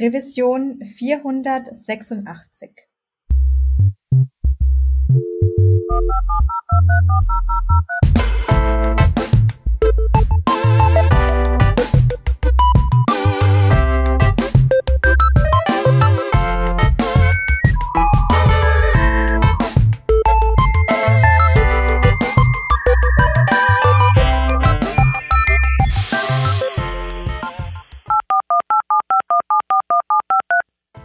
Revision 0.00 0.78
486. 0.82 2.88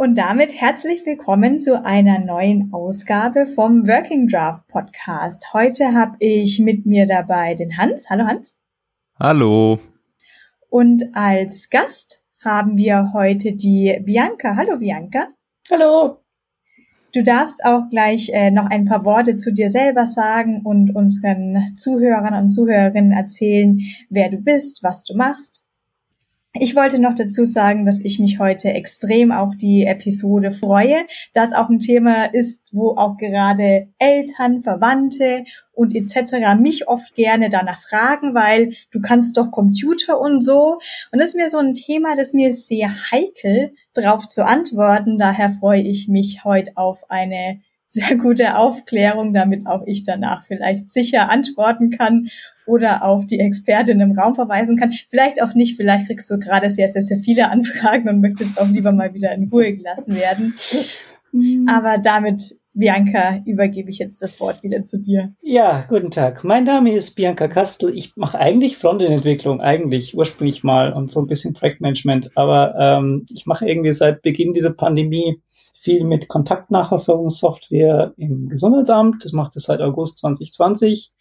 Und 0.00 0.14
damit 0.14 0.58
herzlich 0.58 1.04
willkommen 1.04 1.60
zu 1.60 1.84
einer 1.84 2.20
neuen 2.20 2.72
Ausgabe 2.72 3.46
vom 3.46 3.86
Working 3.86 4.28
Draft 4.28 4.66
Podcast. 4.66 5.52
Heute 5.52 5.92
habe 5.92 6.16
ich 6.20 6.58
mit 6.58 6.86
mir 6.86 7.06
dabei 7.06 7.54
den 7.54 7.76
Hans. 7.76 8.08
Hallo 8.08 8.24
Hans. 8.24 8.56
Hallo. 9.18 9.78
Und 10.70 11.04
als 11.12 11.68
Gast 11.68 12.26
haben 12.42 12.78
wir 12.78 13.12
heute 13.12 13.52
die 13.52 14.00
Bianca. 14.02 14.56
Hallo 14.56 14.78
Bianca. 14.78 15.28
Hallo. 15.70 16.22
Du 17.12 17.22
darfst 17.22 17.62
auch 17.66 17.90
gleich 17.90 18.30
äh, 18.32 18.50
noch 18.50 18.70
ein 18.70 18.86
paar 18.86 19.04
Worte 19.04 19.36
zu 19.36 19.52
dir 19.52 19.68
selber 19.68 20.06
sagen 20.06 20.62
und 20.64 20.96
unseren 20.96 21.74
Zuhörern 21.76 22.42
und 22.42 22.52
Zuhörerinnen 22.52 23.12
erzählen, 23.12 23.78
wer 24.08 24.30
du 24.30 24.38
bist, 24.38 24.82
was 24.82 25.04
du 25.04 25.14
machst. 25.14 25.59
Ich 26.54 26.74
wollte 26.74 26.98
noch 26.98 27.14
dazu 27.14 27.44
sagen, 27.44 27.86
dass 27.86 28.04
ich 28.04 28.18
mich 28.18 28.40
heute 28.40 28.70
extrem 28.70 29.30
auf 29.30 29.54
die 29.56 29.84
Episode 29.84 30.50
freue, 30.50 31.06
da 31.32 31.44
es 31.44 31.54
auch 31.54 31.68
ein 31.68 31.78
Thema 31.78 32.24
ist, 32.24 32.70
wo 32.72 32.96
auch 32.96 33.16
gerade 33.18 33.86
Eltern, 34.00 34.64
Verwandte 34.64 35.44
und 35.72 35.94
etc. 35.94 36.58
mich 36.58 36.88
oft 36.88 37.14
gerne 37.14 37.50
danach 37.50 37.80
fragen, 37.80 38.34
weil 38.34 38.74
du 38.90 39.00
kannst 39.00 39.36
doch 39.36 39.52
Computer 39.52 40.20
und 40.20 40.42
so. 40.42 40.80
Und 41.12 41.20
das 41.20 41.30
ist 41.30 41.36
mir 41.36 41.48
so 41.48 41.58
ein 41.58 41.74
Thema, 41.74 42.16
das 42.16 42.32
mir 42.32 42.50
sehr 42.50 42.90
heikel 43.12 43.72
drauf 43.94 44.26
zu 44.26 44.44
antworten. 44.44 45.18
Daher 45.18 45.50
freue 45.50 45.82
ich 45.82 46.08
mich 46.08 46.42
heute 46.42 46.72
auf 46.74 47.08
eine 47.12 47.60
sehr 47.86 48.16
gute 48.16 48.56
Aufklärung, 48.56 49.34
damit 49.34 49.68
auch 49.68 49.86
ich 49.86 50.02
danach 50.02 50.44
vielleicht 50.44 50.90
sicher 50.90 51.30
antworten 51.30 51.90
kann 51.90 52.28
oder 52.70 53.04
auf 53.04 53.26
die 53.26 53.40
Expertin 53.40 54.00
im 54.00 54.12
Raum 54.12 54.34
verweisen 54.34 54.76
kann. 54.76 54.94
Vielleicht 55.08 55.42
auch 55.42 55.54
nicht, 55.54 55.76
vielleicht 55.76 56.06
kriegst 56.06 56.30
du 56.30 56.38
gerade 56.38 56.70
sehr, 56.70 56.88
sehr, 56.88 57.02
sehr 57.02 57.18
viele 57.18 57.50
Anfragen 57.50 58.08
und 58.08 58.20
möchtest 58.20 58.60
auch 58.60 58.68
lieber 58.68 58.92
mal 58.92 59.12
wieder 59.12 59.32
in 59.32 59.48
Ruhe 59.48 59.74
gelassen 59.74 60.16
werden. 60.16 60.54
Aber 61.68 61.98
damit, 61.98 62.56
Bianca, 62.74 63.40
übergebe 63.44 63.90
ich 63.90 63.98
jetzt 63.98 64.22
das 64.22 64.40
Wort 64.40 64.62
wieder 64.62 64.84
zu 64.84 64.98
dir. 65.00 65.32
Ja, 65.42 65.84
guten 65.88 66.10
Tag. 66.10 66.44
Mein 66.44 66.64
Name 66.64 66.92
ist 66.92 67.14
Bianca 67.14 67.46
Kastel. 67.48 67.90
Ich 67.94 68.16
mache 68.16 68.38
eigentlich 68.38 68.76
Frontend-Entwicklung, 68.76 69.60
eigentlich 69.60 70.16
ursprünglich 70.16 70.64
mal 70.64 70.92
und 70.92 71.10
so 71.10 71.20
ein 71.20 71.26
bisschen 71.26 71.54
Projektmanagement. 71.54 72.36
Aber 72.36 72.74
ähm, 72.78 73.26
ich 73.32 73.46
mache 73.46 73.68
irgendwie 73.68 73.92
seit 73.92 74.22
Beginn 74.22 74.52
dieser 74.52 74.72
Pandemie 74.72 75.40
viel 75.74 76.04
mit 76.04 76.28
Kontaktnachverfolgungssoftware 76.28 78.12
im 78.16 78.48
Gesundheitsamt. 78.48 79.24
Das 79.24 79.32
macht 79.32 79.56
es 79.56 79.64
seit 79.64 79.80
August 79.80 80.18
2020. 80.18 81.12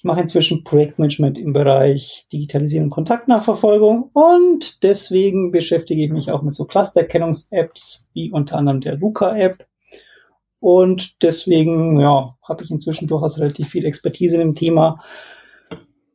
Ich 0.00 0.04
mache 0.04 0.22
inzwischen 0.22 0.64
Projektmanagement 0.64 1.36
im 1.36 1.52
Bereich 1.52 2.26
Digitalisierung 2.32 2.86
und 2.86 2.90
Kontaktnachverfolgung 2.90 4.08
und 4.14 4.82
deswegen 4.82 5.50
beschäftige 5.50 6.02
ich 6.02 6.10
mich 6.10 6.32
auch 6.32 6.40
mit 6.40 6.54
so 6.54 6.64
Clustererkennungs-Apps 6.64 8.08
wie 8.14 8.30
unter 8.30 8.56
anderem 8.56 8.80
der 8.80 8.96
Luca-App. 8.96 9.66
Und 10.58 11.22
deswegen, 11.22 12.00
ja, 12.00 12.34
habe 12.42 12.64
ich 12.64 12.70
inzwischen 12.70 13.08
durchaus 13.08 13.38
relativ 13.40 13.68
viel 13.68 13.84
Expertise 13.84 14.36
in 14.36 14.40
dem 14.40 14.54
Thema. 14.54 15.04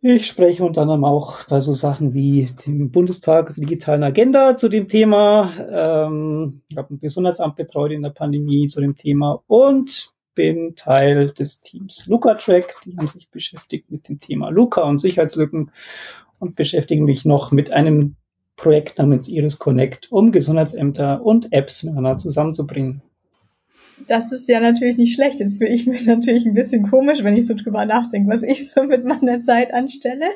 Ich 0.02 0.26
spreche 0.26 0.66
unter 0.66 0.82
anderem 0.82 1.06
auch 1.06 1.44
bei 1.48 1.62
so 1.62 1.76
Sachen 1.76 2.16
wie 2.16 2.48
dem 2.66 2.90
Bundestag 2.90 3.54
digitalen 3.54 4.02
Agenda 4.02 4.58
zu 4.58 4.68
dem 4.68 4.88
Thema. 4.88 5.52
Ähm, 5.72 6.64
ich 6.72 6.78
habe 6.78 6.96
ein 6.96 7.00
Gesundheitsamt 7.00 7.56
betreut 7.56 7.92
in 7.92 8.02
der 8.02 8.10
Pandemie 8.10 8.66
zu 8.66 8.82
dem 8.82 8.96
Thema 8.98 9.44
und 9.46 10.15
bin 10.36 10.76
Teil 10.76 11.28
des 11.28 11.62
Teams 11.62 12.06
LucaTrack. 12.08 12.76
Die 12.86 12.96
haben 12.98 13.08
sich 13.08 13.30
beschäftigt 13.30 13.90
mit 13.90 14.08
dem 14.10 14.20
Thema 14.20 14.50
Luca 14.50 14.84
und 14.84 15.00
Sicherheitslücken 15.00 15.72
und 16.40 16.56
beschäftigen 16.56 17.06
mich 17.06 17.26
noch 17.26 17.52
mit 17.52 17.72
einem 17.72 18.16
Projekt 18.56 19.00
namens 19.00 19.28
Iris 19.28 19.60
Connect, 19.60 20.12
um 20.12 20.32
Gesundheitsämter 20.32 21.26
und 21.26 21.52
Apps 21.52 21.84
miteinander 21.84 22.18
zusammenzubringen. 22.18 23.02
Das 24.08 24.32
ist 24.32 24.48
ja 24.50 24.60
natürlich 24.60 24.98
nicht 24.98 25.16
schlecht. 25.16 25.40
Jetzt 25.40 25.58
fühle 25.58 25.74
ich 25.74 25.88
mich 25.88 26.06
natürlich 26.06 26.46
ein 26.46 26.54
bisschen 26.54 26.90
komisch, 26.90 27.24
wenn 27.24 27.36
ich 27.36 27.48
so 27.48 27.56
drüber 27.56 27.86
nachdenke, 27.86 28.30
was 28.32 28.44
ich 28.44 28.70
so 28.70 28.84
mit 28.84 29.06
meiner 29.06 29.42
Zeit 29.42 29.74
anstelle. 29.74 30.28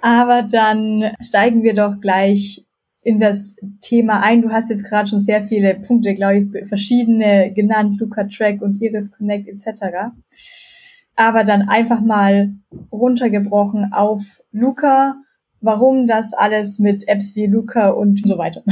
Aber 0.00 0.42
dann 0.42 1.12
steigen 1.20 1.62
wir 1.62 1.74
doch 1.74 2.00
gleich 2.00 2.64
in 3.02 3.18
das 3.18 3.56
Thema 3.80 4.22
ein. 4.22 4.42
Du 4.42 4.50
hast 4.50 4.70
jetzt 4.70 4.88
gerade 4.88 5.08
schon 5.08 5.18
sehr 5.18 5.42
viele 5.42 5.74
Punkte, 5.74 6.14
glaube 6.14 6.38
ich, 6.38 6.68
verschiedene 6.68 7.52
genannt, 7.52 7.98
Luca 7.98 8.24
Track 8.24 8.60
und 8.62 8.80
Iris 8.80 9.12
Connect 9.12 9.48
etc. 9.48 10.12
Aber 11.16 11.44
dann 11.44 11.68
einfach 11.68 12.00
mal 12.00 12.54
runtergebrochen 12.92 13.92
auf 13.92 14.42
Luca, 14.52 15.16
warum 15.60 16.06
das 16.06 16.32
alles 16.34 16.78
mit 16.78 17.08
Apps 17.08 17.36
wie 17.36 17.46
Luca 17.46 17.90
und 17.90 18.26
so 18.26 18.38
weiter. 18.38 18.62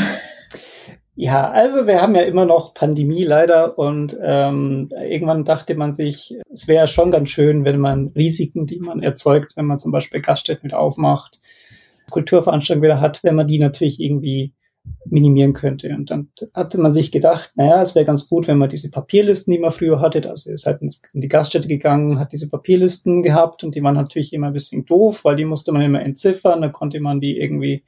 Ja, 1.21 1.51
also 1.51 1.89
wir 1.89 2.01
haben 2.01 2.15
ja 2.15 2.23
immer 2.23 2.45
noch 2.45 2.75
Pandemie 2.75 3.25
leider 3.25 3.77
und 3.77 4.17
ähm, 4.23 4.89
irgendwann 5.03 5.45
dachte 5.45 5.75
man 5.75 5.93
sich, 5.93 6.39
es 6.49 6.69
wäre 6.69 6.87
schon 6.87 7.11
ganz 7.11 7.31
schön, 7.31 7.65
wenn 7.65 7.81
man 7.81 8.13
Risiken, 8.15 8.67
die 8.67 8.79
man 8.79 9.03
erzeugt, 9.03 9.57
wenn 9.57 9.65
man 9.65 9.79
zum 9.79 9.91
Beispiel 9.91 10.21
Gaststätten 10.21 10.69
mit 10.69 10.75
aufmacht, 10.75 11.41
Kulturveranstaltung 12.11 12.83
wieder 12.83 13.01
hat, 13.01 13.23
wenn 13.23 13.35
man 13.35 13.47
die 13.47 13.59
natürlich 13.59 14.01
irgendwie 14.01 14.55
minimieren 15.05 15.53
könnte. 15.53 15.89
Und 15.89 16.11
dann 16.11 16.29
hatte 16.55 16.79
man 16.79 16.93
sich 16.93 17.11
gedacht, 17.11 17.53
naja, 17.57 17.83
es 17.83 17.95
wäre 17.95 18.05
ganz 18.05 18.29
gut, 18.29 18.47
wenn 18.47 18.59
man 18.59 18.69
diese 18.69 18.91
Papierlisten, 18.91 19.53
die 19.53 19.59
man 19.59 19.71
früher 19.71 20.01
hatte, 20.01 20.29
also 20.29 20.51
ist 20.51 20.67
halt 20.67 20.81
in 20.83 21.21
die 21.21 21.29
Gaststätte 21.29 21.69
gegangen, 21.69 22.19
hat 22.19 22.33
diese 22.33 22.49
Papierlisten 22.49 23.23
gehabt 23.23 23.65
und 23.65 23.75
die 23.75 23.83
waren 23.83 23.95
natürlich 23.95 24.33
immer 24.33 24.49
ein 24.49 24.53
bisschen 24.53 24.85
doof, 24.85 25.25
weil 25.25 25.37
die 25.37 25.45
musste 25.45 25.73
man 25.73 25.83
immer 25.83 26.03
entziffern, 26.03 26.61
da 26.61 26.69
konnte 26.69 27.01
man 27.01 27.21
die 27.21 27.39
irgendwie, 27.39 27.85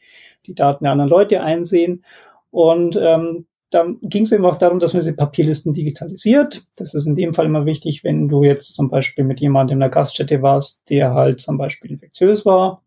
die 0.46 0.54
Daten 0.54 0.84
der 0.84 0.92
anderen 0.92 1.10
Leute 1.10 1.42
einsehen. 1.42 2.04
Und 2.50 2.98
ähm, 3.00 3.46
dann 3.70 3.98
ging 4.02 4.24
es 4.24 4.32
eben 4.32 4.44
auch 4.44 4.56
darum, 4.56 4.80
dass 4.80 4.94
man 4.94 5.02
diese 5.02 5.14
Papierlisten 5.14 5.72
digitalisiert. 5.72 6.66
Das 6.76 6.94
ist 6.94 7.06
in 7.06 7.14
dem 7.14 7.34
Fall 7.34 7.46
immer 7.46 7.66
wichtig, 7.66 8.02
wenn 8.02 8.28
du 8.28 8.42
jetzt 8.42 8.74
zum 8.74 8.88
Beispiel 8.88 9.24
mit 9.24 9.40
jemandem 9.40 9.76
in 9.76 9.80
der 9.80 9.90
Gaststätte 9.90 10.42
warst, 10.42 10.82
der 10.90 11.14
halt 11.14 11.40
zum 11.40 11.56
Beispiel 11.56 11.92
infektiös 11.92 12.44
war 12.44 12.82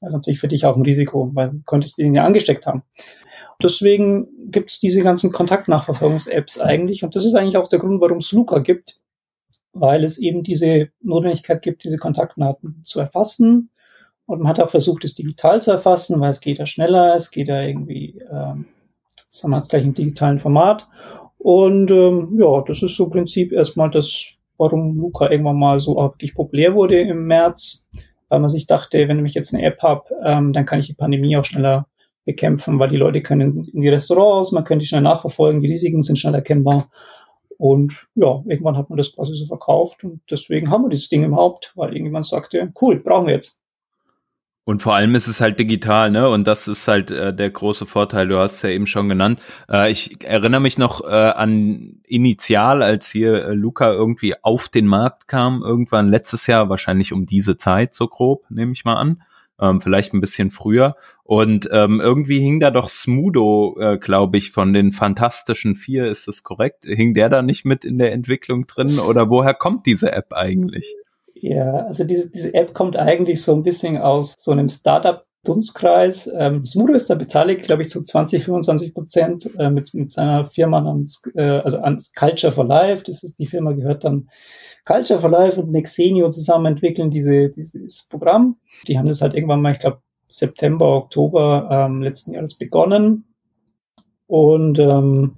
das 0.00 0.08
ist 0.08 0.14
natürlich 0.14 0.40
für 0.40 0.48
dich 0.48 0.64
auch 0.64 0.76
ein 0.76 0.82
Risiko, 0.82 1.30
weil 1.34 1.50
du 1.50 1.62
könntest 1.66 1.98
ihn 1.98 2.14
ja 2.14 2.24
angesteckt 2.24 2.66
haben. 2.66 2.82
Deswegen 3.62 4.28
gibt 4.50 4.70
es 4.70 4.78
diese 4.78 5.02
ganzen 5.02 5.32
Kontaktnachverfolgungs-Apps 5.32 6.60
eigentlich. 6.60 7.02
Und 7.02 7.16
das 7.16 7.24
ist 7.24 7.34
eigentlich 7.34 7.56
auch 7.56 7.68
der 7.68 7.80
Grund, 7.80 8.00
warum 8.00 8.18
es 8.18 8.30
Luca 8.30 8.60
gibt, 8.60 9.00
weil 9.72 10.04
es 10.04 10.18
eben 10.18 10.44
diese 10.44 10.90
Notwendigkeit 11.00 11.62
gibt, 11.62 11.82
diese 11.82 11.98
Kontaktdaten 11.98 12.82
zu 12.84 13.00
erfassen. 13.00 13.70
Und 14.26 14.40
man 14.40 14.48
hat 14.48 14.60
auch 14.60 14.68
versucht, 14.68 15.04
es 15.04 15.14
digital 15.14 15.60
zu 15.60 15.72
erfassen, 15.72 16.20
weil 16.20 16.30
es 16.30 16.40
geht 16.40 16.58
ja 16.58 16.66
schneller, 16.66 17.16
es 17.16 17.30
geht 17.30 17.48
ja 17.48 17.62
irgendwie, 17.62 18.22
ähm, 18.30 18.66
das 19.28 19.42
haben 19.42 19.50
wir 19.50 19.56
jetzt 19.56 19.70
gleich 19.70 19.84
im 19.84 19.94
digitalen 19.94 20.38
Format. 20.38 20.86
Und 21.38 21.90
ähm, 21.90 22.36
ja, 22.38 22.62
das 22.62 22.82
ist 22.82 22.96
so 22.96 23.04
im 23.04 23.10
Prinzip 23.10 23.52
erstmal 23.52 23.90
das, 23.90 24.34
warum 24.56 24.98
Luca 24.98 25.30
irgendwann 25.30 25.58
mal 25.58 25.80
so 25.80 25.96
wirklich 25.96 26.34
populär 26.34 26.74
wurde 26.74 27.00
im 27.00 27.26
März 27.26 27.86
weil 28.28 28.40
man 28.40 28.50
sich 28.50 28.66
dachte, 28.66 29.08
wenn 29.08 29.24
ich 29.24 29.34
jetzt 29.34 29.54
eine 29.54 29.64
App 29.64 29.82
habe, 29.82 30.04
ähm, 30.24 30.52
dann 30.52 30.66
kann 30.66 30.80
ich 30.80 30.86
die 30.86 30.94
Pandemie 30.94 31.36
auch 31.36 31.44
schneller 31.44 31.86
bekämpfen, 32.24 32.78
weil 32.78 32.90
die 32.90 32.96
Leute 32.96 33.22
können 33.22 33.64
in 33.72 33.80
die 33.80 33.88
Restaurants, 33.88 34.52
man 34.52 34.64
könnte 34.64 34.82
die 34.82 34.88
schnell 34.88 35.00
nachverfolgen, 35.00 35.62
die 35.62 35.70
Risiken 35.70 36.02
sind 36.02 36.18
schnell 36.18 36.34
erkennbar. 36.34 36.90
Und 37.56 38.06
ja, 38.14 38.42
irgendwann 38.46 38.76
hat 38.76 38.90
man 38.90 38.98
das 38.98 39.14
quasi 39.14 39.34
so 39.34 39.46
verkauft 39.46 40.04
und 40.04 40.20
deswegen 40.30 40.70
haben 40.70 40.84
wir 40.84 40.90
dieses 40.90 41.08
Ding 41.08 41.24
überhaupt, 41.24 41.72
weil 41.74 41.90
irgendjemand 41.92 42.26
sagte, 42.26 42.72
cool, 42.80 43.00
brauchen 43.00 43.26
wir 43.26 43.34
jetzt. 43.34 43.60
Und 44.68 44.82
vor 44.82 44.94
allem 44.94 45.14
ist 45.14 45.28
es 45.28 45.40
halt 45.40 45.58
digital, 45.58 46.10
ne? 46.10 46.28
Und 46.28 46.46
das 46.46 46.68
ist 46.68 46.86
halt 46.88 47.10
äh, 47.10 47.32
der 47.32 47.48
große 47.48 47.86
Vorteil. 47.86 48.28
Du 48.28 48.36
hast 48.36 48.56
es 48.56 48.62
ja 48.62 48.68
eben 48.68 48.86
schon 48.86 49.08
genannt. 49.08 49.40
Äh, 49.66 49.90
ich 49.90 50.22
erinnere 50.22 50.60
mich 50.60 50.76
noch 50.76 51.00
äh, 51.08 51.10
an 51.10 52.02
Initial, 52.04 52.82
als 52.82 53.08
hier 53.08 53.46
äh, 53.46 53.54
Luca 53.54 53.90
irgendwie 53.90 54.34
auf 54.42 54.68
den 54.68 54.86
Markt 54.86 55.26
kam, 55.26 55.62
irgendwann 55.62 56.10
letztes 56.10 56.46
Jahr, 56.46 56.68
wahrscheinlich 56.68 57.14
um 57.14 57.24
diese 57.24 57.56
Zeit, 57.56 57.94
so 57.94 58.08
grob, 58.08 58.44
nehme 58.50 58.72
ich 58.72 58.84
mal 58.84 58.96
an. 58.96 59.22
Ähm, 59.58 59.80
vielleicht 59.80 60.12
ein 60.12 60.20
bisschen 60.20 60.50
früher. 60.50 60.96
Und 61.22 61.70
ähm, 61.72 62.02
irgendwie 62.02 62.40
hing 62.40 62.60
da 62.60 62.70
doch 62.70 62.90
Smudo, 62.90 63.74
äh, 63.80 63.96
glaube 63.96 64.36
ich, 64.36 64.50
von 64.50 64.74
den 64.74 64.92
Fantastischen 64.92 65.76
Vier, 65.76 66.08
ist 66.08 66.28
das 66.28 66.42
korrekt? 66.42 66.84
Hing 66.84 67.14
der 67.14 67.30
da 67.30 67.40
nicht 67.40 67.64
mit 67.64 67.86
in 67.86 67.96
der 67.96 68.12
Entwicklung 68.12 68.66
drin? 68.66 68.98
Oder 68.98 69.30
woher 69.30 69.54
kommt 69.54 69.86
diese 69.86 70.12
App 70.12 70.34
eigentlich? 70.34 70.94
Ja, 71.40 71.86
also 71.86 72.04
diese, 72.04 72.30
diese 72.30 72.54
App 72.54 72.74
kommt 72.74 72.96
eigentlich 72.96 73.42
so 73.42 73.54
ein 73.54 73.62
bisschen 73.62 73.98
aus 73.98 74.34
so 74.38 74.52
einem 74.52 74.68
Startup 74.68 75.22
Dunstkreis. 75.44 76.30
Ähm, 76.36 76.64
Smudo 76.64 76.92
ist 76.94 77.08
da 77.08 77.14
beteiligt, 77.14 77.62
glaube 77.62 77.82
ich, 77.82 77.88
zu 77.88 78.02
20, 78.02 78.44
25 78.44 78.92
Prozent 78.92 79.50
äh, 79.58 79.70
mit, 79.70 79.94
mit 79.94 80.10
seiner 80.10 80.44
Firma 80.44 80.80
namens, 80.80 81.22
äh, 81.34 81.42
also 81.42 81.78
ans 81.78 82.12
Culture 82.12 82.52
for 82.52 82.66
Life. 82.66 83.04
Das 83.04 83.22
ist 83.22 83.38
die 83.38 83.46
Firma 83.46 83.72
gehört 83.72 84.04
dann 84.04 84.28
Culture 84.84 85.18
for 85.18 85.30
Life 85.30 85.60
und 85.60 85.70
Nexenio 85.70 86.30
zusammen 86.30 86.66
entwickeln 86.66 87.10
diese, 87.10 87.50
dieses 87.50 88.06
Programm. 88.08 88.56
Die 88.88 88.98
haben 88.98 89.06
das 89.06 89.22
halt 89.22 89.34
irgendwann 89.34 89.62
mal, 89.62 89.72
ich 89.72 89.80
glaube, 89.80 90.02
September, 90.28 90.96
Oktober 90.96 91.68
ähm, 91.70 92.02
letzten 92.02 92.32
Jahres 92.32 92.56
begonnen. 92.56 93.24
Und 94.26 94.78
ähm, 94.78 95.34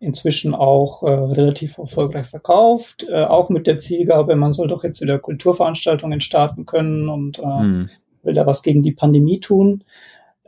inzwischen 0.00 0.54
auch 0.54 1.02
äh, 1.02 1.10
relativ 1.10 1.76
erfolgreich 1.76 2.26
verkauft, 2.26 3.06
äh, 3.08 3.22
auch 3.22 3.50
mit 3.50 3.66
der 3.66 3.78
Zielgabe, 3.78 4.34
man 4.34 4.52
soll 4.52 4.66
doch 4.66 4.82
jetzt 4.82 5.02
wieder 5.02 5.18
Kulturveranstaltungen 5.18 6.20
starten 6.22 6.64
können 6.64 7.08
und 7.08 7.38
äh, 7.38 7.42
hm. 7.42 7.90
will 8.22 8.34
da 8.34 8.46
was 8.46 8.62
gegen 8.62 8.82
die 8.82 8.92
Pandemie 8.92 9.40
tun. 9.40 9.84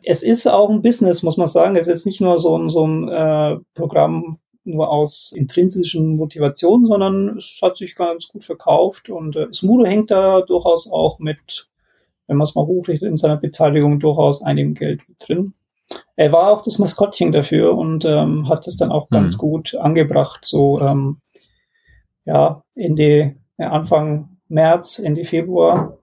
Es 0.03 0.23
ist 0.23 0.47
auch 0.49 0.71
ein 0.71 0.83
Business, 0.83 1.23
muss 1.23 1.37
man 1.37 1.47
sagen. 1.47 1.77
Es 1.77 1.83
ist 1.83 1.89
jetzt 1.89 2.07
nicht 2.07 2.21
nur 2.21 2.41
so 2.41 2.59
ein, 2.59 2.71
so 2.71 2.87
ein 2.87 3.09
äh, 3.09 3.57
Programm 3.75 4.39
nur 4.65 4.91
aus 4.91 5.33
intrinsischen 5.37 6.17
Motivationen, 6.17 6.87
sondern 6.87 7.37
es 7.37 7.59
hat 7.63 7.77
sich 7.77 7.95
ganz 7.95 8.29
gut 8.29 8.45
verkauft 8.45 9.11
und 9.11 9.37
äh, 9.37 9.49
Smudo 9.53 9.85
hängt 9.85 10.11
da 10.11 10.41
durchaus 10.41 10.91
auch 10.91 11.19
mit, 11.19 11.69
wenn 12.27 12.37
man 12.37 12.45
es 12.45 12.55
mal 12.55 12.67
hochrechnet, 12.67 13.11
in 13.11 13.17
seiner 13.17 13.37
Beteiligung 13.37 14.01
durchaus 14.01 14.43
einigem 14.43 14.75
Geld 14.75 15.07
mit 15.09 15.17
drin 15.19 15.53
er 16.17 16.33
war 16.33 16.51
auch 16.51 16.63
das 16.63 16.79
Maskottchen 16.79 17.33
dafür 17.33 17.77
und 17.77 18.05
ähm, 18.05 18.49
hat 18.49 18.67
es 18.67 18.77
dann 18.77 18.93
auch 18.93 19.09
mhm. 19.11 19.15
ganz 19.15 19.39
gut 19.39 19.75
angebracht, 19.75 20.45
so 20.45 20.81
ähm, 20.81 21.21
ja, 22.25 22.63
Ende, 22.77 23.37
äh, 23.57 23.65
Anfang 23.65 24.39
März, 24.49 24.99
Ende 24.99 25.25
Februar, 25.25 25.99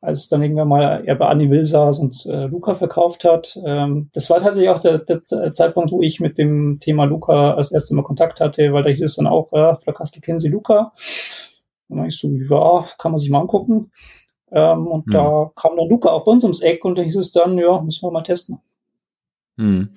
als 0.00 0.28
dann 0.28 0.42
irgendwann 0.42 0.68
mal 0.68 1.02
er 1.04 1.14
bei 1.16 1.26
Annie 1.26 1.50
Will 1.50 1.64
saß 1.64 1.98
und 1.98 2.24
äh, 2.26 2.46
Luca 2.46 2.74
verkauft 2.74 3.24
hat. 3.24 3.58
Ähm, 3.66 4.08
das 4.14 4.30
war 4.30 4.40
tatsächlich 4.40 4.70
auch 4.70 4.78
der, 4.78 4.98
der 4.98 5.22
Zeitpunkt, 5.52 5.92
wo 5.92 6.00
ich 6.00 6.20
mit 6.20 6.38
dem 6.38 6.78
Thema 6.80 7.04
Luca 7.04 7.54
als 7.54 7.72
erstes 7.72 7.90
Mal 7.90 8.02
Kontakt 8.02 8.40
hatte, 8.40 8.72
weil 8.72 8.82
da 8.82 8.90
hieß 8.90 9.02
es 9.02 9.16
dann 9.16 9.26
auch, 9.26 9.52
äh, 9.52 9.74
Frau 9.74 9.92
Kastel, 9.92 10.22
kennen 10.22 10.38
Sie 10.38 10.48
Luca? 10.48 10.92
Und 11.88 11.98
dann 11.98 12.06
ich 12.06 12.18
so, 12.18 12.28
ja, 12.28 12.84
kann 12.98 13.12
man 13.12 13.18
sich 13.18 13.30
mal 13.30 13.40
angucken. 13.40 13.90
Ähm, 14.52 14.86
und 14.86 15.08
mhm. 15.08 15.12
da 15.12 15.50
kam 15.54 15.76
dann 15.76 15.88
Luca 15.88 16.10
auch 16.10 16.24
bei 16.24 16.32
uns 16.32 16.44
ums 16.44 16.62
Eck 16.62 16.84
und 16.84 16.96
da 16.96 17.02
hieß 17.02 17.16
es 17.16 17.32
dann, 17.32 17.58
ja, 17.58 17.80
müssen 17.80 18.06
wir 18.06 18.10
mal 18.10 18.22
testen. 18.22 18.60
Hm. 19.58 19.90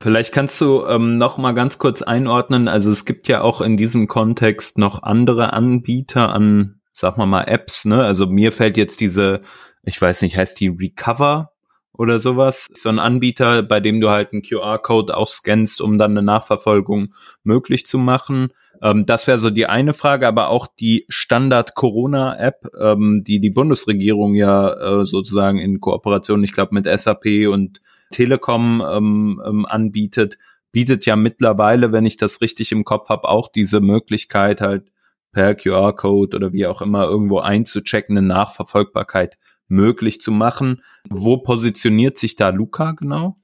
Vielleicht 0.00 0.32
kannst 0.32 0.60
du 0.60 0.84
ähm, 0.84 1.16
noch 1.16 1.38
mal 1.38 1.52
ganz 1.52 1.78
kurz 1.78 2.02
einordnen. 2.02 2.66
Also 2.66 2.90
es 2.90 3.04
gibt 3.04 3.28
ja 3.28 3.40
auch 3.40 3.60
in 3.60 3.76
diesem 3.76 4.08
Kontext 4.08 4.76
noch 4.76 5.04
andere 5.04 5.52
Anbieter 5.52 6.32
an, 6.34 6.80
sag 6.92 7.16
mal 7.18 7.26
mal 7.26 7.44
Apps. 7.44 7.84
Ne? 7.84 8.02
Also 8.02 8.26
mir 8.26 8.50
fällt 8.50 8.76
jetzt 8.76 9.00
diese, 9.00 9.42
ich 9.84 10.02
weiß 10.02 10.22
nicht, 10.22 10.36
heißt 10.36 10.58
die 10.58 10.68
Recover 10.68 11.52
oder 11.92 12.18
sowas, 12.18 12.68
so 12.74 12.88
ein 12.88 12.98
Anbieter, 12.98 13.62
bei 13.62 13.78
dem 13.78 14.00
du 14.00 14.10
halt 14.10 14.32
einen 14.32 14.42
QR-Code 14.42 15.16
auch 15.16 15.28
scannst, 15.28 15.80
um 15.80 15.98
dann 15.98 16.12
eine 16.12 16.22
Nachverfolgung 16.22 17.14
möglich 17.44 17.86
zu 17.86 17.96
machen. 17.98 18.52
Ähm, 18.82 19.06
das 19.06 19.28
wäre 19.28 19.38
so 19.38 19.50
die 19.50 19.66
eine 19.66 19.94
Frage, 19.94 20.26
aber 20.26 20.48
auch 20.48 20.66
die 20.66 21.04
Standard-Corona-App, 21.08 22.66
ähm, 22.80 23.22
die 23.24 23.40
die 23.40 23.50
Bundesregierung 23.50 24.34
ja 24.34 25.02
äh, 25.02 25.06
sozusagen 25.06 25.58
in 25.60 25.78
Kooperation, 25.78 26.42
ich 26.42 26.52
glaube, 26.52 26.74
mit 26.74 26.86
SAP 26.86 27.46
und 27.48 27.80
Telekom 28.12 28.80
ähm, 28.80 29.42
ähm, 29.44 29.66
anbietet, 29.66 30.38
bietet 30.70 31.04
ja 31.06 31.16
mittlerweile, 31.16 31.92
wenn 31.92 32.06
ich 32.06 32.16
das 32.16 32.40
richtig 32.40 32.72
im 32.72 32.84
Kopf 32.84 33.08
habe, 33.08 33.28
auch 33.28 33.48
diese 33.48 33.80
Möglichkeit 33.80 34.60
halt 34.60 34.92
per 35.32 35.54
QR-Code 35.54 36.36
oder 36.36 36.52
wie 36.52 36.66
auch 36.66 36.82
immer 36.82 37.04
irgendwo 37.04 37.40
einzuchecken, 37.40 38.16
eine 38.16 38.26
Nachverfolgbarkeit 38.26 39.38
möglich 39.68 40.20
zu 40.20 40.30
machen. 40.30 40.82
Wo 41.08 41.38
positioniert 41.38 42.16
sich 42.16 42.36
da 42.36 42.50
Luca 42.50 42.92
genau? 42.92 43.38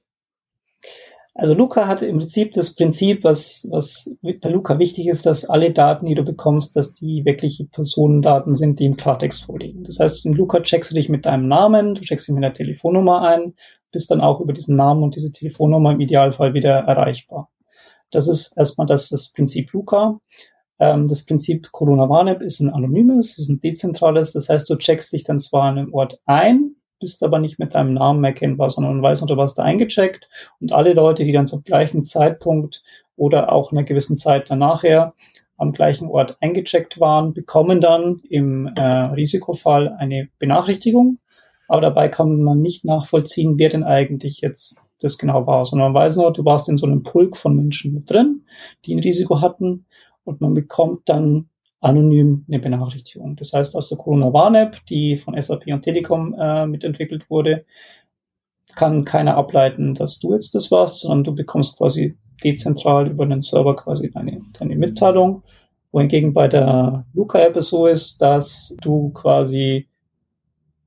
Also 1.39 1.53
Luca 1.53 1.87
hat 1.87 2.01
im 2.01 2.17
Prinzip 2.17 2.53
das 2.53 2.75
Prinzip, 2.75 3.23
was, 3.23 3.67
was 3.71 4.13
bei 4.21 4.49
Luca 4.49 4.77
wichtig 4.77 5.07
ist, 5.07 5.25
dass 5.25 5.45
alle 5.45 5.71
Daten, 5.71 6.05
die 6.05 6.15
du 6.15 6.23
bekommst, 6.23 6.75
dass 6.75 6.93
die 6.93 7.23
wirkliche 7.23 7.65
Personendaten 7.65 8.55
sind, 8.55 8.79
die 8.79 8.85
im 8.85 8.97
Klartext 8.97 9.45
vorliegen. 9.45 9.85
Das 9.85 9.99
heißt, 9.99 10.25
in 10.25 10.33
Luca 10.33 10.59
checkst 10.59 10.91
du 10.91 10.95
dich 10.95 11.09
mit 11.09 11.25
deinem 11.25 11.47
Namen, 11.47 11.95
du 11.95 12.01
checkst 12.01 12.27
dich 12.27 12.35
mit 12.35 12.43
einer 12.43 12.53
Telefonnummer 12.53 13.21
ein 13.21 13.53
bist 13.91 14.11
dann 14.11 14.21
auch 14.21 14.39
über 14.39 14.53
diesen 14.53 14.75
Namen 14.75 15.03
und 15.03 15.15
diese 15.15 15.31
Telefonnummer 15.31 15.91
im 15.91 15.99
Idealfall 15.99 16.53
wieder 16.53 16.79
erreichbar. 16.79 17.49
Das 18.11 18.27
ist 18.27 18.57
erstmal 18.57 18.87
das, 18.87 19.09
das 19.09 19.31
Prinzip 19.31 19.71
Luca. 19.73 20.19
Ähm, 20.79 21.07
das 21.07 21.25
Prinzip 21.25 21.71
Corona 21.71 22.09
Warn-App 22.09 22.41
ist 22.41 22.59
ein 22.59 22.69
anonymes, 22.69 23.37
ist 23.37 23.49
ein 23.49 23.59
dezentrales. 23.59 24.33
Das 24.33 24.49
heißt, 24.49 24.69
du 24.69 24.75
checkst 24.75 25.13
dich 25.13 25.23
dann 25.23 25.39
zwar 25.39 25.63
an 25.63 25.77
einem 25.77 25.93
Ort 25.93 26.19
ein, 26.25 26.75
bist 26.99 27.23
aber 27.23 27.39
nicht 27.39 27.59
mit 27.59 27.75
deinem 27.75 27.93
Namen 27.93 28.23
erkennbar, 28.23 28.69
sondern 28.69 28.97
du 28.97 29.01
weißt, 29.01 29.21
unter 29.21 29.37
was 29.37 29.53
da 29.53 29.63
eingecheckt. 29.63 30.27
Und 30.59 30.73
alle 30.73 30.93
Leute, 30.93 31.23
die 31.23 31.31
dann 31.31 31.47
zum 31.47 31.63
gleichen 31.63 32.03
Zeitpunkt 32.03 32.83
oder 33.15 33.51
auch 33.51 33.71
einer 33.71 33.83
gewissen 33.83 34.15
Zeit 34.15 34.49
danach 34.49 34.83
am 35.57 35.71
gleichen 35.73 36.07
Ort 36.07 36.37
eingecheckt 36.41 36.99
waren, 36.99 37.33
bekommen 37.33 37.81
dann 37.81 38.21
im 38.29 38.67
äh, 38.67 38.81
Risikofall 38.81 39.95
eine 39.97 40.29
Benachrichtigung 40.39 41.19
aber 41.69 41.81
dabei 41.81 42.09
kann 42.09 42.41
man 42.41 42.61
nicht 42.61 42.83
nachvollziehen, 42.83 43.59
wer 43.59 43.69
denn 43.69 43.83
eigentlich 43.83 44.41
jetzt 44.41 44.81
das 44.99 45.17
genau 45.17 45.45
war, 45.47 45.63
sondern 45.65 45.93
man 45.93 46.01
weiß 46.01 46.17
nur, 46.17 46.33
du 46.33 46.43
warst 46.43 46.67
in 46.67 46.77
so 46.77 46.87
einem 46.87 47.03
Pulk 47.03 47.37
von 47.37 47.55
Menschen 47.55 47.93
mit 47.93 48.09
drin, 48.09 48.43
die 48.85 48.93
ein 48.93 48.99
Risiko 48.99 49.39
hatten 49.39 49.85
und 50.25 50.41
man 50.41 50.55
bekommt 50.55 51.07
dann 51.07 51.47
anonym 51.81 52.45
eine 52.47 52.59
Benachrichtigung. 52.59 53.35
Das 53.35 53.53
heißt, 53.53 53.75
aus 53.75 53.89
der 53.89 53.97
Corona-Warn-App, 53.97 54.85
die 54.87 55.17
von 55.17 55.39
SAP 55.39 55.67
und 55.67 55.81
Telekom 55.81 56.35
äh, 56.39 56.65
mitentwickelt 56.67 57.29
wurde, 57.29 57.65
kann 58.75 59.05
keiner 59.05 59.35
ableiten, 59.35 59.95
dass 59.95 60.19
du 60.19 60.33
jetzt 60.33 60.55
das 60.55 60.71
warst, 60.71 61.01
sondern 61.01 61.23
du 61.23 61.35
bekommst 61.35 61.77
quasi 61.77 62.17
dezentral 62.43 63.09
über 63.09 63.25
den 63.25 63.41
Server 63.41 63.75
quasi 63.75 64.09
deine, 64.11 64.39
deine 64.57 64.75
Mitteilung. 64.75 65.43
Wohingegen 65.91 66.33
bei 66.33 66.47
der 66.47 67.05
Luca-App 67.13 67.57
es 67.57 67.69
so 67.69 67.87
ist, 67.87 68.21
dass 68.21 68.77
du 68.81 69.09
quasi 69.09 69.88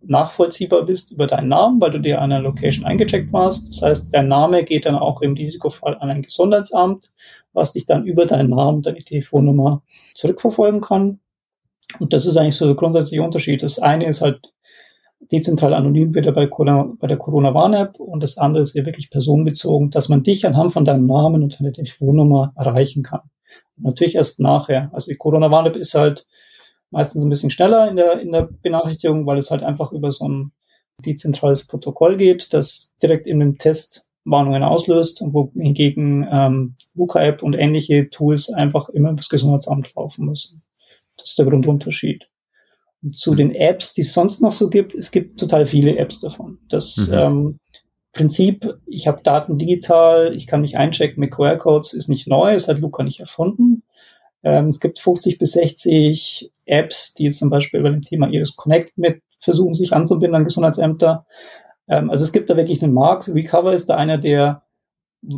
nachvollziehbar 0.04 0.84
bist 0.84 1.12
über 1.12 1.26
deinen 1.26 1.48
Namen, 1.48 1.80
weil 1.80 1.90
du 1.92 2.00
dir 2.00 2.20
an 2.20 2.32
einer 2.32 2.42
Location 2.42 2.84
eingecheckt 2.84 3.32
warst. 3.32 3.68
Das 3.68 3.82
heißt, 3.82 4.12
der 4.12 4.22
Name 4.22 4.64
geht 4.64 4.86
dann 4.86 4.96
auch 4.96 5.22
im 5.22 5.34
Risikofall 5.34 5.96
an 5.98 6.10
ein 6.10 6.22
Gesundheitsamt, 6.22 7.12
was 7.52 7.72
dich 7.72 7.86
dann 7.86 8.06
über 8.06 8.26
deinen 8.26 8.50
Namen, 8.50 8.82
deine 8.82 8.98
Telefonnummer 8.98 9.82
zurückverfolgen 10.14 10.80
kann. 10.80 11.20
Und 11.98 12.12
das 12.12 12.26
ist 12.26 12.36
eigentlich 12.36 12.56
so 12.56 12.66
der 12.66 12.74
grundsätzliche 12.74 13.22
Unterschied. 13.22 13.62
Das 13.62 13.78
eine 13.78 14.06
ist 14.06 14.22
halt 14.22 14.52
dezentral 15.30 15.74
anonym 15.74 16.14
wieder 16.14 16.32
bei, 16.32 16.46
bei 16.46 17.06
der 17.06 17.16
Corona-Warn-App 17.16 18.00
und 18.00 18.22
das 18.22 18.38
andere 18.38 18.62
ist 18.62 18.74
ja 18.74 18.84
wirklich 18.84 19.10
personenbezogen, 19.10 19.90
dass 19.90 20.08
man 20.08 20.22
dich 20.22 20.46
anhand 20.46 20.72
von 20.72 20.84
deinem 20.84 21.06
Namen 21.06 21.42
und 21.42 21.58
deiner 21.60 21.72
Telefonnummer 21.72 22.52
erreichen 22.56 23.02
kann. 23.02 23.20
Natürlich 23.76 24.16
erst 24.16 24.40
nachher. 24.40 24.90
Also 24.92 25.10
die 25.10 25.16
Corona-Warn-App 25.16 25.76
ist 25.76 25.94
halt 25.94 26.26
meistens 26.92 27.24
ein 27.24 27.30
bisschen 27.30 27.50
schneller 27.50 27.88
in 27.90 27.96
der, 27.96 28.20
in 28.20 28.32
der 28.32 28.48
Benachrichtigung, 28.62 29.26
weil 29.26 29.38
es 29.38 29.50
halt 29.50 29.62
einfach 29.62 29.92
über 29.92 30.12
so 30.12 30.28
ein 30.28 30.52
dezentrales 31.04 31.66
Protokoll 31.66 32.16
geht, 32.16 32.52
das 32.52 32.92
direkt 33.02 33.26
in 33.26 33.40
dem 33.40 33.58
Test 33.58 34.06
Warnungen 34.24 34.62
auslöst 34.62 35.20
und 35.20 35.34
wohingegen 35.34 36.26
ähm, 36.30 36.76
Luca-App 36.94 37.42
und 37.42 37.54
ähnliche 37.54 38.08
Tools 38.08 38.52
einfach 38.52 38.88
immer 38.88 39.12
das 39.14 39.28
Gesundheitsamt 39.28 39.94
laufen 39.96 40.26
müssen. 40.26 40.62
Das 41.16 41.30
ist 41.30 41.38
der 41.38 41.46
Grundunterschied. 41.46 42.28
Und 43.02 43.16
zu 43.16 43.34
den 43.34 43.52
Apps, 43.52 43.94
die 43.94 44.02
es 44.02 44.12
sonst 44.12 44.40
noch 44.40 44.52
so 44.52 44.70
gibt, 44.70 44.94
es 44.94 45.10
gibt 45.10 45.40
total 45.40 45.66
viele 45.66 45.96
Apps 45.96 46.20
davon. 46.20 46.58
Das 46.68 47.08
mhm. 47.08 47.14
ähm, 47.14 47.58
Prinzip, 48.12 48.78
ich 48.86 49.08
habe 49.08 49.22
Daten 49.22 49.58
digital, 49.58 50.36
ich 50.36 50.46
kann 50.46 50.60
mich 50.60 50.76
einchecken 50.76 51.18
mit 51.18 51.32
QR-Codes, 51.32 51.94
ist 51.94 52.08
nicht 52.08 52.28
neu, 52.28 52.54
ist 52.54 52.68
halt 52.68 52.78
Luca 52.80 53.02
nicht 53.02 53.20
erfunden. 53.20 53.81
Ähm, 54.42 54.68
es 54.68 54.80
gibt 54.80 54.98
50 54.98 55.38
bis 55.38 55.52
60 55.52 56.52
Apps, 56.66 57.14
die 57.14 57.28
zum 57.28 57.50
Beispiel 57.50 57.80
über 57.80 57.90
dem 57.90 58.02
Thema 58.02 58.28
Iris 58.28 58.56
Connect 58.56 58.96
mit 58.96 59.22
versuchen, 59.38 59.74
sich 59.74 59.92
anzubinden 59.92 60.36
an 60.36 60.44
Gesundheitsämter. 60.44 61.26
Ähm, 61.88 62.10
also 62.10 62.24
es 62.24 62.32
gibt 62.32 62.50
da 62.50 62.56
wirklich 62.56 62.82
einen 62.82 62.94
Markt. 62.94 63.28
Recover 63.28 63.72
ist 63.72 63.88
da 63.88 63.96
einer 63.96 64.18
der 64.18 64.62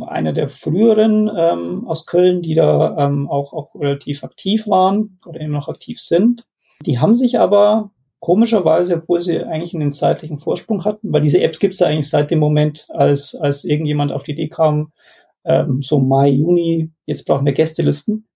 einer 0.07 0.33
der 0.33 0.49
früheren 0.49 1.29
ähm, 1.37 1.87
aus 1.87 2.05
Köln, 2.05 2.41
die 2.41 2.55
da 2.55 2.97
ähm, 2.97 3.29
auch, 3.29 3.53
auch 3.53 3.75
relativ 3.75 4.23
aktiv 4.23 4.67
waren 4.67 5.19
oder 5.25 5.39
immer 5.39 5.59
noch 5.59 5.69
aktiv 5.69 6.01
sind. 6.01 6.45
Die 6.85 6.99
haben 6.99 7.13
sich 7.13 7.39
aber 7.39 7.91
komischerweise, 8.19 8.95
obwohl 8.95 9.21
sie 9.21 9.43
eigentlich 9.43 9.75
einen 9.75 9.91
zeitlichen 9.91 10.39
Vorsprung 10.39 10.83
hatten, 10.83 11.13
weil 11.13 11.21
diese 11.21 11.41
Apps 11.41 11.59
gibt 11.59 11.75
es 11.75 11.79
ja 11.79 11.87
eigentlich 11.87 12.09
seit 12.09 12.31
dem 12.31 12.39
Moment, 12.39 12.87
als, 12.89 13.35
als 13.35 13.63
irgendjemand 13.63 14.11
auf 14.11 14.23
die 14.23 14.31
Idee 14.31 14.49
kam, 14.49 14.91
ähm, 15.43 15.83
so 15.83 15.99
Mai, 15.99 16.29
Juni, 16.29 16.89
jetzt 17.05 17.25
brauchen 17.25 17.45
wir 17.45 17.53
Gästelisten, 17.53 18.27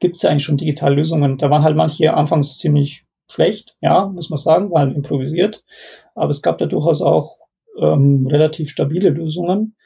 gibt 0.00 0.16
es 0.16 0.22
ja 0.22 0.30
eigentlich 0.30 0.44
schon 0.44 0.56
digitale 0.56 0.94
Lösungen. 0.94 1.38
Da 1.38 1.50
waren 1.50 1.62
halt 1.62 1.76
manche 1.76 2.14
anfangs 2.14 2.58
ziemlich 2.58 3.04
schlecht, 3.30 3.76
ja, 3.80 4.06
muss 4.06 4.30
man 4.30 4.38
sagen, 4.38 4.70
war 4.70 4.80
halt 4.80 4.96
improvisiert, 4.96 5.64
aber 6.14 6.30
es 6.30 6.42
gab 6.42 6.58
da 6.58 6.66
durchaus 6.66 7.02
auch 7.02 7.36
ähm, 7.78 8.26
relativ 8.26 8.70
stabile 8.70 9.10
Lösungen. 9.10 9.76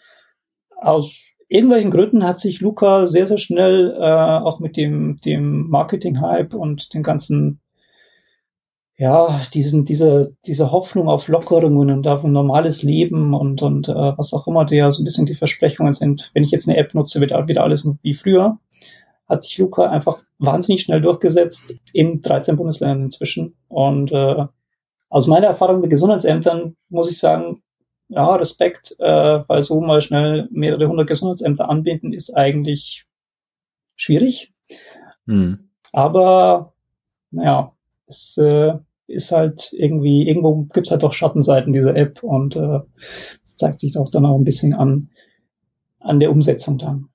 Aus 0.76 1.26
irgendwelchen 1.48 1.90
Gründen 1.90 2.24
hat 2.24 2.40
sich 2.40 2.60
Luca 2.60 3.06
sehr, 3.06 3.26
sehr 3.26 3.38
schnell 3.38 3.96
äh, 3.98 4.02
auch 4.02 4.60
mit 4.60 4.76
dem, 4.76 5.18
dem 5.24 5.68
Marketing-Hype 5.68 6.54
und 6.54 6.94
den 6.94 7.02
ganzen 7.02 7.60
ja, 9.02 9.40
diesen, 9.52 9.84
diese, 9.84 10.36
diese 10.46 10.70
Hoffnung 10.70 11.08
auf 11.08 11.26
Lockerungen 11.26 11.90
und 11.90 12.06
auf 12.06 12.24
ein 12.24 12.30
normales 12.30 12.84
Leben 12.84 13.34
und, 13.34 13.60
und 13.60 13.88
äh, 13.88 13.92
was 13.94 14.32
auch 14.32 14.46
immer, 14.46 14.64
der 14.64 14.92
so 14.92 15.02
ein 15.02 15.04
bisschen 15.04 15.26
die 15.26 15.34
Versprechungen 15.34 15.92
sind. 15.92 16.30
Wenn 16.34 16.44
ich 16.44 16.52
jetzt 16.52 16.68
eine 16.68 16.78
App 16.78 16.94
nutze, 16.94 17.20
wird 17.20 17.32
wieder 17.48 17.64
alles 17.64 17.90
wie 18.02 18.14
früher. 18.14 18.58
Hat 19.32 19.42
sich 19.42 19.56
Luca 19.56 19.88
einfach 19.88 20.22
wahnsinnig 20.38 20.82
schnell 20.82 21.00
durchgesetzt 21.00 21.74
in 21.94 22.20
13 22.20 22.56
Bundesländern 22.56 23.04
inzwischen. 23.04 23.56
Und 23.68 24.12
äh, 24.12 24.44
aus 25.08 25.26
meiner 25.26 25.46
Erfahrung 25.46 25.80
mit 25.80 25.88
Gesundheitsämtern 25.88 26.76
muss 26.90 27.10
ich 27.10 27.18
sagen, 27.18 27.62
ja, 28.08 28.34
Respekt, 28.36 28.94
äh, 28.98 29.40
weil 29.48 29.62
so 29.62 29.80
mal 29.80 30.02
schnell 30.02 30.48
mehrere 30.50 30.86
hundert 30.86 31.06
Gesundheitsämter 31.06 31.70
anbinden, 31.70 32.12
ist 32.12 32.36
eigentlich 32.36 33.06
schwierig. 33.96 34.52
Hm. 35.26 35.70
Aber 35.92 36.74
naja, 37.30 37.72
es 38.06 38.36
äh, 38.36 38.74
ist 39.06 39.32
halt 39.32 39.72
irgendwie, 39.72 40.28
irgendwo 40.28 40.64
gibt's 40.64 40.90
halt 40.90 41.02
doch 41.02 41.14
Schattenseiten 41.14 41.72
dieser 41.72 41.96
App 41.96 42.22
und 42.22 42.56
äh, 42.56 42.80
das 43.42 43.56
zeigt 43.56 43.80
sich 43.80 43.96
auch 43.96 44.10
dann 44.10 44.26
auch 44.26 44.36
ein 44.36 44.44
bisschen 44.44 44.74
an, 44.74 45.08
an 46.00 46.20
der 46.20 46.30
Umsetzung 46.30 46.76
dann. 46.76 47.08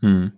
Hm. 0.00 0.32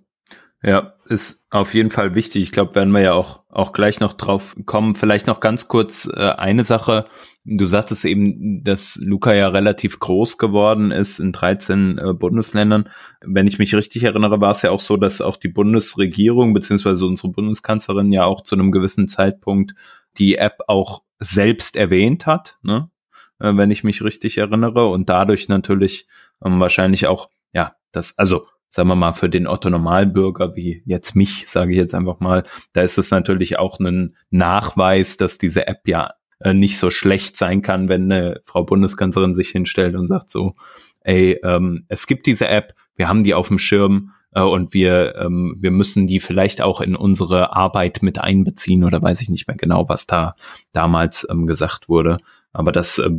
Ja, 0.62 0.94
ist 1.06 1.44
auf 1.50 1.72
jeden 1.72 1.92
Fall 1.92 2.16
wichtig. 2.16 2.42
Ich 2.42 2.52
glaube, 2.52 2.74
werden 2.74 2.92
wir 2.92 3.00
ja 3.00 3.12
auch, 3.12 3.44
auch 3.48 3.72
gleich 3.72 4.00
noch 4.00 4.14
drauf 4.14 4.56
kommen. 4.66 4.96
Vielleicht 4.96 5.28
noch 5.28 5.38
ganz 5.38 5.68
kurz 5.68 6.10
äh, 6.12 6.30
eine 6.30 6.64
Sache. 6.64 7.04
Du 7.44 7.66
sagtest 7.66 8.04
eben, 8.04 8.64
dass 8.64 8.96
Luca 9.00 9.32
ja 9.32 9.48
relativ 9.48 10.00
groß 10.00 10.36
geworden 10.36 10.90
ist 10.90 11.20
in 11.20 11.32
13 11.32 11.98
äh, 11.98 12.12
Bundesländern. 12.12 12.88
Wenn 13.20 13.46
ich 13.46 13.60
mich 13.60 13.74
richtig 13.74 14.02
erinnere, 14.02 14.40
war 14.40 14.50
es 14.50 14.62
ja 14.62 14.72
auch 14.72 14.80
so, 14.80 14.96
dass 14.96 15.20
auch 15.20 15.36
die 15.36 15.48
Bundesregierung 15.48 16.54
beziehungsweise 16.54 17.06
unsere 17.06 17.32
Bundeskanzlerin 17.32 18.10
ja 18.12 18.24
auch 18.24 18.42
zu 18.42 18.56
einem 18.56 18.72
gewissen 18.72 19.06
Zeitpunkt 19.06 19.74
die 20.18 20.36
App 20.36 20.58
auch 20.66 21.02
selbst 21.20 21.76
erwähnt 21.76 22.26
hat, 22.26 22.58
ne? 22.62 22.90
Äh, 23.38 23.56
wenn 23.56 23.70
ich 23.70 23.84
mich 23.84 24.02
richtig 24.02 24.38
erinnere, 24.38 24.88
und 24.88 25.08
dadurch 25.08 25.48
natürlich 25.48 26.06
ähm, 26.44 26.58
wahrscheinlich 26.58 27.06
auch, 27.06 27.30
ja, 27.52 27.74
das, 27.92 28.18
also 28.18 28.46
sagen 28.70 28.88
wir 28.88 28.96
mal, 28.96 29.12
für 29.12 29.28
den 29.28 29.46
Otto-Normalbürger 29.46 30.54
wie 30.56 30.82
jetzt 30.84 31.14
mich, 31.16 31.48
sage 31.48 31.72
ich 31.72 31.78
jetzt 31.78 31.94
einfach 31.94 32.20
mal, 32.20 32.44
da 32.72 32.82
ist 32.82 32.98
es 32.98 33.10
natürlich 33.10 33.58
auch 33.58 33.78
ein 33.80 34.16
Nachweis, 34.30 35.16
dass 35.16 35.38
diese 35.38 35.66
App 35.66 35.86
ja 35.86 36.12
äh, 36.40 36.54
nicht 36.54 36.78
so 36.78 36.90
schlecht 36.90 37.36
sein 37.36 37.62
kann, 37.62 37.88
wenn 37.88 38.10
eine 38.10 38.40
Frau 38.44 38.64
Bundeskanzlerin 38.64 39.34
sich 39.34 39.50
hinstellt 39.50 39.96
und 39.96 40.06
sagt 40.06 40.30
so, 40.30 40.54
ey, 41.00 41.38
ähm, 41.42 41.84
es 41.88 42.06
gibt 42.06 42.26
diese 42.26 42.48
App, 42.48 42.74
wir 42.96 43.08
haben 43.08 43.24
die 43.24 43.34
auf 43.34 43.48
dem 43.48 43.58
Schirm, 43.58 44.12
äh, 44.32 44.42
und 44.42 44.74
wir, 44.74 45.16
ähm, 45.16 45.56
wir 45.58 45.70
müssen 45.70 46.06
die 46.06 46.20
vielleicht 46.20 46.62
auch 46.62 46.80
in 46.80 46.96
unsere 46.96 47.54
Arbeit 47.54 48.02
mit 48.02 48.18
einbeziehen 48.18 48.84
oder 48.84 49.02
weiß 49.02 49.20
ich 49.20 49.28
nicht 49.28 49.48
mehr 49.48 49.56
genau, 49.56 49.88
was 49.88 50.06
da 50.06 50.34
damals 50.72 51.26
ähm, 51.30 51.46
gesagt 51.46 51.88
wurde. 51.88 52.18
Aber 52.52 52.72
das 52.72 52.98
äh, 52.98 53.10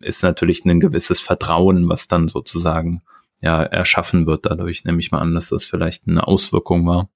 ist 0.00 0.22
natürlich 0.22 0.64
ein 0.64 0.80
gewisses 0.80 1.20
Vertrauen, 1.20 1.88
was 1.88 2.08
dann 2.08 2.28
sozusagen 2.28 3.02
ja 3.40 3.62
erschaffen 3.62 4.26
wird 4.26 4.46
dadurch, 4.46 4.84
nehme 4.84 5.00
ich 5.00 5.10
mal 5.10 5.20
an, 5.20 5.34
dass 5.34 5.50
das 5.50 5.64
vielleicht 5.64 6.08
eine 6.08 6.26
Auswirkung 6.26 6.86
war. 6.86 7.08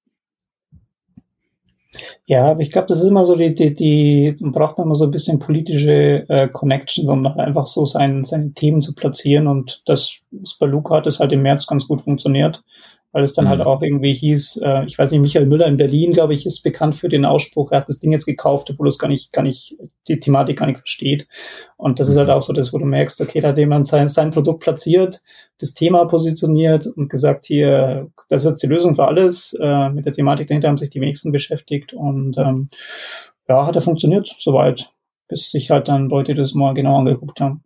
Ja, 2.24 2.50
aber 2.50 2.60
ich 2.60 2.70
glaube, 2.70 2.86
das 2.86 2.98
ist 2.98 3.08
immer 3.08 3.24
so 3.24 3.36
die, 3.36 3.54
die, 3.54 3.74
die 3.74 4.34
braucht 4.40 4.78
man 4.78 4.86
immer 4.86 4.94
so 4.94 5.04
ein 5.04 5.10
bisschen 5.10 5.38
politische 5.38 6.26
äh, 6.28 6.48
Connections, 6.48 7.08
um 7.08 7.26
einfach 7.26 7.66
so 7.66 7.84
sein, 7.84 8.24
seine 8.24 8.54
Themen 8.54 8.80
zu 8.80 8.94
platzieren. 8.94 9.46
Und 9.46 9.82
das, 9.86 10.20
das 10.30 10.54
bei 10.54 10.66
Luca 10.66 10.96
hat 10.96 11.06
es 11.06 11.20
halt 11.20 11.32
im 11.32 11.42
März 11.42 11.66
ganz 11.66 11.86
gut 11.86 12.00
funktioniert 12.00 12.64
weil 13.12 13.22
es 13.22 13.34
dann 13.34 13.48
halt 13.48 13.60
mhm. 13.60 13.64
halt 13.64 13.76
auch 13.76 13.82
irgendwie 13.82 14.14
hieß, 14.14 14.62
äh, 14.64 14.84
ich 14.86 14.98
weiß 14.98 15.10
nicht, 15.10 15.20
Michael 15.20 15.46
Müller 15.46 15.66
in 15.66 15.76
Berlin, 15.76 16.12
glaube 16.12 16.34
ich, 16.34 16.46
ist 16.46 16.62
bekannt 16.62 16.96
für 16.96 17.08
den 17.08 17.24
Ausspruch, 17.24 17.70
er 17.70 17.80
hat 17.80 17.88
das 17.88 17.98
Ding 17.98 18.10
jetzt 18.10 18.24
gekauft, 18.24 18.70
obwohl 18.70 18.88
es 18.88 18.98
gar 18.98 19.08
nicht, 19.08 19.32
gar 19.32 19.42
nicht, 19.42 19.76
die 20.08 20.18
Thematik 20.18 20.58
gar 20.58 20.66
nicht 20.66 20.78
versteht. 20.78 21.28
Und 21.76 22.00
das 22.00 22.08
mhm. 22.08 22.12
ist 22.12 22.18
halt 22.18 22.28
mhm. 22.28 22.34
auch 22.34 22.42
so 22.42 22.52
das, 22.52 22.72
wo 22.72 22.78
du 22.78 22.86
merkst, 22.86 23.20
okay, 23.20 23.40
da 23.40 23.48
hat 23.48 23.58
jemand 23.58 23.86
sein, 23.86 24.08
sein 24.08 24.30
Produkt 24.30 24.60
platziert, 24.60 25.20
das 25.58 25.74
Thema 25.74 26.06
positioniert 26.06 26.86
und 26.86 27.10
gesagt, 27.10 27.46
hier, 27.46 28.10
das 28.28 28.44
ist 28.44 28.50
jetzt 28.50 28.62
die 28.62 28.68
Lösung 28.68 28.94
für 28.94 29.06
alles. 29.06 29.56
Äh, 29.60 29.90
mit 29.90 30.06
der 30.06 30.12
Thematik 30.12 30.48
dahinter 30.48 30.68
haben 30.68 30.78
sich 30.78 30.90
die 30.90 31.00
wenigsten 31.00 31.32
beschäftigt 31.32 31.92
und 31.92 32.38
ähm, 32.38 32.68
ja, 33.48 33.66
hat 33.66 33.76
er 33.76 33.82
funktioniert 33.82 34.34
soweit, 34.38 34.90
bis 35.28 35.50
sich 35.50 35.70
halt 35.70 35.88
dann 35.88 36.08
Leute 36.08 36.34
das 36.34 36.54
mal 36.54 36.72
genau 36.72 36.98
angeguckt 36.98 37.40
haben. 37.40 37.62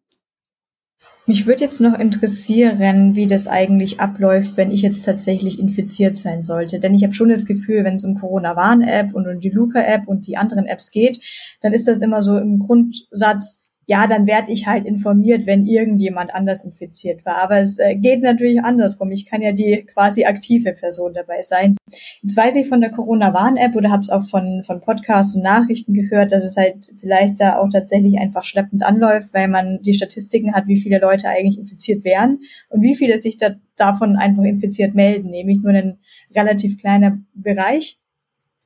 Mich 1.29 1.45
würde 1.45 1.65
jetzt 1.65 1.81
noch 1.81 1.99
interessieren, 1.99 3.17
wie 3.17 3.27
das 3.27 3.49
eigentlich 3.49 3.99
abläuft, 3.99 4.57
wenn 4.57 4.71
ich 4.71 4.83
jetzt 4.83 5.03
tatsächlich 5.05 5.59
infiziert 5.59 6.17
sein 6.17 6.45
sollte. 6.45 6.79
Denn 6.79 6.95
ich 6.95 7.03
habe 7.03 7.15
schon 7.15 7.31
das 7.31 7.47
Gefühl, 7.47 7.83
wenn 7.83 7.97
es 7.97 8.05
um 8.05 8.15
Corona-Warn-App 8.21 9.13
und 9.13 9.27
um 9.27 9.41
die 9.41 9.51
Luca-App 9.51 10.07
und 10.07 10.29
die 10.29 10.37
anderen 10.37 10.67
Apps 10.67 10.93
geht, 10.93 11.21
dann 11.63 11.73
ist 11.73 11.89
das 11.89 12.01
immer 12.01 12.23
so 12.23 12.39
im 12.39 12.61
Grundsatz, 12.61 13.66
ja, 13.89 14.09
dann 14.09 14.27
werde 14.27 14.51
ich 14.51 14.67
halt 14.67 14.85
informiert, 14.85 15.47
wenn 15.47 15.65
irgendjemand 15.65 16.35
anders 16.35 16.65
infiziert 16.65 17.25
war. 17.25 17.37
Aber 17.37 17.59
es 17.59 17.79
äh, 17.79 17.95
geht 17.95 18.21
natürlich 18.21 18.63
andersrum. 18.63 19.13
Ich 19.13 19.27
kann 19.27 19.43
ja 19.43 19.53
die 19.53 19.87
quasi 19.87 20.25
aktive 20.25 20.73
Person 20.73 21.15
dabei 21.15 21.43
sein. 21.43 21.77
Jetzt 22.21 22.37
weiß 22.37 22.57
ich 22.57 22.69
von 22.69 22.81
der 22.81 22.91
Corona-Warn-App 22.91 23.77
oder 23.77 23.93
habe 23.93 24.03
es 24.03 24.11
auch 24.11 24.25
von, 24.25 24.65
von 24.65 24.81
Podcasts 24.81 25.37
und 25.37 25.43
Nachrichten 25.43 25.95
gehört, 25.95 26.33
dass 26.33 26.43
es 26.43 26.57
halt 26.57 26.93
vielleicht 26.99 27.41
da 27.41 27.59
auch 27.59 27.69
tatsächlich 27.69 28.19
einfach 28.19 28.43
schleppend 28.43 28.83
anläuft, 28.83 29.33
weil 29.33 29.47
man 29.47 29.81
die 29.83 29.95
Statistiken 29.95 30.53
hat, 30.53 30.67
wie 30.67 30.81
viele 30.81 30.99
Leute 30.99 31.29
eigentlich 31.29 31.59
infiziert 31.59 32.05
wären 32.05 32.41
und 32.69 32.83
wie 32.83 32.97
viele 32.97 33.19
sich 33.19 33.37
da, 33.37 33.55
davon 33.77 34.17
einfach 34.17 34.43
infiziert 34.43 34.97
melden, 34.97 35.31
nämlich 35.31 35.63
nur 35.63 35.73
ein 35.73 35.99
relativ 36.35 36.77
kleiner 36.77 37.19
Bereich. 37.35 38.01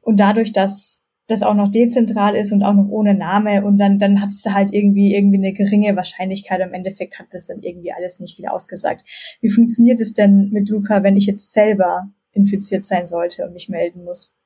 Und 0.00 0.18
dadurch, 0.18 0.54
dass 0.54 0.99
das 1.30 1.42
auch 1.42 1.54
noch 1.54 1.70
dezentral 1.70 2.34
ist 2.34 2.52
und 2.52 2.62
auch 2.62 2.74
noch 2.74 2.88
ohne 2.88 3.14
Name 3.14 3.64
und 3.64 3.78
dann, 3.78 3.98
dann 3.98 4.20
hat 4.20 4.30
es 4.30 4.44
halt 4.46 4.72
irgendwie, 4.72 5.14
irgendwie 5.14 5.38
eine 5.38 5.52
geringe 5.52 5.96
Wahrscheinlichkeit. 5.96 6.60
Im 6.60 6.74
Endeffekt 6.74 7.18
hat 7.18 7.26
das 7.32 7.46
dann 7.46 7.62
irgendwie 7.62 7.92
alles 7.92 8.20
nicht 8.20 8.36
viel 8.36 8.46
ausgesagt. 8.46 9.04
Wie 9.40 9.50
funktioniert 9.50 10.00
es 10.00 10.14
denn 10.14 10.50
mit 10.50 10.68
Luca, 10.68 11.02
wenn 11.02 11.16
ich 11.16 11.26
jetzt 11.26 11.52
selber 11.52 12.10
infiziert 12.32 12.84
sein 12.84 13.06
sollte 13.06 13.44
und 13.46 13.52
mich 13.52 13.68
melden 13.68 14.04
muss? 14.04 14.36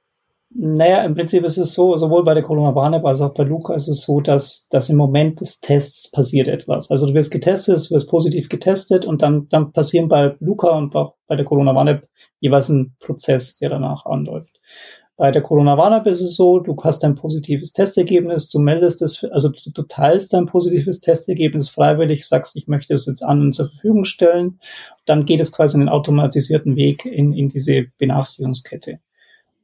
Naja, 0.56 1.02
im 1.02 1.16
Prinzip 1.16 1.42
ist 1.42 1.58
es 1.58 1.74
so, 1.74 1.96
sowohl 1.96 2.22
bei 2.22 2.32
der 2.32 2.44
Coronavirus 2.44 3.04
als 3.04 3.20
auch 3.20 3.34
bei 3.34 3.42
Luca 3.42 3.74
ist 3.74 3.88
es 3.88 4.02
so, 4.02 4.20
dass, 4.20 4.68
dass 4.68 4.88
im 4.88 4.96
Moment 4.96 5.40
des 5.40 5.58
Tests 5.58 6.12
passiert 6.12 6.46
etwas. 6.46 6.92
Also 6.92 7.06
du 7.06 7.14
wirst 7.14 7.32
getestet, 7.32 7.90
du 7.90 7.94
wirst 7.96 8.08
positiv 8.08 8.48
getestet 8.48 9.04
und 9.04 9.22
dann, 9.22 9.48
dann 9.48 9.72
passieren 9.72 10.08
bei 10.08 10.36
Luca 10.38 10.76
und 10.76 10.94
auch 10.94 11.16
bei 11.26 11.34
der 11.34 11.44
Coronavirus 11.44 12.06
jeweils 12.38 12.68
ein 12.68 12.94
Prozess, 13.00 13.56
der 13.56 13.70
danach 13.70 14.06
anläuft. 14.06 14.60
Bei 15.16 15.30
der 15.30 15.42
Corona 15.42 15.78
Warn-App 15.78 16.06
ist 16.08 16.20
es 16.20 16.34
so, 16.34 16.58
du 16.58 16.76
hast 16.82 17.04
ein 17.04 17.14
positives 17.14 17.72
Testergebnis, 17.72 18.48
du 18.48 18.58
meldest 18.58 19.00
es, 19.00 19.22
also 19.24 19.48
du, 19.48 19.70
du 19.70 19.82
teilst 19.82 20.32
dein 20.32 20.46
positives 20.46 21.00
Testergebnis 21.00 21.68
freiwillig, 21.68 22.26
sagst, 22.26 22.56
ich 22.56 22.66
möchte 22.66 22.94
es 22.94 23.06
jetzt 23.06 23.22
anderen 23.22 23.52
zur 23.52 23.68
Verfügung 23.68 24.04
stellen. 24.04 24.58
Dann 25.04 25.24
geht 25.24 25.38
es 25.38 25.52
quasi 25.52 25.78
einen 25.78 25.88
automatisierten 25.88 26.74
Weg 26.74 27.06
in, 27.06 27.32
in 27.32 27.48
diese 27.48 27.86
Benachrichtigungskette. 27.98 28.98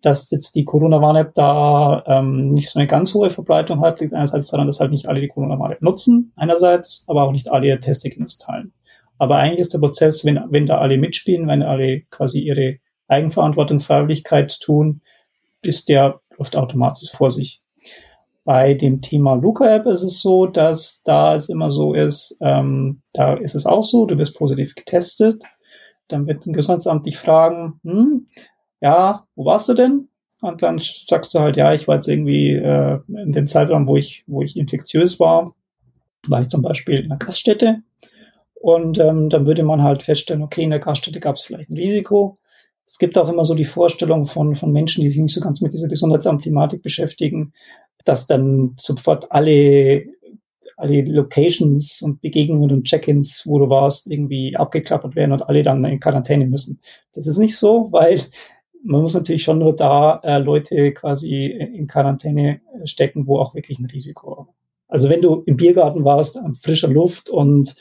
Dass 0.02 0.30
jetzt 0.30 0.54
die 0.54 0.64
Corona-Warn-App 0.64 1.34
da 1.34 2.04
ähm, 2.06 2.48
nicht 2.48 2.70
so 2.70 2.78
eine 2.78 2.86
ganz 2.86 3.12
hohe 3.12 3.30
Verbreitung 3.30 3.80
hat, 3.80 4.00
liegt 4.00 4.14
einerseits 4.14 4.50
daran, 4.50 4.68
dass 4.68 4.78
halt 4.78 4.92
nicht 4.92 5.08
alle 5.08 5.20
die 5.20 5.28
Corona-Warn-App 5.28 5.82
nutzen, 5.82 6.32
einerseits, 6.36 7.04
aber 7.08 7.24
auch 7.24 7.32
nicht 7.32 7.50
alle 7.50 7.66
ihr 7.66 7.80
Testergebnis 7.80 8.38
teilen. 8.38 8.72
Aber 9.18 9.36
eigentlich 9.36 9.58
ist 9.58 9.74
der 9.74 9.80
Prozess, 9.80 10.24
wenn, 10.24 10.40
wenn 10.48 10.66
da 10.66 10.78
alle 10.78 10.96
mitspielen, 10.96 11.48
wenn 11.48 11.64
alle 11.64 12.02
quasi 12.10 12.40
ihre 12.40 12.76
Eigenverantwortung, 13.08 13.80
Freiwilligkeit 13.80 14.60
tun, 14.60 15.02
ist 15.62 15.88
der 15.88 16.20
läuft 16.40 16.56
automatisch 16.56 17.10
vor 17.12 17.30
sich. 17.30 17.62
Bei 18.44 18.74
dem 18.74 19.02
Thema 19.02 19.34
Luca-App 19.34 19.86
ist 19.86 20.02
es 20.02 20.22
so, 20.22 20.46
dass 20.46 21.02
da 21.04 21.34
es 21.34 21.50
immer 21.50 21.70
so 21.70 21.92
ist, 21.92 22.38
ähm, 22.40 23.02
da 23.12 23.34
ist 23.34 23.54
es 23.54 23.66
auch 23.66 23.82
so, 23.84 24.06
du 24.06 24.16
wirst 24.18 24.36
positiv 24.36 24.74
getestet, 24.74 25.44
dann 26.08 26.26
wird 26.26 26.46
ein 26.46 26.54
Gesundheitsamt 26.54 27.06
dich 27.06 27.18
fragen, 27.18 27.78
hm, 27.84 28.26
ja, 28.80 29.26
wo 29.36 29.44
warst 29.44 29.68
du 29.68 29.74
denn? 29.74 30.08
Und 30.40 30.62
dann 30.62 30.80
sagst 30.80 31.34
du 31.34 31.40
halt, 31.40 31.58
ja, 31.58 31.74
ich 31.74 31.86
war 31.86 31.96
jetzt 31.96 32.08
irgendwie 32.08 32.54
äh, 32.54 32.98
in 33.08 33.32
dem 33.32 33.46
Zeitraum, 33.46 33.86
wo 33.86 33.98
ich, 33.98 34.24
wo 34.26 34.40
ich 34.40 34.56
infektiös 34.56 35.20
war, 35.20 35.54
war 36.26 36.40
ich 36.40 36.48
zum 36.48 36.62
Beispiel 36.62 37.00
in 37.00 37.10
einer 37.10 37.18
Gaststätte. 37.18 37.82
Und 38.54 38.98
ähm, 38.98 39.28
dann 39.28 39.46
würde 39.46 39.62
man 39.62 39.82
halt 39.82 40.02
feststellen, 40.02 40.42
okay, 40.42 40.62
in 40.62 40.70
der 40.70 40.80
Gaststätte 40.80 41.20
gab 41.20 41.36
es 41.36 41.42
vielleicht 41.42 41.70
ein 41.70 41.76
Risiko 41.76 42.38
es 42.90 42.98
gibt 42.98 43.16
auch 43.16 43.28
immer 43.28 43.44
so 43.44 43.54
die 43.54 43.64
Vorstellung 43.64 44.24
von, 44.24 44.56
von 44.56 44.72
Menschen, 44.72 45.02
die 45.02 45.08
sich 45.08 45.20
nicht 45.20 45.32
so 45.32 45.40
ganz 45.40 45.60
mit 45.60 45.72
dieser 45.72 45.86
Gesundheitsamt-Thematik 45.86 46.82
beschäftigen. 46.82 47.52
dass 48.04 48.26
dann 48.26 48.74
sofort 48.78 49.30
alle 49.30 50.06
alle 50.76 51.02
Locations 51.02 52.00
und 52.00 52.22
Begegnungen 52.22 52.72
und 52.72 52.84
Check-ins, 52.84 53.42
wo 53.46 53.58
du 53.58 53.68
warst, 53.68 54.10
irgendwie 54.10 54.56
abgeklappert 54.56 55.14
werden 55.14 55.32
und 55.32 55.42
alle 55.42 55.62
dann 55.62 55.84
in 55.84 56.00
Quarantäne 56.00 56.46
müssen. 56.46 56.80
Das 57.12 57.26
ist 57.26 57.36
nicht 57.36 57.58
so, 57.58 57.88
weil 57.92 58.18
man 58.82 59.02
muss 59.02 59.12
natürlich 59.12 59.42
schon 59.42 59.58
nur 59.58 59.76
da 59.76 60.20
äh, 60.24 60.38
Leute 60.38 60.92
quasi 60.94 61.46
in 61.46 61.86
Quarantäne 61.86 62.62
stecken, 62.84 63.26
wo 63.26 63.38
auch 63.38 63.54
wirklich 63.54 63.78
ein 63.78 63.90
Risiko. 63.90 64.48
Also 64.88 65.10
wenn 65.10 65.20
du 65.20 65.42
im 65.44 65.56
Biergarten 65.56 66.04
warst, 66.04 66.38
an 66.38 66.54
frischer 66.54 66.88
Luft 66.88 67.28
und 67.28 67.74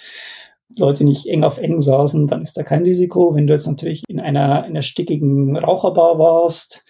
Leute 0.78 1.04
nicht 1.04 1.26
eng 1.28 1.44
auf 1.44 1.58
eng 1.58 1.80
saßen, 1.80 2.28
dann 2.28 2.42
ist 2.42 2.58
da 2.58 2.64
kein 2.64 2.84
Risiko. 2.84 3.36
Wenn 3.36 3.48
du 3.48 3.54
jetzt 3.54 3.68
natürlich 3.68 4.04
in 4.08 4.20
einer, 4.20 4.66
in 4.66 4.72
einer 4.72 4.82
stickigen 4.82 5.58
Raucherbar 5.58 6.20
warst, 6.20 6.86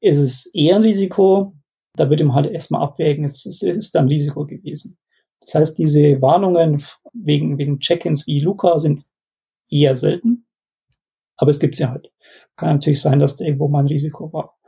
ist 0.00 0.18
es 0.18 0.46
eher 0.54 0.76
ein 0.76 0.82
Risiko. 0.82 1.54
Da 1.94 2.10
würde 2.10 2.24
man 2.24 2.36
halt 2.36 2.46
erstmal 2.46 2.82
abwägen, 2.82 3.24
es 3.24 3.44
ist, 3.44 3.62
ist 3.62 3.94
da 3.94 4.00
ein 4.00 4.08
Risiko 4.08 4.46
gewesen. 4.46 4.98
Das 5.40 5.54
heißt, 5.54 5.78
diese 5.78 6.20
Warnungen 6.22 6.82
wegen, 7.12 7.58
wegen 7.58 7.80
Check-ins 7.80 8.26
wie 8.26 8.40
Luca 8.40 8.78
sind 8.78 9.04
eher 9.68 9.96
selten. 9.96 10.46
Aber 11.36 11.50
es 11.50 11.58
gibt 11.58 11.76
sie 11.76 11.86
halt. 11.86 12.12
Kann 12.56 12.72
natürlich 12.72 13.00
sein, 13.00 13.18
dass 13.18 13.36
da 13.36 13.44
irgendwo 13.44 13.68
mal 13.68 13.80
ein 13.80 13.86
Risiko 13.86 14.32
war. 14.32 14.58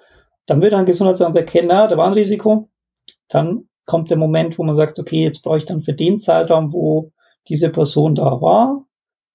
Dann 0.47 0.62
wird 0.62 0.75
ein 0.75 0.87
Gesundheitsamt 0.87 1.37
erkennen, 1.37 1.69
na, 1.69 1.87
da 1.87 1.97
war 1.97 2.07
ein 2.07 2.14
Risiko. 2.14 2.71
Dann 3.28 3.69
kommt 3.85 4.11
der 4.11 4.16
Moment, 4.16 4.59
wo 4.59 4.64
man 4.64 4.76
sagt, 4.76 4.99
okay, 4.99 5.23
jetzt 5.23 5.42
brauche 5.42 5.59
ich 5.59 5.64
dann 5.64 5.83
für 5.83 5.92
den 5.92 6.19
Zeitraum, 6.19 6.73
wo 6.73 7.12
diese 7.49 7.70
Person 7.70 8.14
da 8.14 8.40
war, 8.40 8.87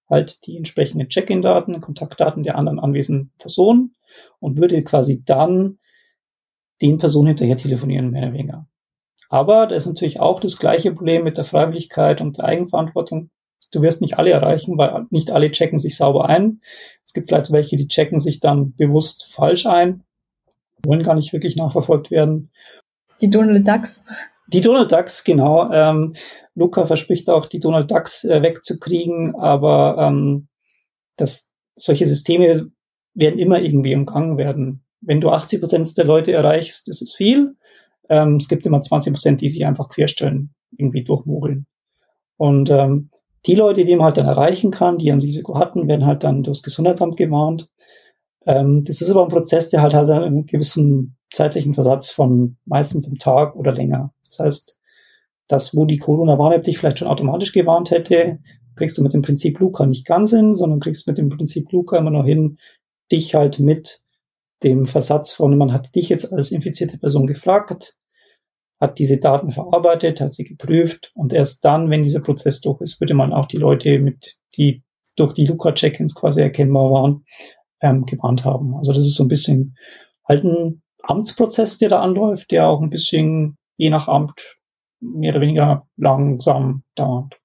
halt 0.09 0.45
die 0.45 0.57
entsprechenden 0.57 1.09
Check-in-Daten, 1.09 1.81
Kontaktdaten 1.81 2.43
der 2.43 2.57
anderen 2.57 2.79
anwesenden 2.79 3.31
Personen 3.37 3.95
und 4.39 4.57
würde 4.57 4.83
quasi 4.83 5.23
dann 5.25 5.79
den 6.81 6.97
Personen 6.97 7.29
hinterher 7.29 7.57
telefonieren, 7.57 8.11
mehr 8.11 8.23
oder 8.23 8.33
weniger. 8.33 8.67
Aber 9.29 9.67
da 9.67 9.75
ist 9.75 9.87
natürlich 9.87 10.19
auch 10.19 10.39
das 10.39 10.59
gleiche 10.59 10.91
Problem 10.91 11.23
mit 11.23 11.37
der 11.37 11.45
Freiwilligkeit 11.45 12.21
und 12.21 12.37
der 12.37 12.45
Eigenverantwortung. 12.45 13.31
Du 13.71 13.81
wirst 13.81 14.01
nicht 14.01 14.17
alle 14.17 14.31
erreichen, 14.31 14.77
weil 14.77 15.07
nicht 15.09 15.31
alle 15.31 15.51
checken 15.51 15.79
sich 15.79 15.97
sauber 15.97 16.29
ein. 16.29 16.61
Es 17.03 17.13
gibt 17.13 17.27
vielleicht 17.27 17.51
welche, 17.51 17.77
die 17.77 17.87
checken 17.87 18.19
sich 18.19 18.39
dann 18.39 18.75
bewusst 18.75 19.25
falsch 19.33 19.65
ein, 19.65 20.03
wollen 20.83 21.03
gar 21.03 21.15
nicht 21.15 21.33
wirklich 21.33 21.55
nachverfolgt 21.55 22.11
werden. 22.11 22.51
Die 23.21 23.29
Donald 23.29 23.67
Ducks. 23.67 24.05
Die 24.47 24.61
Donald 24.61 24.91
Ducks, 24.91 25.23
genau. 25.23 25.71
Ähm, 25.71 26.13
Luca 26.53 26.85
verspricht 26.85 27.29
auch, 27.29 27.47
die 27.47 27.59
Donald 27.59 27.89
Ducks 27.89 28.23
äh, 28.23 28.41
wegzukriegen, 28.41 29.35
aber 29.35 29.97
ähm, 29.99 30.47
das, 31.17 31.49
solche 31.75 32.05
Systeme 32.05 32.69
werden 33.13 33.39
immer 33.39 33.59
irgendwie 33.59 33.95
umgangen 33.95 34.37
werden. 34.37 34.83
Wenn 35.01 35.21
du 35.21 35.29
80 35.29 35.61
Prozent 35.61 35.97
der 35.97 36.05
Leute 36.05 36.31
erreichst, 36.31 36.87
ist 36.87 37.15
viel. 37.15 37.55
Ähm, 38.09 38.35
es 38.35 38.47
gibt 38.47 38.65
immer 38.65 38.81
20 38.81 39.13
Prozent, 39.13 39.41
die 39.41 39.49
sich 39.49 39.65
einfach 39.65 39.89
querstellen, 39.89 40.53
irgendwie 40.77 41.03
durchmogeln. 41.03 41.65
Und 42.37 42.69
ähm, 42.69 43.09
die 43.45 43.55
Leute, 43.55 43.85
die 43.85 43.95
man 43.95 44.05
halt 44.05 44.17
dann 44.17 44.27
erreichen 44.27 44.71
kann, 44.71 44.97
die 44.97 45.11
ein 45.11 45.19
Risiko 45.19 45.57
hatten, 45.57 45.87
werden 45.87 46.05
halt 46.05 46.23
dann 46.23 46.43
durchs 46.43 46.63
Gesundheitsamt 46.63 47.17
gewarnt. 47.17 47.69
Ähm, 48.45 48.83
das 48.83 49.01
ist 49.01 49.09
aber 49.09 49.23
ein 49.23 49.29
Prozess, 49.29 49.69
der 49.69 49.81
halt 49.81 49.93
halt 49.93 50.09
einen 50.09 50.45
gewissen 50.45 51.17
zeitlichen 51.31 51.73
Versatz 51.73 52.09
von 52.09 52.57
meistens 52.65 53.07
einem 53.07 53.17
Tag 53.17 53.55
oder 53.55 53.71
länger. 53.71 54.13
Das 54.29 54.39
heißt, 54.39 54.77
das, 55.47 55.75
wo 55.75 55.85
die 55.85 55.97
Corona-Warn-App 55.97 56.63
dich 56.63 56.77
vielleicht 56.77 56.99
schon 56.99 57.07
automatisch 57.07 57.51
gewarnt 57.53 57.91
hätte, 57.91 58.39
kriegst 58.75 58.97
du 58.97 59.03
mit 59.03 59.13
dem 59.13 59.21
Prinzip 59.21 59.59
Luca 59.59 59.85
nicht 59.85 60.05
ganz 60.05 60.31
hin, 60.31 60.55
sondern 60.55 60.79
kriegst 60.79 61.07
mit 61.07 61.17
dem 61.17 61.29
Prinzip 61.29 61.71
Luca 61.71 61.97
immer 61.97 62.11
noch 62.11 62.25
hin, 62.25 62.57
dich 63.11 63.35
halt 63.35 63.59
mit 63.59 64.01
dem 64.63 64.85
Versatz 64.85 65.31
von, 65.31 65.57
man 65.57 65.73
hat 65.73 65.95
dich 65.95 66.09
jetzt 66.09 66.31
als 66.31 66.51
infizierte 66.51 66.97
Person 66.97 67.27
gefragt, 67.27 67.95
hat 68.79 68.99
diese 68.99 69.17
Daten 69.17 69.51
verarbeitet, 69.51 70.19
hat 70.19 70.33
sie 70.33 70.43
geprüft 70.43 71.11
und 71.15 71.33
erst 71.33 71.63
dann, 71.63 71.89
wenn 71.89 72.03
dieser 72.03 72.21
Prozess 72.21 72.61
durch 72.61 72.81
ist, 72.81 72.99
würde 72.99 73.13
man 73.13 73.31
auch 73.31 73.45
die 73.45 73.57
Leute 73.57 73.99
mit, 73.99 74.37
die 74.57 74.83
durch 75.15 75.33
die 75.33 75.45
Luca-Check-ins 75.45 76.15
quasi 76.15 76.41
erkennbar 76.41 76.91
waren, 76.91 77.25
ähm, 77.81 78.05
gewarnt 78.05 78.43
haben. 78.43 78.75
Also 78.75 78.91
das 78.91 79.05
ist 79.05 79.15
so 79.15 79.23
ein 79.23 79.29
bisschen 79.29 79.77
halt 80.27 80.43
ein 80.43 80.81
Amtsprozess, 81.03 81.77
der 81.77 81.89
da 81.89 82.01
anläuft, 82.01 82.51
der 82.51 82.67
auch 82.67 82.81
ein 82.81 82.89
bisschen 82.89 83.57
je 83.77 83.89
nach 83.89 84.07
Amt 84.07 84.57
mehr 84.99 85.31
oder 85.31 85.41
weniger 85.41 85.87
langsam 85.97 86.83
dauert. 86.95 87.39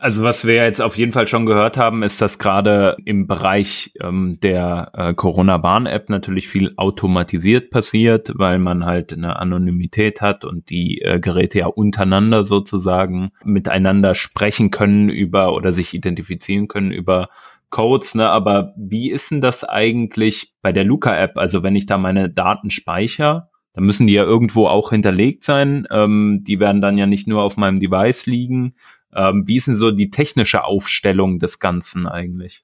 Also 0.00 0.22
was 0.22 0.46
wir 0.46 0.54
jetzt 0.54 0.80
auf 0.80 0.96
jeden 0.96 1.12
Fall 1.12 1.26
schon 1.26 1.44
gehört 1.44 1.76
haben, 1.76 2.02
ist, 2.02 2.22
dass 2.22 2.38
gerade 2.38 2.96
im 3.04 3.26
Bereich 3.26 3.92
ähm, 4.00 4.38
der 4.42 4.90
äh, 4.94 5.12
Corona-Warn-App 5.12 6.08
natürlich 6.08 6.48
viel 6.48 6.72
automatisiert 6.76 7.70
passiert, 7.70 8.32
weil 8.36 8.58
man 8.58 8.86
halt 8.86 9.12
eine 9.12 9.36
Anonymität 9.36 10.22
hat 10.22 10.46
und 10.46 10.70
die 10.70 11.02
äh, 11.02 11.20
Geräte 11.20 11.58
ja 11.58 11.66
untereinander 11.66 12.44
sozusagen 12.44 13.32
miteinander 13.44 14.14
sprechen 14.14 14.70
können 14.70 15.10
über 15.10 15.52
oder 15.52 15.72
sich 15.72 15.92
identifizieren 15.92 16.68
können 16.68 16.90
über 16.90 17.28
Codes, 17.68 18.14
ne? 18.14 18.30
Aber 18.30 18.72
wie 18.76 19.10
ist 19.10 19.30
denn 19.30 19.42
das 19.42 19.62
eigentlich 19.64 20.54
bei 20.62 20.72
der 20.72 20.84
Luca-App? 20.84 21.36
Also 21.36 21.62
wenn 21.62 21.76
ich 21.76 21.84
da 21.84 21.98
meine 21.98 22.30
Daten 22.30 22.70
speichere, 22.70 23.50
dann 23.74 23.84
müssen 23.84 24.06
die 24.06 24.12
ja 24.12 24.24
irgendwo 24.24 24.66
auch 24.66 24.90
hinterlegt 24.90 25.44
sein. 25.44 25.86
Ähm, 25.90 26.44
die 26.46 26.60
werden 26.60 26.82
dann 26.82 26.98
ja 26.98 27.06
nicht 27.06 27.26
nur 27.26 27.42
auf 27.42 27.56
meinem 27.56 27.80
Device 27.80 28.26
liegen, 28.26 28.74
ähm, 29.14 29.46
wie 29.46 29.56
ist 29.56 29.66
denn 29.66 29.76
so 29.76 29.90
die 29.90 30.10
technische 30.10 30.64
Aufstellung 30.64 31.38
des 31.38 31.58
Ganzen 31.58 32.06
eigentlich? 32.06 32.62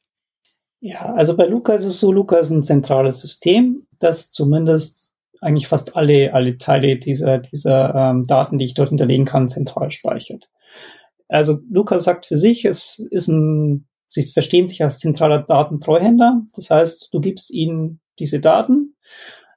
Ja, 0.81 1.13
also 1.15 1.37
bei 1.37 1.47
Luca 1.47 1.75
ist 1.75 1.85
es 1.85 2.01
so, 2.01 2.13
Luca 2.13 2.37
ist 2.39 2.51
ein 2.51 2.63
zentrales 2.63 3.21
System, 3.21 3.87
das 3.99 4.31
zumindest 4.31 5.11
eigentlich 5.41 5.69
fast 5.69 5.97
alle, 5.97 6.35
alle 6.35 6.57
Teile 6.59 6.97
dieser, 6.99 7.39
dieser 7.39 7.95
ähm, 7.95 8.25
Daten, 8.25 8.59
die 8.59 8.65
ich 8.65 8.75
dort 8.75 8.89
hinterlegen 8.89 9.27
kann, 9.27 9.49
zentral 9.49 9.91
speichert. 9.91 10.49
Also 11.29 11.59
Luca 11.71 12.01
sagt 12.01 12.27
für 12.27 12.39
sich, 12.39 12.65
es 12.65 12.99
ist 12.99 13.29
ein, 13.29 13.87
sie 14.09 14.25
verstehen 14.25 14.67
sich 14.67 14.83
als 14.83 14.99
zentraler 14.99 15.41
Datentreuhänder. 15.43 16.43
Das 16.55 16.71
heißt, 16.71 17.11
du 17.13 17.21
gibst 17.21 17.51
ihnen 17.51 18.01
diese 18.19 18.41
Daten 18.41 18.97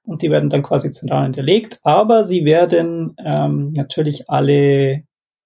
und 0.03 0.21
die 0.21 0.31
werden 0.31 0.49
dann 0.49 0.63
quasi 0.63 0.91
zentral 0.91 1.23
hinterlegt, 1.23 1.79
aber 1.83 2.23
sie 2.23 2.45
werden 2.45 3.15
ähm, 3.23 3.69
natürlich 3.69 4.29
alle 4.29 5.03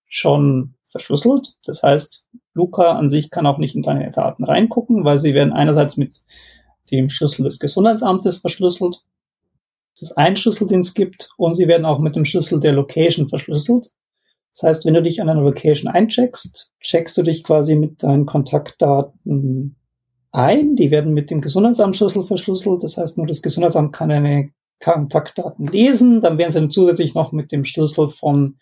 schon 0.07 0.75
verschlüsselt. 0.83 1.55
Das 1.65 1.83
heißt, 1.83 2.25
Luca 2.53 2.93
an 2.93 3.09
sich 3.09 3.29
kann 3.29 3.45
auch 3.45 3.57
nicht 3.57 3.75
in 3.75 3.81
deine 3.81 4.11
Daten 4.11 4.45
reingucken, 4.45 5.03
weil 5.03 5.17
sie 5.17 5.33
werden 5.33 5.53
einerseits 5.53 5.97
mit 5.97 6.23
dem 6.91 7.09
Schlüssel 7.09 7.43
des 7.43 7.59
Gesundheitsamtes 7.59 8.37
verschlüsselt. 8.37 9.03
Das 9.93 10.09
ist 10.09 10.17
ein 10.17 10.35
Schlüssel, 10.35 10.67
den 10.67 10.81
es 10.81 10.93
gibt, 10.93 11.31
und 11.37 11.53
sie 11.53 11.67
werden 11.67 11.85
auch 11.85 11.99
mit 11.99 12.15
dem 12.15 12.25
Schlüssel 12.25 12.59
der 12.59 12.73
Location 12.73 13.27
verschlüsselt. 13.27 13.91
Das 14.53 14.63
heißt, 14.63 14.85
wenn 14.85 14.93
du 14.93 15.01
dich 15.01 15.21
an 15.21 15.29
einer 15.29 15.41
Location 15.41 15.91
eincheckst, 15.91 16.71
checkst 16.79 17.17
du 17.17 17.23
dich 17.23 17.43
quasi 17.43 17.75
mit 17.75 18.03
deinen 18.03 18.25
Kontaktdaten 18.25 19.75
ein. 20.35 20.75
Die 20.75 20.91
werden 20.91 21.13
mit 21.13 21.31
dem 21.31 21.41
Gesundheitsamtsschlüssel 21.41 22.23
verschlüsselt. 22.23 22.83
Das 22.83 22.97
heißt, 22.97 23.17
nur 23.17 23.27
das 23.27 23.41
Gesundheitsamt 23.41 23.93
kann 23.93 24.09
deine 24.09 24.51
Kontaktdaten 24.83 25.67
lesen. 25.67 26.21
Dann 26.21 26.37
werden 26.37 26.51
sie 26.51 26.59
dann 26.59 26.71
zusätzlich 26.71 27.15
noch 27.15 27.31
mit 27.31 27.51
dem 27.51 27.63
Schlüssel 27.63 28.09
von 28.09 28.57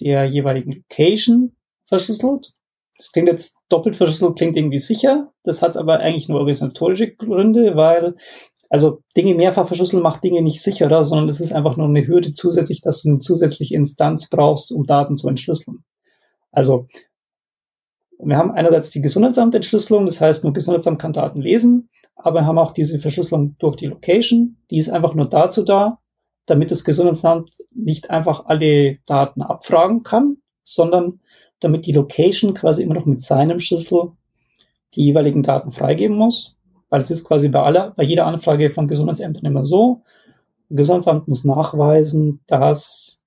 der 0.00 0.24
jeweiligen 0.26 0.72
Location 0.72 1.56
verschlüsselt. 1.84 2.52
Das 2.96 3.12
klingt 3.12 3.28
jetzt 3.28 3.56
doppelt 3.68 3.96
verschlüsselt, 3.96 4.36
klingt 4.36 4.56
irgendwie 4.56 4.78
sicher. 4.78 5.32
Das 5.44 5.62
hat 5.62 5.76
aber 5.76 6.00
eigentlich 6.00 6.28
nur 6.28 6.38
organisatorische 6.40 7.14
Gründe, 7.14 7.76
weil 7.76 8.16
also 8.70 9.02
Dinge 9.16 9.34
mehrfach 9.34 9.66
verschlüsseln 9.66 10.02
macht 10.02 10.22
Dinge 10.24 10.42
nicht 10.42 10.62
sicherer, 10.62 11.04
sondern 11.04 11.28
es 11.28 11.40
ist 11.40 11.52
einfach 11.52 11.76
nur 11.76 11.86
eine 11.86 12.06
Hürde 12.06 12.32
zusätzlich, 12.32 12.80
dass 12.82 13.02
du 13.02 13.10
eine 13.10 13.18
zusätzliche 13.18 13.74
Instanz 13.74 14.28
brauchst, 14.28 14.72
um 14.72 14.84
Daten 14.84 15.16
zu 15.16 15.28
entschlüsseln. 15.28 15.84
Also 16.50 16.86
wir 18.20 18.36
haben 18.36 18.50
einerseits 18.50 18.90
die 18.90 19.00
Gesundheitsamtentschlüsselung, 19.00 20.06
das 20.06 20.20
heißt, 20.20 20.44
nur 20.44 20.52
Gesundheitsamt 20.52 21.00
kann 21.00 21.12
Daten 21.12 21.40
lesen, 21.40 21.88
aber 22.16 22.40
wir 22.40 22.46
haben 22.46 22.58
auch 22.58 22.72
diese 22.72 22.98
Verschlüsselung 22.98 23.56
durch 23.58 23.76
die 23.76 23.86
Location. 23.86 24.56
Die 24.70 24.78
ist 24.78 24.90
einfach 24.90 25.14
nur 25.14 25.28
dazu 25.28 25.62
da, 25.62 26.00
damit 26.46 26.70
das 26.70 26.84
Gesundheitsamt 26.84 27.50
nicht 27.72 28.10
einfach 28.10 28.46
alle 28.46 28.98
Daten 29.06 29.42
abfragen 29.42 30.02
kann, 30.02 30.38
sondern 30.64 31.20
damit 31.60 31.86
die 31.86 31.92
Location 31.92 32.54
quasi 32.54 32.82
immer 32.82 32.94
noch 32.94 33.06
mit 33.06 33.20
seinem 33.20 33.60
Schlüssel 33.60 34.12
die 34.94 35.04
jeweiligen 35.04 35.42
Daten 35.42 35.70
freigeben 35.70 36.16
muss. 36.16 36.56
Weil 36.90 37.00
es 37.00 37.10
ist 37.10 37.24
quasi 37.24 37.48
bei 37.50 37.62
aller, 37.62 37.92
bei 37.96 38.02
jeder 38.02 38.26
Anfrage 38.26 38.70
von 38.70 38.88
Gesundheitsämtern 38.88 39.44
immer 39.44 39.64
so. 39.64 40.02
Ein 40.70 40.76
Gesundheitsamt 40.76 41.28
muss 41.28 41.44
nachweisen, 41.44 42.40
dass 42.46 43.20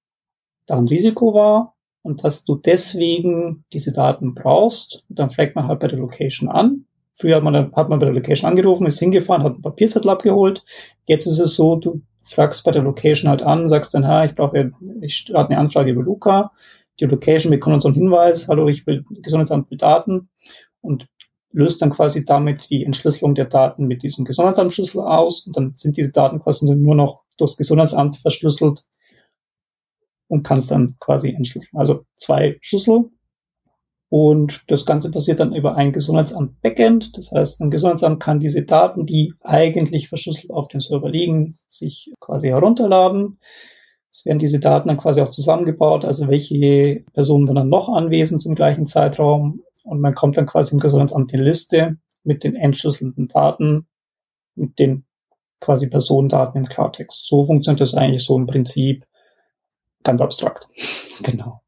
da 0.65 0.77
ein 0.77 0.87
Risiko 0.87 1.33
war 1.33 1.70
und 2.01 2.23
dass 2.23 2.45
du 2.45 2.55
deswegen 2.55 3.63
diese 3.73 3.91
Daten 3.91 4.33
brauchst. 4.33 5.03
Dann 5.09 5.29
fragt 5.29 5.55
man 5.55 5.67
halt 5.67 5.79
bei 5.79 5.87
der 5.87 5.99
Location 5.99 6.49
an. 6.49 6.85
Früher 7.13 7.35
hat 7.35 7.43
man, 7.43 7.71
hat 7.73 7.89
man 7.89 7.99
bei 7.99 8.05
der 8.05 8.15
Location 8.15 8.49
angerufen, 8.49 8.87
ist 8.87 8.99
hingefahren, 8.99 9.43
hat 9.43 9.53
einen 9.53 9.61
Papierzettel 9.61 10.09
abgeholt. 10.09 10.63
Jetzt 11.05 11.27
ist 11.27 11.39
es 11.39 11.55
so, 11.55 11.75
du 11.75 12.01
fragst 12.23 12.63
bei 12.63 12.71
der 12.71 12.83
Location 12.83 13.29
halt 13.29 13.41
an, 13.41 13.67
sagst 13.67 13.93
dann, 13.93 14.07
ha, 14.07 14.25
ich 14.25 14.35
brauche, 14.35 14.71
ich 15.01 15.15
starte 15.15 15.51
eine 15.51 15.59
Anfrage 15.59 15.91
über 15.91 16.03
Luca 16.03 16.51
die 17.01 17.05
Location 17.05 17.51
bekommt 17.51 17.75
uns 17.75 17.85
einen 17.85 17.95
Hinweis, 17.95 18.47
hallo, 18.47 18.67
ich 18.67 18.85
will 18.85 19.03
Gesundheitsamt 19.09 19.71
mit 19.71 19.81
Daten 19.81 20.29
und 20.81 21.07
löst 21.51 21.81
dann 21.81 21.89
quasi 21.89 22.23
damit 22.23 22.69
die 22.69 22.85
Entschlüsselung 22.85 23.35
der 23.35 23.45
Daten 23.45 23.87
mit 23.87 24.03
diesem 24.03 24.23
Gesundheitsamtsschlüssel 24.23 25.01
aus 25.01 25.45
und 25.45 25.57
dann 25.57 25.73
sind 25.75 25.97
diese 25.97 26.11
Daten 26.11 26.39
quasi 26.39 26.65
nur 26.65 26.95
noch 26.95 27.23
durchs 27.37 27.57
Gesundheitsamt 27.57 28.17
verschlüsselt 28.17 28.83
und 30.31 30.43
kannst 30.43 30.71
dann 30.71 30.95
quasi 30.99 31.31
entschlüsseln. 31.31 31.77
Also 31.77 32.05
zwei 32.15 32.57
Schlüssel. 32.61 33.09
Und 34.07 34.71
das 34.71 34.85
Ganze 34.85 35.11
passiert 35.11 35.41
dann 35.41 35.53
über 35.53 35.75
ein 35.75 35.91
Gesundheitsamt 35.91 36.61
Backend. 36.61 37.17
Das 37.17 37.31
heißt, 37.33 37.61
ein 37.61 37.69
Gesundheitsamt 37.69 38.21
kann 38.21 38.39
diese 38.39 38.63
Daten, 38.63 39.05
die 39.05 39.33
eigentlich 39.41 40.07
verschlüsselt 40.07 40.51
auf 40.51 40.69
dem 40.69 40.79
Server 40.79 41.09
liegen, 41.09 41.57
sich 41.67 42.13
quasi 42.21 42.47
herunterladen. 42.47 43.39
Es 44.09 44.25
werden 44.25 44.39
diese 44.39 44.59
Daten 44.59 44.87
dann 44.87 44.97
quasi 44.97 45.21
auch 45.21 45.29
zusammengebaut, 45.29 46.05
also 46.05 46.27
welche 46.27 47.03
Personen 47.13 47.47
waren 47.47 47.55
dann 47.55 47.69
noch 47.69 47.89
anwesend 47.89 48.41
zum 48.41 48.55
gleichen 48.55 48.85
Zeitraum. 48.85 49.61
Und 49.83 49.99
man 49.99 50.15
kommt 50.15 50.37
dann 50.37 50.45
quasi 50.45 50.73
im 50.73 50.79
Gesundheitsamt 50.79 51.33
in 51.33 51.39
die 51.39 51.43
Liste 51.43 51.97
mit 52.23 52.45
den 52.45 52.55
entschlüsselten 52.55 53.27
Daten, 53.27 53.87
mit 54.55 54.79
den 54.79 55.05
quasi 55.59 55.89
Personendaten 55.89 56.57
im 56.57 56.69
Klartext. 56.69 57.27
So 57.27 57.43
funktioniert 57.43 57.81
das 57.81 57.95
eigentlich 57.95 58.23
so 58.23 58.37
im 58.37 58.45
Prinzip 58.45 59.05
ganz 60.03 60.21
abstrakt. 60.21 60.67
genau. 61.23 61.61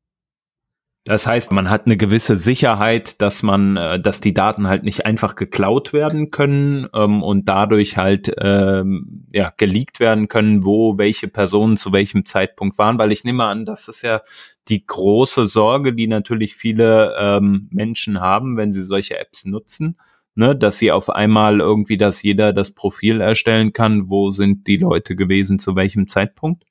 Das 1.06 1.28
heißt, 1.28 1.52
man 1.52 1.70
hat 1.70 1.86
eine 1.86 1.98
gewisse 1.98 2.38
Sicherheit, 2.38 3.22
dass 3.22 3.44
man, 3.44 3.76
äh, 3.76 4.00
dass 4.00 4.22
die 4.22 4.34
Daten 4.34 4.68
halt 4.68 4.86
nicht 4.86 5.06
einfach 5.06 5.36
geklaut 5.36 5.92
werden 5.92 6.32
können 6.32 6.88
ähm, 6.94 7.22
und 7.22 7.50
dadurch 7.50 7.98
halt 7.98 8.34
ähm, 8.40 9.28
ja 9.34 9.52
geleakt 9.58 10.00
werden 10.00 10.30
können, 10.30 10.64
wo 10.64 10.98
welche 10.98 11.28
Personen 11.28 11.76
zu 11.76 11.92
welchem 11.92 12.26
Zeitpunkt 12.26 12.78
waren. 12.78 12.98
Weil 13.00 13.12
ich 13.12 13.26
nehme 13.26 13.44
an, 13.44 13.66
das 13.66 13.90
ist 13.90 14.02
ja 14.02 14.22
die 14.70 14.86
große 14.86 15.46
Sorge, 15.46 15.94
die 15.94 16.08
natürlich 16.08 16.56
viele 16.56 17.14
ähm, 17.20 17.68
Menschen 17.70 18.22
haben, 18.22 18.56
wenn 18.56 18.72
sie 18.72 18.84
solche 18.84 19.20
Apps 19.20 19.44
nutzen, 19.44 19.98
ne, 20.36 20.56
dass 20.56 20.78
sie 20.78 20.94
auf 20.94 21.10
einmal 21.10 21.60
irgendwie, 21.60 21.98
dass 21.98 22.24
jeder 22.24 22.54
das 22.54 22.72
Profil 22.72 23.20
erstellen 23.20 23.74
kann, 23.74 24.10
wo 24.10 24.30
sind 24.30 24.68
die 24.68 24.78
Leute 24.78 25.18
gewesen 25.18 25.60
zu 25.60 25.76
welchem 25.76 26.08
Zeitpunkt 26.08 26.64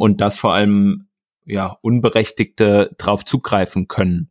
und 0.00 0.22
das 0.22 0.38
vor 0.38 0.54
allem 0.54 1.08
ja, 1.44 1.76
Unberechtigte 1.82 2.94
drauf 2.96 3.26
zugreifen 3.26 3.86
können. 3.86 4.30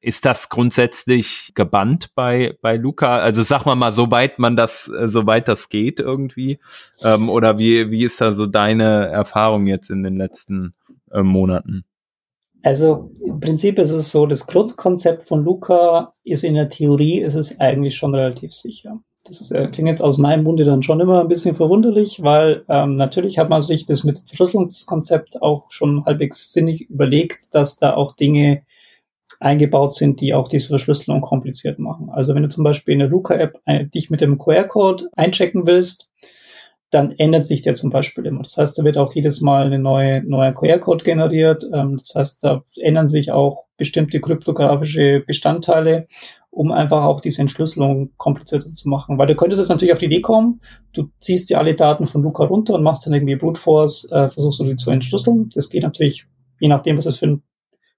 Ist 0.00 0.24
das 0.24 0.48
grundsätzlich 0.48 1.50
gebannt 1.56 2.14
bei, 2.14 2.56
bei 2.62 2.76
Luca? 2.76 3.18
Also 3.18 3.42
sag 3.42 3.66
mal 3.66 3.74
mal, 3.74 3.90
soweit 3.90 4.38
man 4.38 4.54
das, 4.54 4.88
äh, 4.88 5.08
soweit 5.08 5.48
das 5.48 5.70
geht 5.70 5.98
irgendwie? 5.98 6.60
Ähm, 7.02 7.28
oder 7.30 7.58
wie, 7.58 7.90
wie 7.90 8.04
ist 8.04 8.20
da 8.20 8.32
so 8.32 8.46
deine 8.46 9.08
Erfahrung 9.08 9.66
jetzt 9.66 9.90
in 9.90 10.04
den 10.04 10.16
letzten 10.16 10.74
äh, 11.10 11.24
Monaten? 11.24 11.84
Also 12.62 13.10
im 13.24 13.40
Prinzip 13.40 13.80
ist 13.80 13.90
es 13.90 14.12
so, 14.12 14.26
das 14.26 14.46
Grundkonzept 14.46 15.24
von 15.24 15.42
Luca 15.42 16.12
ist 16.22 16.44
in 16.44 16.54
der 16.54 16.68
Theorie, 16.68 17.18
ist 17.22 17.34
es 17.34 17.58
eigentlich 17.58 17.96
schon 17.96 18.14
relativ 18.14 18.52
sicher. 18.52 19.00
Das 19.28 19.50
äh, 19.50 19.68
klingt 19.68 19.88
jetzt 19.88 20.02
aus 20.02 20.18
meinem 20.18 20.44
Munde 20.44 20.64
dann 20.64 20.82
schon 20.82 21.00
immer 21.00 21.20
ein 21.20 21.28
bisschen 21.28 21.54
verwunderlich, 21.54 22.22
weil 22.22 22.64
ähm, 22.68 22.96
natürlich 22.96 23.38
hat 23.38 23.50
man 23.50 23.62
sich 23.62 23.86
das 23.86 24.04
mit 24.04 24.18
dem 24.18 24.26
Verschlüsselungskonzept 24.26 25.42
auch 25.42 25.70
schon 25.70 26.04
halbwegs 26.04 26.52
sinnig 26.52 26.88
überlegt, 26.88 27.54
dass 27.54 27.76
da 27.76 27.94
auch 27.94 28.16
Dinge 28.16 28.62
eingebaut 29.40 29.94
sind, 29.94 30.20
die 30.20 30.34
auch 30.34 30.48
diese 30.48 30.68
Verschlüsselung 30.68 31.20
kompliziert 31.20 31.78
machen. 31.78 32.10
Also 32.10 32.34
wenn 32.34 32.42
du 32.42 32.48
zum 32.48 32.64
Beispiel 32.64 32.94
in 32.94 33.00
der 33.00 33.08
Luca-App 33.08 33.60
äh, 33.66 33.84
dich 33.84 34.10
mit 34.10 34.20
dem 34.20 34.38
QR-Code 34.38 35.08
einchecken 35.14 35.66
willst, 35.66 36.08
dann 36.90 37.12
ändert 37.12 37.46
sich 37.46 37.60
der 37.60 37.74
zum 37.74 37.90
Beispiel 37.90 38.24
immer. 38.24 38.42
Das 38.42 38.56
heißt, 38.56 38.78
da 38.78 38.84
wird 38.84 38.96
auch 38.96 39.14
jedes 39.14 39.42
Mal 39.42 39.66
eine 39.66 39.78
neue, 39.78 40.22
neuer 40.24 40.52
QR-Code 40.52 41.04
generiert. 41.04 41.64
Ähm, 41.72 41.98
das 41.98 42.14
heißt, 42.14 42.44
da 42.44 42.62
ändern 42.80 43.08
sich 43.08 43.30
auch 43.30 43.64
bestimmte 43.76 44.20
kryptografische 44.20 45.20
Bestandteile 45.26 46.08
um 46.50 46.72
einfach 46.72 47.04
auch 47.04 47.20
diese 47.20 47.40
Entschlüsselung 47.40 48.10
komplizierter 48.16 48.68
zu 48.68 48.88
machen. 48.88 49.18
Weil 49.18 49.26
du 49.26 49.36
könntest 49.36 49.60
jetzt 49.60 49.68
natürlich 49.68 49.92
auf 49.92 49.98
die 49.98 50.06
Idee 50.06 50.20
kommen, 50.20 50.60
du 50.92 51.10
ziehst 51.20 51.50
dir 51.50 51.58
alle 51.58 51.74
Daten 51.74 52.06
von 52.06 52.22
Luca 52.22 52.44
runter 52.44 52.74
und 52.74 52.82
machst 52.82 53.06
dann 53.06 53.12
irgendwie 53.12 53.36
Brute 53.36 53.60
Force, 53.60 54.10
äh, 54.10 54.28
versuchst 54.28 54.60
du 54.60 54.64
die 54.64 54.76
zu 54.76 54.90
entschlüsseln. 54.90 55.50
Das 55.54 55.70
geht 55.70 55.82
natürlich, 55.82 56.26
je 56.60 56.68
nachdem, 56.68 56.96
was 56.96 57.04
das 57.04 57.18
für 57.18 57.26
ein 57.26 57.42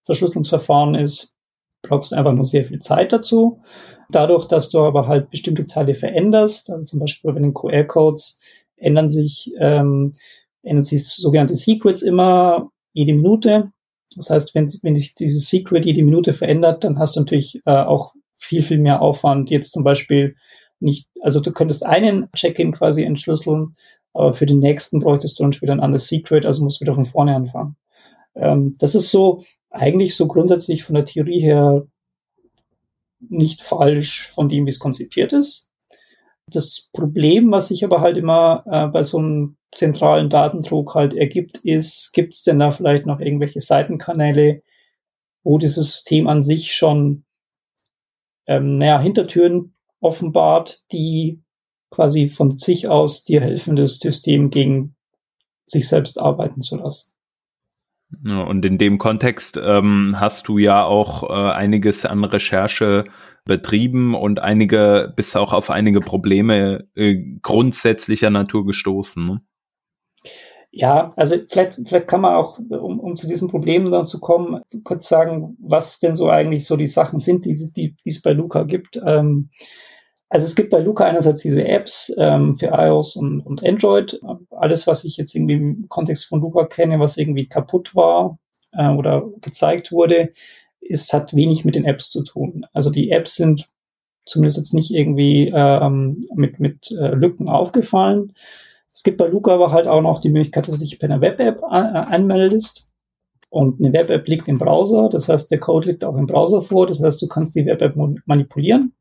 Verschlüsselungsverfahren 0.05 0.95
ist, 0.95 1.35
brauchst 1.83 2.13
du 2.13 2.17
einfach 2.17 2.33
nur 2.33 2.45
sehr 2.45 2.65
viel 2.65 2.79
Zeit 2.79 3.13
dazu. 3.13 3.63
Dadurch, 4.11 4.47
dass 4.47 4.71
du 4.71 4.81
aber 4.81 5.07
halt 5.07 5.31
bestimmte 5.31 5.67
Teile 5.67 5.95
veränderst, 5.95 6.71
also 6.71 6.83
zum 6.83 7.01
Beispiel 7.01 7.33
bei 7.33 7.41
den 7.41 7.55
QR-Codes 7.55 8.41
ändern 8.77 9.09
sich, 9.09 9.53
ähm, 9.59 10.13
ändern 10.63 10.83
sich 10.83 11.07
sogenannte 11.07 11.55
Secrets 11.55 12.03
immer 12.03 12.71
jede 12.93 13.15
Minute. 13.15 13.73
Das 14.17 14.31
heißt, 14.31 14.55
wenn, 14.55 14.67
wenn 14.83 14.97
sich 14.97 15.15
dieses 15.15 15.49
Secret 15.49 15.87
jede 15.87 16.03
Minute 16.03 16.33
verändert, 16.33 16.83
dann 16.83 16.99
hast 16.99 17.17
du 17.17 17.21
natürlich 17.21 17.63
äh, 17.65 17.71
auch 17.71 18.15
viel, 18.41 18.63
viel 18.63 18.79
mehr 18.79 19.03
Aufwand. 19.03 19.51
Jetzt 19.51 19.73
zum 19.73 19.85
Beispiel 19.85 20.37
nicht, 20.81 21.09
also 21.21 21.41
du 21.41 21.53
könntest 21.53 21.85
einen 21.85 22.31
Check-in 22.35 22.73
quasi 22.73 23.05
entschlüsseln, 23.05 23.75
aber 24.13 24.33
für 24.33 24.47
den 24.47 24.59
nächsten 24.59 24.99
bräuchtest 24.99 25.39
du 25.39 25.45
dann 25.45 25.53
später 25.53 25.73
ein 25.73 25.81
anderes 25.81 26.09
Secret, 26.09 26.47
also 26.47 26.65
musst 26.65 26.81
du 26.81 26.85
wieder 26.85 26.95
von 26.95 27.05
vorne 27.05 27.37
anfangen. 27.37 27.77
Ähm, 28.35 28.75
das 28.79 28.95
ist 28.95 29.11
so 29.11 29.45
eigentlich 29.71 30.17
so 30.17 30.27
grundsätzlich 30.27 30.83
von 30.83 30.95
der 30.95 31.05
Theorie 31.05 31.41
her 31.41 31.87
nicht 33.21 33.63
falsch 33.63 34.29
von 34.29 34.49
dem, 34.49 34.67
wie 34.67 34.71
es 34.71 34.79
konzipiert 34.79 35.33
ist. 35.33 35.69
Das 36.47 36.89
Problem, 36.93 37.53
was 37.53 37.69
sich 37.69 37.85
aber 37.85 38.01
halt 38.01 38.17
immer 38.17 38.65
äh, 38.67 38.87
bei 38.89 39.03
so 39.03 39.19
einem 39.19 39.57
zentralen 39.73 40.31
Datendruck 40.31 40.95
halt 40.95 41.15
ergibt, 41.15 41.59
ist, 41.59 42.13
gibt 42.13 42.35
es 42.35 42.43
denn 42.43 42.59
da 42.59 42.71
vielleicht 42.71 43.07
noch 43.07 43.21
irgendwelche 43.21 43.61
Seitenkanäle, 43.61 44.63
wo 45.45 45.59
dieses 45.59 45.87
System 45.87 46.27
an 46.27 46.43
sich 46.43 46.75
schon 46.75 47.25
ähm, 48.51 48.77
naja, 48.77 49.01
Hintertüren 49.01 49.75
offenbart, 50.01 50.81
die 50.91 51.41
quasi 51.91 52.29
von 52.29 52.59
sich 52.59 52.89
aus 52.89 53.23
dir 53.23 53.41
helfen, 53.41 53.77
das 53.77 53.99
System 53.99 54.51
gegen 54.51 54.97
sich 55.67 55.89
selbst 55.89 56.19
arbeiten 56.19 56.61
zu 56.61 56.77
lassen. 56.77 57.13
Und 58.25 58.65
in 58.65 58.77
dem 58.77 58.99
Kontext 58.99 59.59
ähm, 59.63 60.17
hast 60.19 60.49
du 60.49 60.59
ja 60.59 60.83
auch 60.85 61.31
äh, 61.31 61.53
einiges 61.53 62.05
an 62.05 62.25
Recherche 62.25 63.05
betrieben 63.45 64.17
und 64.17 64.41
einige, 64.41 65.13
bist 65.15 65.37
auch 65.37 65.53
auf 65.53 65.71
einige 65.71 66.01
Probleme 66.01 66.89
äh, 66.97 67.23
grundsätzlicher 67.43 68.31
Natur 68.31 68.67
gestoßen. 68.67 69.25
Ne? 69.25 69.43
Ja, 70.73 71.11
also 71.17 71.37
vielleicht, 71.49 71.81
vielleicht 71.85 72.07
kann 72.07 72.21
man 72.21 72.35
auch, 72.35 72.59
um, 72.59 73.01
um 73.01 73.17
zu 73.17 73.27
diesen 73.27 73.49
Problemen 73.49 73.91
dann 73.91 74.07
zu 74.07 74.21
kommen, 74.21 74.63
kurz 74.85 75.09
sagen, 75.09 75.57
was 75.61 75.99
denn 75.99 76.15
so 76.15 76.29
eigentlich 76.29 76.65
so 76.65 76.77
die 76.77 76.87
Sachen 76.87 77.19
sind, 77.19 77.45
die, 77.45 77.55
die, 77.77 77.97
die 78.05 78.11
es 78.11 78.23
bei 78.23 78.33
Luca 78.33 78.63
gibt. 78.63 79.01
Ähm, 79.05 79.51
also 80.29 80.47
es 80.47 80.55
gibt 80.55 80.71
bei 80.71 80.79
Luca 80.79 81.05
einerseits 81.05 81.43
diese 81.43 81.67
Apps 81.67 82.15
ähm, 82.17 82.55
für 82.55 82.67
iOS 82.69 83.17
und, 83.17 83.41
und 83.41 83.65
Android. 83.65 84.21
Alles, 84.51 84.87
was 84.87 85.05
ich 85.05 85.17
jetzt 85.17 85.35
irgendwie 85.35 85.55
im 85.55 85.89
Kontext 85.89 86.27
von 86.27 86.41
Luca 86.41 86.65
kenne, 86.67 87.01
was 87.01 87.17
irgendwie 87.17 87.49
kaputt 87.49 87.97
war 87.97 88.39
äh, 88.71 88.91
oder 88.91 89.29
gezeigt 89.41 89.91
wurde, 89.91 90.31
ist, 90.81 91.13
hat 91.13 91.35
wenig 91.35 91.65
mit 91.65 91.75
den 91.75 91.85
Apps 91.85 92.13
zu 92.13 92.23
tun. 92.23 92.65
Also 92.73 92.91
die 92.91 93.11
Apps 93.11 93.35
sind 93.35 93.69
zumindest 94.25 94.59
jetzt 94.59 94.75
nicht 94.75 94.93
irgendwie 94.93 95.53
ähm, 95.53 96.23
mit, 96.37 96.61
mit 96.61 96.93
äh, 96.93 97.09
Lücken 97.09 97.49
aufgefallen. 97.49 98.33
Es 98.93 99.03
gibt 99.03 99.19
bei 99.19 99.27
Luca 99.27 99.55
aber 99.55 99.73
halt 99.73 99.87
auch 99.87 100.03
noch 100.03 100.21
die 100.21 100.31
Möglichkeit, 100.31 100.69
dass 100.69 100.79
du 100.79 100.85
dich 100.85 100.99
per 100.99 101.11
einer 101.11 101.21
Web-App 101.21 101.63
anmeldest. 101.63 102.91
Und 103.49 103.81
eine 103.81 103.93
Web-App 103.93 104.29
liegt 104.29 104.47
im 104.47 104.59
Browser, 104.59 105.09
das 105.09 105.29
heißt, 105.29 105.51
der 105.51 105.59
Code 105.59 105.89
liegt 105.89 106.05
auch 106.05 106.17
im 106.17 106.27
Browser 106.27 106.63
vor, 106.63 106.87
das 106.87 107.03
heißt, 107.03 107.21
du 107.21 107.27
kannst 107.27 107.57
die 107.57 107.67
Web-App 107.67 107.97
manipulieren. 108.25 108.95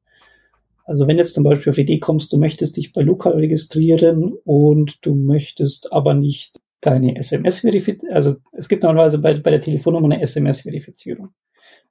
Also 0.85 1.07
wenn 1.07 1.19
jetzt 1.19 1.35
zum 1.35 1.43
Beispiel 1.43 1.69
auf 1.69 1.75
die 1.75 1.83
Idee 1.83 1.99
kommst, 1.99 2.33
du 2.33 2.37
möchtest 2.37 2.75
dich 2.77 2.93
bei 2.93 3.01
Luca 3.01 3.29
registrieren 3.29 4.33
und 4.43 5.05
du 5.05 5.13
möchtest 5.13 5.93
aber 5.93 6.15
nicht 6.15 6.59
deine 6.81 7.15
SMS 7.15 7.59
verifizieren, 7.59 8.15
also 8.15 8.37
es 8.53 8.69
gibt 8.69 8.81
normalerweise 8.81 9.19
bei, 9.19 9.35
bei 9.35 9.51
der 9.51 9.61
Telefonnummer 9.61 10.05
eine 10.05 10.23
SMS-Verifizierung. 10.23 11.29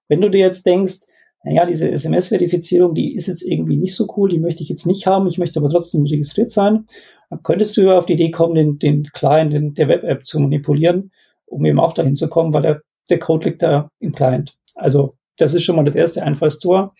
Wenn 0.09 0.21
du 0.21 0.29
dir 0.29 0.41
jetzt 0.41 0.67
denkst, 0.67 1.01
naja, 1.45 1.67
diese 1.67 1.91
SMS-Verifizierung, 1.91 2.95
die 2.95 3.15
ist 3.15 3.29
jetzt 3.29 3.43
irgendwie 3.43 3.77
nicht 3.77 3.95
so 3.95 4.07
cool, 4.17 4.29
die 4.29 4.41
möchte 4.41 4.63
ich 4.63 4.69
jetzt 4.69 4.87
nicht 4.87 5.07
haben, 5.07 5.27
ich 5.29 5.39
möchte 5.39 5.61
aber 5.61 5.69
trotzdem 5.69 6.05
registriert 6.05 6.51
sein. 6.51 6.87
Dann 7.31 7.43
könntest 7.43 7.77
du 7.77 7.91
auf 7.91 8.07
die 8.07 8.15
Idee 8.15 8.31
kommen, 8.31 8.55
den, 8.55 8.79
den 8.79 9.05
Client 9.13 9.53
den, 9.53 9.75
der 9.75 9.89
Web-App 9.89 10.25
zu 10.25 10.41
manipulieren, 10.41 11.13
um 11.47 11.65
eben 11.65 11.79
auch 11.79 11.93
dahin 11.93 12.17
zu 12.17 12.29
kommen, 12.29 12.53
weil 12.53 12.63
der, 12.63 12.83
der 13.09 13.19
Code 13.19 13.49
liegt 13.49 13.63
da 13.63 13.91
im 14.01 14.13
Client. 14.13 14.57
Also 14.75 15.15
das 15.37 15.55
ist 15.55 15.63
schon 15.63 15.77
mal 15.77 15.85
das 15.85 15.95
erste 15.95 16.23
Einfallstor. 16.23 16.95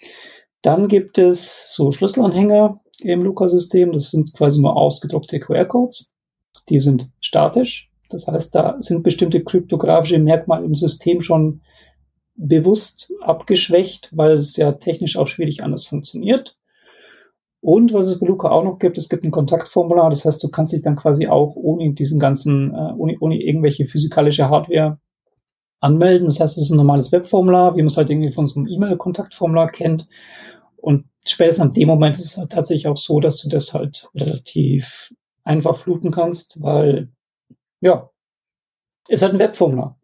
Dann 0.63 0.89
gibt 0.89 1.19
es 1.19 1.75
so 1.75 1.91
Schlüsselanhänger 1.91 2.81
im 3.03 3.23
Luca-System. 3.23 3.93
Das 3.93 4.11
sind 4.11 4.33
quasi 4.35 4.61
nur 4.61 4.77
ausgedruckte 4.77 5.41
QR-Codes. 5.41 6.13
Die 6.69 6.81
sind 6.81 7.11
statisch. 7.21 7.91
Das 8.11 8.27
heißt, 8.27 8.55
da 8.55 8.77
sind 8.79 9.03
bestimmte 9.03 9.43
kryptografische 9.43 10.19
Merkmale 10.19 10.65
im 10.65 10.75
System 10.75 11.21
schon 11.21 11.61
bewusst 12.39 13.13
abgeschwächt, 13.21 14.17
weil 14.17 14.33
es 14.33 14.57
ja 14.57 14.73
technisch 14.73 15.17
auch 15.17 15.27
schwierig 15.27 15.63
anders 15.63 15.87
funktioniert. 15.87 16.57
Und 17.61 17.93
was 17.93 18.07
es 18.07 18.21
bei 18.21 18.27
Luca 18.27 18.51
auch 18.51 18.63
noch 18.63 18.79
gibt, 18.79 18.97
es 18.97 19.09
gibt 19.09 19.25
ein 19.25 19.33
Kontaktformular, 19.33 20.09
das 20.09 20.25
heißt, 20.25 20.43
du 20.45 20.49
kannst 20.49 20.73
dich 20.73 20.83
dann 20.83 20.95
quasi 20.97 21.27
auch 21.27 21.57
ohne 21.57 21.93
diesen 21.93 22.21
ganzen, 22.21 22.73
äh, 22.73 22.93
ohne, 22.97 23.17
ohne 23.21 23.43
irgendwelche 23.43 23.85
physikalische 23.85 24.49
Hardware 24.49 25.01
anmelden. 25.81 26.29
Das 26.29 26.39
heißt, 26.39 26.57
es 26.57 26.65
ist 26.65 26.71
ein 26.71 26.77
normales 26.77 27.11
Webformular, 27.11 27.75
wie 27.75 27.81
man 27.81 27.89
es 27.89 27.97
halt 27.97 28.11
irgendwie 28.11 28.31
von 28.31 28.47
so 28.47 28.61
einem 28.61 28.69
E-Mail-Kontaktformular 28.69 29.67
kennt. 29.69 30.09
Und 30.77 31.07
spätestens 31.27 31.65
an 31.65 31.71
dem 31.73 31.89
Moment 31.89 32.17
ist 32.17 32.25
es 32.25 32.39
halt 32.39 32.53
tatsächlich 32.53 32.87
auch 32.87 32.97
so, 32.97 33.19
dass 33.19 33.43
du 33.43 33.49
das 33.49 33.75
halt 33.75 34.09
relativ 34.15 35.13
einfach 35.43 35.77
fluten 35.77 36.13
kannst, 36.13 36.63
weil, 36.63 37.11
ja, 37.81 38.11
ist 39.09 39.23
halt 39.23 39.33
ein 39.33 39.41
Webformular. 39.41 39.99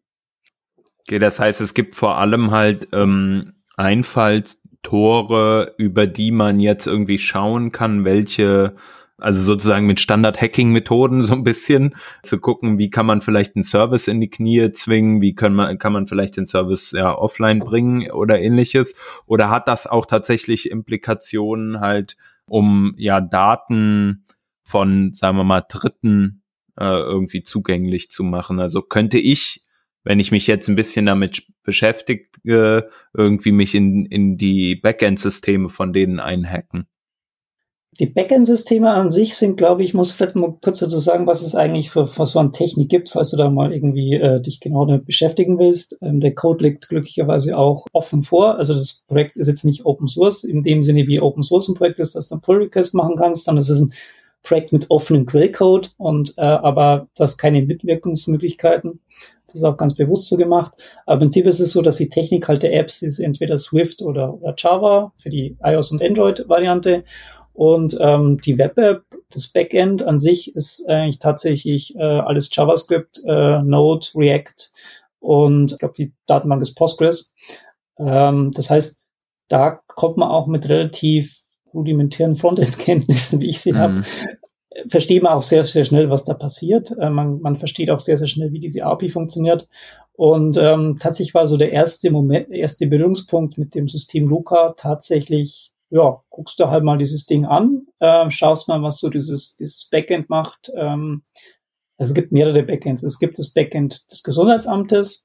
Okay, 1.07 1.19
das 1.19 1.39
heißt, 1.39 1.61
es 1.61 1.75
gibt 1.75 1.97
vor 1.97 2.17
allem 2.19 2.51
halt 2.51 2.89
ähm, 2.93 3.55
Einfalltore, 3.77 5.75
über 5.77 6.07
die 6.07 6.31
man 6.31 6.61
jetzt 6.61 6.87
irgendwie 6.87 7.19
schauen 7.19 7.73
kann, 7.73 8.05
welche 8.05 8.75
also 9.19 9.41
sozusagen 9.41 9.87
mit 9.87 10.01
Standard-Hacking-Methoden 10.01 11.23
so 11.23 11.35
ein 11.35 11.45
bisschen 11.45 11.95
zu 12.23 12.39
gucken, 12.39 12.79
wie 12.79 12.91
kann 12.91 13.07
man 13.07 13.21
vielleicht 13.21 13.57
einen 13.57 13.63
Service 13.63 14.09
in 14.09 14.21
die 14.21 14.31
Knie 14.31 14.73
zwingen, 14.73 15.21
wie 15.21 15.35
kann 15.35 15.55
man, 15.55 15.79
kann 15.79 15.93
man 15.93 16.07
vielleicht 16.07 16.37
den 16.37 16.47
Service 16.47 16.93
ja 16.93 17.17
offline 17.17 17.61
bringen 17.61 18.11
oder 18.11 18.41
ähnliches. 18.41 18.95
Oder 19.27 19.51
hat 19.51 19.69
das 19.69 19.87
auch 19.87 20.07
tatsächlich 20.07 20.71
Implikationen 20.71 21.81
halt, 21.81 22.17
um 22.47 22.95
ja 22.99 23.21
Daten 23.21 24.27
von, 24.65 25.15
sagen 25.15 25.37
wir 25.37 25.45
mal, 25.45 25.63
Dritten 25.69 26.43
äh, 26.79 26.85
irgendwie 26.85 27.43
zugänglich 27.43 28.11
zu 28.11 28.25
machen? 28.25 28.59
Also 28.59 28.83
könnte 28.83 29.19
ich 29.19 29.64
wenn 30.05 30.21
ich 30.21 30.31
mich 30.31 30.47
jetzt 30.47 30.69
ein 30.69 30.77
bisschen 30.77 31.07
damit 31.07 31.43
beschäftige, 31.63 32.89
irgendwie 33.15 33.53
mich 33.53 33.75
in, 33.75 34.07
in 34.07 34.37
die 34.37 34.77
Backend-Systeme 34.77 35.71
von 35.71 35.93
denen 35.93 36.21
einhacken. 36.21 36.87
Die 38.01 38.07
Backend-Systeme 38.07 38.91
an 38.91 39.11
sich 39.11 39.37
sind, 39.37 39.57
glaube 39.57 39.85
ich, 39.85 39.95
muss 39.95 40.11
vielleicht 40.11 40.35
mal 40.35 40.57
kurz 40.61 40.81
dazu 40.81 40.99
sagen, 40.99 41.29
was 41.29 41.43
es 41.43 41.55
eigentlich 41.55 41.91
für, 41.91 42.09
für 42.09 42.27
so 42.27 42.41
eine 42.41 42.51
Technik 42.51 42.89
gibt, 42.89 43.09
falls 43.09 43.31
du 43.31 43.37
da 43.37 43.49
mal 43.51 43.73
irgendwie 43.73 44.15
äh, 44.15 44.41
dich 44.41 44.59
genau 44.59 44.85
damit 44.85 45.07
beschäftigen 45.07 45.61
willst. 45.61 45.97
Ähm, 46.03 46.19
der 46.19 46.35
Code 46.35 46.65
liegt 46.65 46.89
glücklicherweise 46.89 47.57
auch 47.57 47.87
offen 47.93 48.25
vor. 48.25 48.57
Also 48.57 48.75
das 48.75 49.05
Projekt 49.07 49.37
ist 49.37 49.47
jetzt 49.47 49.65
nicht 49.65 49.87
Open 49.87 50.09
Source 50.09 50.43
in 50.43 50.65
dem 50.65 50.83
Sinne, 50.83 51.07
wie 51.07 51.21
Open 51.21 51.45
Source 51.45 51.69
ein 51.69 51.77
Projekt 51.77 52.01
ist, 52.01 52.17
dass 52.17 52.29
du 52.29 52.35
einen 52.35 52.43
Pull 52.43 52.57
Request 52.65 52.95
machen 52.95 53.15
kannst, 53.17 53.45
sondern 53.45 53.63
es 53.63 53.71
ist 53.71 53.81
ein 53.81 53.93
Projekt 54.43 54.73
mit 54.73 54.91
offenem 54.91 55.25
Quellcode 55.25 55.95
und 55.97 56.35
äh, 56.37 56.43
aber 56.43 57.09
das 57.17 57.39
keine 57.39 57.63
Mitwirkungsmöglichkeiten. 57.63 59.01
Das 59.55 59.61
ist 59.61 59.65
auch 59.65 59.77
ganz 59.77 59.95
bewusst 59.95 60.27
so 60.27 60.37
gemacht. 60.37 60.75
Aber 61.07 61.15
im 61.15 61.19
Prinzip 61.21 61.47
ist 61.47 61.61
es 61.61 61.71
so, 61.71 61.81
dass 61.81 61.97
die 61.97 62.09
Technik 62.09 62.49
halt 62.49 62.65
der 62.65 62.75
Apps 62.75 63.03
ist 63.03 63.21
entweder 63.21 63.57
Swift 63.57 64.03
oder, 64.03 64.35
oder 64.35 64.55
Java 64.59 65.13
für 65.17 65.31
die 65.31 65.57
iOS 65.63 65.93
und 65.93 66.03
Android 66.03 66.49
Variante 66.49 67.05
und 67.55 67.97
ähm, 68.01 68.39
die 68.39 68.59
Web-App, 68.59 69.05
das 69.31 69.47
Backend 69.47 70.03
an 70.03 70.19
sich 70.19 70.55
ist 70.57 70.89
eigentlich 70.89 71.21
tatsächlich 71.21 71.95
äh, 71.95 72.03
alles 72.03 72.51
JavaScript, 72.53 73.23
äh, 73.27 73.63
Node, 73.63 74.09
React 74.17 74.73
und 75.21 75.71
ich 75.71 75.79
glaube, 75.79 75.95
die 75.97 76.13
Datenbank 76.27 76.63
ist 76.63 76.75
Postgres. 76.75 77.33
Ähm, 77.97 78.51
das 78.53 78.71
heißt, 78.71 79.01
da 79.49 79.81
kommt 79.87 80.17
man 80.17 80.31
auch 80.31 80.49
mit 80.49 80.69
relativ 80.69 81.43
rudimentären 81.73 82.35
Frontend-Kenntnissen, 82.35 83.41
wie 83.41 83.51
ich 83.51 83.61
sie 83.61 83.73
mhm. 83.73 83.79
habe, 83.79 84.03
versteht 84.89 85.23
man 85.23 85.35
auch 85.35 85.43
sehr, 85.43 85.65
sehr 85.65 85.85
schnell, 85.85 86.11
was 86.11 86.25
da 86.25 86.35
passiert. 86.35 86.93
Äh, 86.99 87.11
man, 87.11 87.41
man 87.41 87.57
versteht 87.57 87.91
auch 87.91 88.01
sehr, 88.01 88.17
sehr 88.17 88.29
schnell, 88.29 88.53
wie 88.53 88.61
diese 88.61 88.85
API 88.85 89.09
funktioniert. 89.09 89.69
Und 90.13 90.57
ähm, 90.59 90.97
tatsächlich 91.01 91.35
war 91.35 91.47
so 91.47 91.57
der 91.57 91.73
erste 91.73 92.11
Moment, 92.11 92.51
erste 92.51 92.87
Berührungspunkt 92.87 93.59
mit 93.59 93.75
dem 93.75 93.89
System 93.89 94.29
Luca 94.29 94.75
tatsächlich 94.77 95.75
ja, 95.91 96.21
guckst 96.29 96.59
du 96.59 96.69
halt 96.69 96.83
mal 96.83 96.99
dieses 96.99 97.25
Ding 97.25 97.47
an, 97.47 97.87
äh, 98.01 98.29
schaust 98.29 98.67
mal, 98.67 98.83
was 98.83 98.99
so 98.99 99.11
dieses, 99.11 99.55
dieses 99.55 99.89
Backend 99.89 100.29
macht. 100.29 100.73
Ähm, 100.77 101.23
also 101.97 102.11
es 102.11 102.15
gibt 102.15 102.33
mehrere 102.33 102.65
Backends. 102.65 103.05
Es 103.05 103.21
gibt 103.21 103.39
das 103.39 103.51
Backend 103.51 104.11
des 104.11 104.25
Gesundheitsamtes, 104.25 105.25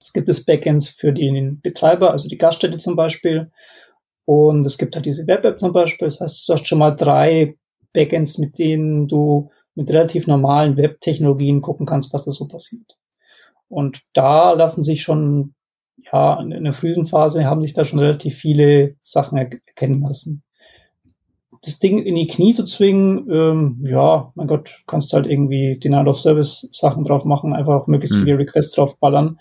es 0.00 0.12
gibt 0.12 0.28
das 0.28 0.44
Backend 0.44 0.84
für 0.84 1.12
den 1.12 1.60
Betreiber, 1.60 2.10
also 2.10 2.28
die 2.28 2.36
Gaststätte 2.36 2.78
zum 2.78 2.96
Beispiel. 2.96 3.52
Und 4.26 4.66
es 4.66 4.78
gibt 4.78 4.96
halt 4.96 5.06
diese 5.06 5.26
Web-App 5.26 5.60
zum 5.60 5.72
Beispiel. 5.72 6.08
Das 6.08 6.20
heißt, 6.20 6.48
du 6.48 6.52
hast 6.54 6.66
schon 6.66 6.78
mal 6.78 6.90
drei 6.90 7.56
Backends, 7.94 8.38
mit 8.38 8.58
denen 8.58 9.08
du 9.08 9.50
mit 9.74 9.90
relativ 9.90 10.26
normalen 10.26 10.76
Web-Technologien 10.76 11.62
gucken 11.62 11.86
kannst, 11.86 12.12
was 12.12 12.26
da 12.26 12.30
so 12.32 12.46
passiert. 12.46 12.96
Und 13.68 14.02
da 14.12 14.52
lassen 14.52 14.82
sich 14.82 15.02
schon 15.02 15.54
ja, 16.12 16.40
in 16.40 16.64
der 16.64 16.72
frühen 16.72 17.04
Phase 17.04 17.44
haben 17.44 17.62
sich 17.62 17.72
da 17.72 17.84
schon 17.84 17.98
relativ 17.98 18.34
viele 18.34 18.96
Sachen 19.02 19.38
erkennen 19.38 20.02
lassen. 20.02 20.42
Das 21.62 21.78
Ding 21.78 22.02
in 22.02 22.14
die 22.14 22.26
Knie 22.26 22.54
zu 22.54 22.66
zwingen, 22.66 23.30
ähm, 23.30 23.84
ja, 23.86 24.32
mein 24.34 24.46
Gott, 24.46 24.82
kannst 24.86 25.14
halt 25.14 25.26
irgendwie 25.26 25.78
Denial 25.78 26.08
of 26.08 26.20
Service 26.20 26.68
Sachen 26.72 27.04
drauf 27.04 27.24
machen, 27.24 27.54
einfach 27.54 27.74
auch 27.74 27.86
möglichst 27.86 28.16
mhm. 28.18 28.24
viele 28.24 28.38
Requests 28.38 28.74
drauf 28.74 28.98
ballern. 28.98 29.38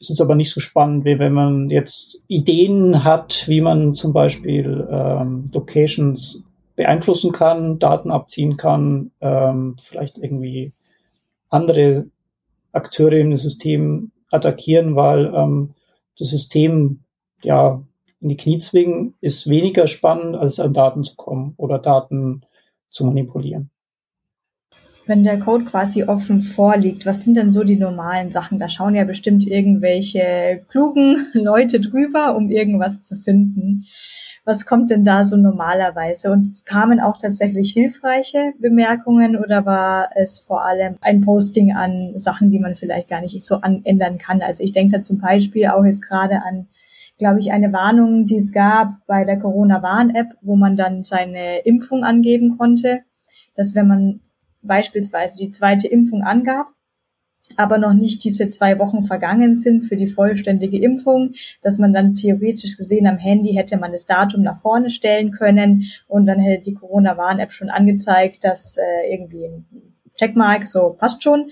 Ist 0.00 0.08
jetzt 0.08 0.20
aber 0.20 0.34
nicht 0.34 0.50
so 0.50 0.60
spannend, 0.60 1.04
wie 1.04 1.18
wenn 1.18 1.32
man 1.32 1.70
jetzt 1.70 2.24
Ideen 2.26 3.04
hat, 3.04 3.44
wie 3.46 3.60
man 3.60 3.94
zum 3.94 4.12
Beispiel 4.12 4.88
ähm, 4.90 5.44
Locations 5.52 6.44
beeinflussen 6.80 7.32
kann, 7.32 7.78
Daten 7.78 8.10
abziehen 8.10 8.56
kann, 8.56 9.10
ähm, 9.20 9.76
vielleicht 9.78 10.16
irgendwie 10.16 10.72
andere 11.50 12.06
Akteure 12.72 13.18
im 13.18 13.36
System 13.36 14.12
attackieren, 14.30 14.96
weil 14.96 15.26
ähm, 15.34 15.74
das 16.18 16.30
System 16.30 17.00
ja 17.42 17.82
in 18.22 18.30
die 18.30 18.38
Knie 18.38 18.56
zwingen, 18.56 19.12
ist 19.20 19.46
weniger 19.46 19.88
spannend, 19.88 20.36
als 20.36 20.58
an 20.58 20.72
Daten 20.72 21.04
zu 21.04 21.16
kommen 21.16 21.52
oder 21.58 21.78
Daten 21.78 22.46
zu 22.88 23.04
manipulieren. 23.04 23.68
Wenn 25.04 25.22
der 25.22 25.38
Code 25.38 25.66
quasi 25.66 26.04
offen 26.04 26.40
vorliegt, 26.40 27.04
was 27.04 27.24
sind 27.24 27.36
denn 27.36 27.52
so 27.52 27.62
die 27.62 27.76
normalen 27.76 28.32
Sachen? 28.32 28.58
Da 28.58 28.70
schauen 28.70 28.94
ja 28.94 29.04
bestimmt 29.04 29.46
irgendwelche 29.46 30.64
klugen 30.68 31.26
Leute 31.34 31.78
drüber, 31.78 32.34
um 32.36 32.48
irgendwas 32.48 33.02
zu 33.02 33.16
finden. 33.16 33.84
Was 34.50 34.66
kommt 34.66 34.90
denn 34.90 35.04
da 35.04 35.22
so 35.22 35.36
normalerweise? 35.36 36.32
Und 36.32 36.66
kamen 36.66 36.98
auch 36.98 37.18
tatsächlich 37.18 37.72
hilfreiche 37.72 38.52
Bemerkungen 38.58 39.36
oder 39.36 39.64
war 39.64 40.10
es 40.16 40.40
vor 40.40 40.64
allem 40.64 40.96
ein 41.02 41.20
Posting 41.20 41.70
an 41.70 42.18
Sachen, 42.18 42.50
die 42.50 42.58
man 42.58 42.74
vielleicht 42.74 43.08
gar 43.08 43.20
nicht 43.20 43.40
so 43.46 43.60
an 43.60 43.82
ändern 43.84 44.18
kann? 44.18 44.42
Also 44.42 44.64
ich 44.64 44.72
denke 44.72 44.96
da 44.96 45.04
zum 45.04 45.20
Beispiel 45.20 45.68
auch 45.68 45.84
jetzt 45.84 46.02
gerade 46.02 46.42
an 46.42 46.66
glaube 47.18 47.38
ich, 47.38 47.52
eine 47.52 47.72
Warnung, 47.72 48.26
die 48.26 48.38
es 48.38 48.52
gab 48.52 49.06
bei 49.06 49.24
der 49.24 49.38
Corona-Warn-App, 49.38 50.38
wo 50.40 50.56
man 50.56 50.74
dann 50.74 51.04
seine 51.04 51.58
Impfung 51.58 52.02
angeben 52.02 52.58
konnte, 52.58 53.02
dass 53.54 53.76
wenn 53.76 53.86
man 53.86 54.20
beispielsweise 54.62 55.44
die 55.44 55.52
zweite 55.52 55.86
Impfung 55.86 56.24
angab, 56.24 56.66
aber 57.56 57.78
noch 57.78 57.94
nicht 57.94 58.24
diese 58.24 58.48
zwei 58.50 58.78
Wochen 58.78 59.04
vergangen 59.04 59.56
sind 59.56 59.82
für 59.82 59.96
die 59.96 60.08
vollständige 60.08 60.78
Impfung, 60.78 61.32
dass 61.62 61.78
man 61.78 61.92
dann 61.92 62.14
theoretisch 62.14 62.76
gesehen 62.76 63.06
am 63.06 63.18
Handy 63.18 63.54
hätte 63.54 63.76
man 63.78 63.92
das 63.92 64.06
Datum 64.06 64.42
nach 64.42 64.60
vorne 64.60 64.90
stellen 64.90 65.30
können 65.30 65.90
und 66.08 66.26
dann 66.26 66.38
hätte 66.38 66.62
die 66.62 66.74
Corona-Warn-App 66.74 67.52
schon 67.52 67.70
angezeigt, 67.70 68.44
dass 68.44 68.76
äh, 68.78 69.12
irgendwie 69.12 69.46
ein 69.46 69.64
Checkmark, 70.16 70.66
so 70.66 70.96
passt 70.98 71.22
schon. 71.22 71.50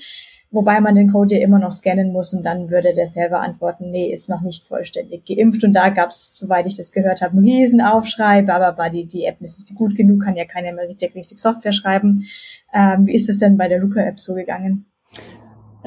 Wobei 0.51 0.81
man 0.81 0.95
den 0.95 1.13
Code 1.13 1.35
ja 1.35 1.43
immer 1.43 1.59
noch 1.59 1.73
scannen 1.73 2.11
muss 2.11 2.33
und 2.33 2.43
dann 2.43 2.71
würde 2.71 2.95
der 2.95 3.07
selber 3.07 3.41
antworten, 3.41 3.91
nee, 3.91 4.11
ist 4.11 4.31
noch 4.31 4.41
nicht 4.41 4.65
vollständig 4.65 5.27
geimpft. 5.27 5.63
Und 5.63 5.75
da 5.75 5.91
gab 5.91 6.09
es, 6.09 6.39
soweit 6.39 6.67
ich 6.67 6.75
das 6.75 6.93
gehört 6.93 7.21
habe, 7.21 7.37
einen 7.37 7.47
Riesenaufschrei, 7.47 8.49
aber 8.49 8.89
die, 8.89 9.05
die 9.05 9.25
App 9.25 9.43
ist 9.43 9.75
gut 9.75 9.95
genug, 9.95 10.25
kann 10.25 10.37
ja 10.37 10.47
keiner 10.47 10.73
mehr 10.73 10.89
richtig, 10.89 11.15
richtig 11.15 11.39
Software 11.39 11.73
schreiben. 11.73 12.25
Ähm, 12.73 13.07
wie 13.07 13.15
ist 13.15 13.29
es 13.29 13.37
denn 13.37 13.59
bei 13.59 13.69
der 13.69 13.79
Luca-App 13.79 14.19
so 14.19 14.35
gegangen? 14.35 14.87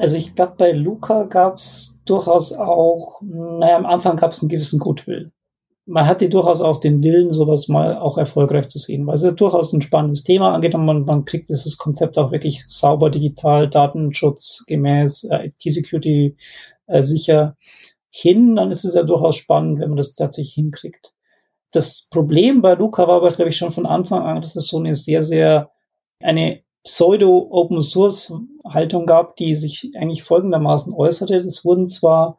Also 0.02 0.16
ich 0.16 0.34
glaube, 0.34 0.54
bei 0.58 0.72
Luca 0.72 1.22
gab 1.22 1.58
es 1.58 2.02
durchaus 2.06 2.52
auch, 2.52 3.22
naja, 3.22 3.76
am 3.76 3.86
Anfang 3.86 4.16
gab 4.16 4.32
es 4.32 4.42
einen 4.42 4.48
gewissen 4.48 4.80
Gutwill. 4.80 5.30
Man 5.86 6.08
hatte 6.08 6.28
durchaus 6.28 6.60
auch 6.60 6.80
den 6.80 7.04
Willen, 7.04 7.32
sowas 7.32 7.68
mal 7.68 7.96
auch 7.96 8.18
erfolgreich 8.18 8.66
zu 8.66 8.80
sehen, 8.80 9.06
weil 9.06 9.14
es 9.14 9.22
ja 9.22 9.30
durchaus 9.30 9.72
ein 9.72 9.80
spannendes 9.80 10.24
Thema 10.24 10.54
angeht 10.54 10.74
und 10.74 10.84
man, 10.86 11.04
man 11.04 11.24
kriegt 11.24 11.50
dieses 11.50 11.78
Konzept 11.78 12.18
auch 12.18 12.32
wirklich 12.32 12.64
sauber 12.66 13.10
digital, 13.10 13.70
datenschutzgemäß, 13.70 15.28
äh, 15.30 15.46
IT-Security 15.46 16.34
äh, 16.88 17.02
sicher 17.02 17.56
hin, 18.10 18.56
dann 18.56 18.72
ist 18.72 18.84
es 18.84 18.94
ja 18.94 19.04
durchaus 19.04 19.36
spannend, 19.36 19.78
wenn 19.78 19.90
man 19.90 19.98
das 19.98 20.14
tatsächlich 20.14 20.54
hinkriegt. 20.54 21.14
Das 21.70 22.08
Problem 22.10 22.60
bei 22.60 22.74
Luca 22.74 23.06
war 23.06 23.18
aber, 23.18 23.28
glaube 23.28 23.50
ich, 23.50 23.56
schon 23.56 23.70
von 23.70 23.86
Anfang 23.86 24.22
an, 24.22 24.40
dass 24.40 24.56
es 24.56 24.66
so 24.66 24.78
eine 24.78 24.96
sehr, 24.96 25.22
sehr, 25.22 25.70
eine 26.18 26.64
Pseudo-Open-Source-Haltung 26.84 29.06
gab, 29.06 29.36
die 29.36 29.54
sich 29.54 29.92
eigentlich 29.96 30.22
folgendermaßen 30.22 30.92
äußerte. 30.92 31.36
Es 31.36 31.64
wurden 31.64 31.86
zwar 31.86 32.36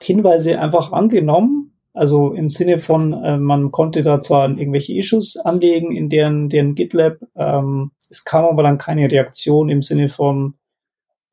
Hinweise 0.00 0.60
einfach 0.60 0.92
angenommen, 0.92 1.74
also 1.94 2.32
im 2.32 2.48
Sinne 2.48 2.78
von, 2.78 3.12
äh, 3.12 3.38
man 3.38 3.70
konnte 3.70 4.02
da 4.02 4.20
zwar 4.20 4.48
irgendwelche 4.48 4.94
Issues 4.94 5.36
anlegen 5.36 5.94
in 5.94 6.08
deren, 6.08 6.48
deren 6.48 6.74
GitLab, 6.74 7.18
ähm, 7.36 7.92
es 8.10 8.24
kam 8.24 8.44
aber 8.44 8.64
dann 8.64 8.78
keine 8.78 9.10
Reaktion 9.10 9.68
im 9.68 9.82
Sinne 9.82 10.08
von, 10.08 10.54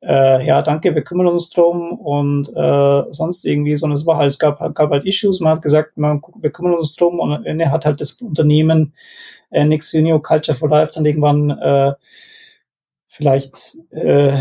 äh, 0.02 0.44
ja, 0.44 0.62
danke, 0.62 0.94
wir 0.94 1.02
kümmern 1.02 1.28
uns 1.28 1.50
drum 1.50 1.92
und 1.92 2.48
äh, 2.56 3.02
sonst 3.10 3.44
irgendwie, 3.44 3.76
sondern 3.76 3.96
es 3.96 4.04
war 4.04 4.16
halt, 4.16 4.32
es 4.32 4.38
gab, 4.38 4.58
gab 4.74 4.90
halt 4.90 5.06
Issues, 5.06 5.40
man 5.40 5.56
hat 5.56 5.62
gesagt, 5.62 5.96
man, 5.96 6.20
wir 6.40 6.50
kümmern 6.50 6.74
uns 6.74 6.96
drum 6.96 7.20
und 7.20 7.44
er 7.46 7.70
hat 7.70 7.86
halt 7.86 8.00
das 8.00 8.12
Unternehmen 8.14 8.94
äh, 9.50 9.64
Next 9.64 9.94
Unio 9.94 10.20
Culture 10.20 10.56
for 10.56 10.68
Life 10.68 10.92
dann 10.94 11.06
irgendwann 11.06 11.50
äh, 11.50 11.92
vielleicht 13.06 13.78
äh, 13.90 14.32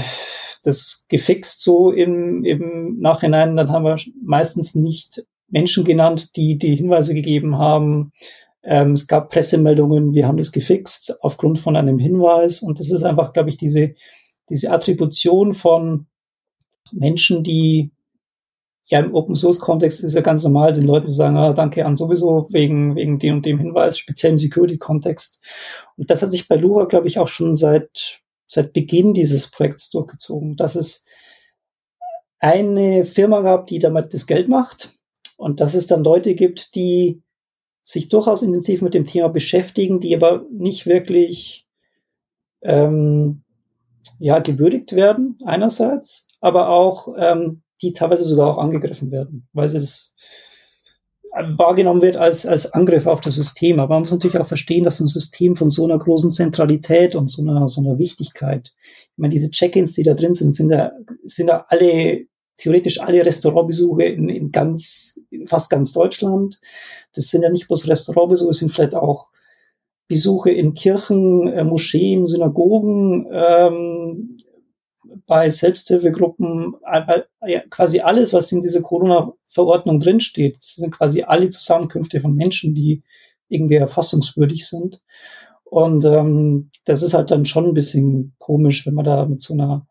das 0.64 1.06
gefixt 1.10 1.64
so 1.64 1.92
im, 1.92 2.44
im 2.44 3.00
Nachhinein. 3.00 3.56
Dann 3.56 3.72
haben 3.72 3.86
wir 3.86 3.96
meistens 4.24 4.76
nicht 4.76 5.24
Menschen 5.50 5.84
genannt, 5.84 6.36
die 6.36 6.58
die 6.58 6.76
Hinweise 6.76 7.14
gegeben 7.14 7.58
haben. 7.58 8.14
Ähm, 8.64 8.94
es 8.94 9.08
gab 9.08 9.30
Pressemeldungen, 9.30 10.14
wir 10.14 10.28
haben 10.28 10.38
das 10.38 10.52
gefixt 10.52 11.18
aufgrund 11.22 11.60
von 11.60 11.76
einem 11.76 12.00
Hinweis. 12.00 12.62
Und 12.62 12.80
das 12.80 12.92
ist 12.92 13.04
einfach, 13.04 13.34
glaube 13.34 13.50
ich, 13.50 13.58
diese, 13.58 13.94
diese 14.52 14.72
Attribution 14.72 15.54
von 15.54 16.08
Menschen, 16.92 17.44
die 17.44 17.92
ja, 18.86 19.00
im 19.00 19.16
Open 19.16 19.36
Source 19.36 19.60
Kontext 19.60 20.04
ist 20.04 20.16
ja 20.16 20.22
ganz 20.22 20.44
normal, 20.44 20.74
den 20.74 20.86
Leuten 20.86 21.06
zu 21.06 21.14
sagen, 21.14 21.38
ah, 21.38 21.54
danke 21.54 21.86
an 21.86 21.96
sowieso 21.96 22.48
wegen, 22.52 22.96
wegen 22.98 23.20
dem 23.20 23.38
und 23.38 23.46
dem 23.46 23.58
Hinweis, 23.58 23.98
speziell 23.98 24.34
im 24.34 24.38
Security 24.38 24.78
Kontext. 24.78 25.40
Und 25.96 26.12
das 26.12 26.22
hat 26.22 26.30
sich 26.30 26.50
bei 26.50 26.58
Lura, 26.58 26.84
glaube 26.86 27.08
ich, 27.08 27.18
auch 27.18 27.30
schon 27.30 27.56
seit, 27.56 28.22
seit 28.48 28.74
Beginn 28.74 29.14
dieses 29.14 29.50
Projekts 29.50 29.90
durchgezogen, 29.92 30.58
dass 30.58 30.76
es 30.76 31.06
eine 32.40 33.06
Firma 33.06 33.42
gab, 33.42 33.68
die 33.68 33.80
damit 33.80 34.14
das 34.14 34.28
Geld 34.28 34.50
macht 34.50 34.92
und 35.38 35.62
dass 35.62 35.74
es 35.74 35.88
dann 35.88 36.04
Leute 36.04 36.36
gibt, 36.36 36.76
die 36.76 37.22
sich 37.84 38.10
durchaus 38.10 38.42
intensiv 38.42 38.82
mit 38.82 38.94
dem 38.94 39.06
Thema 39.06 39.30
beschäftigen, 39.30 40.02
die 40.02 40.14
aber 40.14 40.46
nicht 40.52 40.86
wirklich 40.86 41.66
ähm, 42.62 43.44
ja 44.20 44.40
gewürdigt 44.40 44.94
werden 44.94 45.38
einerseits, 45.46 46.28
aber 46.40 46.70
auch 46.70 47.14
ähm, 47.18 47.64
die 47.82 47.94
teilweise 47.94 48.24
sogar 48.26 48.54
auch 48.54 48.58
angegriffen 48.60 49.12
werden, 49.12 49.48
weil 49.54 49.70
sie 49.70 49.80
das 49.80 50.14
wahrgenommen 51.34 52.02
wird 52.02 52.18
als, 52.18 52.46
als 52.46 52.74
Angriff 52.74 53.08
auf 53.08 53.22
das 53.22 53.36
System. 53.36 53.80
Aber 53.80 53.96
man 53.96 54.04
muss 54.04 54.12
natürlich 54.12 54.38
auch 54.38 54.48
verstehen, 54.48 54.84
dass 54.84 55.00
ein 55.00 55.08
System 55.08 55.56
von 55.56 55.70
so 55.70 55.86
einer 55.86 55.98
großen 55.98 56.32
Zentralität 56.32 57.16
und 57.16 57.30
so 57.30 57.42
einer, 57.42 57.68
so 57.68 57.82
einer 57.82 57.98
Wichtigkeit, 57.98 58.74
ich 58.76 59.18
meine, 59.18 59.34
diese 59.34 59.50
Check-ins, 59.50 59.94
die 59.94 60.04
da 60.04 60.14
drin 60.14 60.34
sind, 60.34 60.54
sind 60.54 60.70
da, 60.70 60.92
sind 61.24 61.48
da 61.48 61.66
alle, 61.70 62.26
theoretisch 62.58 63.00
alle 63.00 63.26
Restaurantbesuche 63.26 64.04
in, 64.04 64.30
in 64.30 64.52
ganz, 64.52 65.20
in 65.30 65.48
fast 65.48 65.70
ganz 65.70 65.94
Deutschland. 65.94 66.60
Das 67.14 67.30
sind 67.30 67.44
ja 67.44 67.50
nicht 67.50 67.68
bloß 67.68 67.88
Restaurantbesuche, 67.88 68.50
es 68.50 68.58
sind 68.58 68.72
vielleicht 68.72 68.96
auch 68.96 69.30
Besuche 70.12 70.52
in 70.52 70.74
Kirchen, 70.74 71.48
äh, 71.48 71.64
Moscheen, 71.64 72.28
Synagogen, 72.28 73.28
ähm, 73.32 74.36
bei 75.26 75.50
Selbsthilfegruppen, 75.50 76.76
quasi 77.70 78.02
alles, 78.02 78.34
was 78.34 78.52
in 78.52 78.60
dieser 78.60 78.82
Corona-Verordnung 78.82 80.02
drinsteht, 80.02 80.58
das 80.58 80.76
sind 80.76 80.92
quasi 80.92 81.24
alle 81.24 81.50
Zusammenkünfte 81.50 82.20
von 82.20 82.36
Menschen, 82.36 82.76
die 82.76 83.04
irgendwie 83.48 83.76
erfassungswürdig 83.76 84.68
sind. 84.68 85.02
Und 85.64 86.04
ähm, 86.04 86.72
das 86.84 87.04
ist 87.04 87.14
halt 87.14 87.32
dann 87.32 87.46
schon 87.46 87.68
ein 87.68 87.74
bisschen 87.74 88.36
komisch, 88.38 88.86
wenn 88.86 88.96
man 88.96 89.06
da 89.06 89.26
mit 89.26 89.40
so 89.40 89.54
einer 89.54 89.88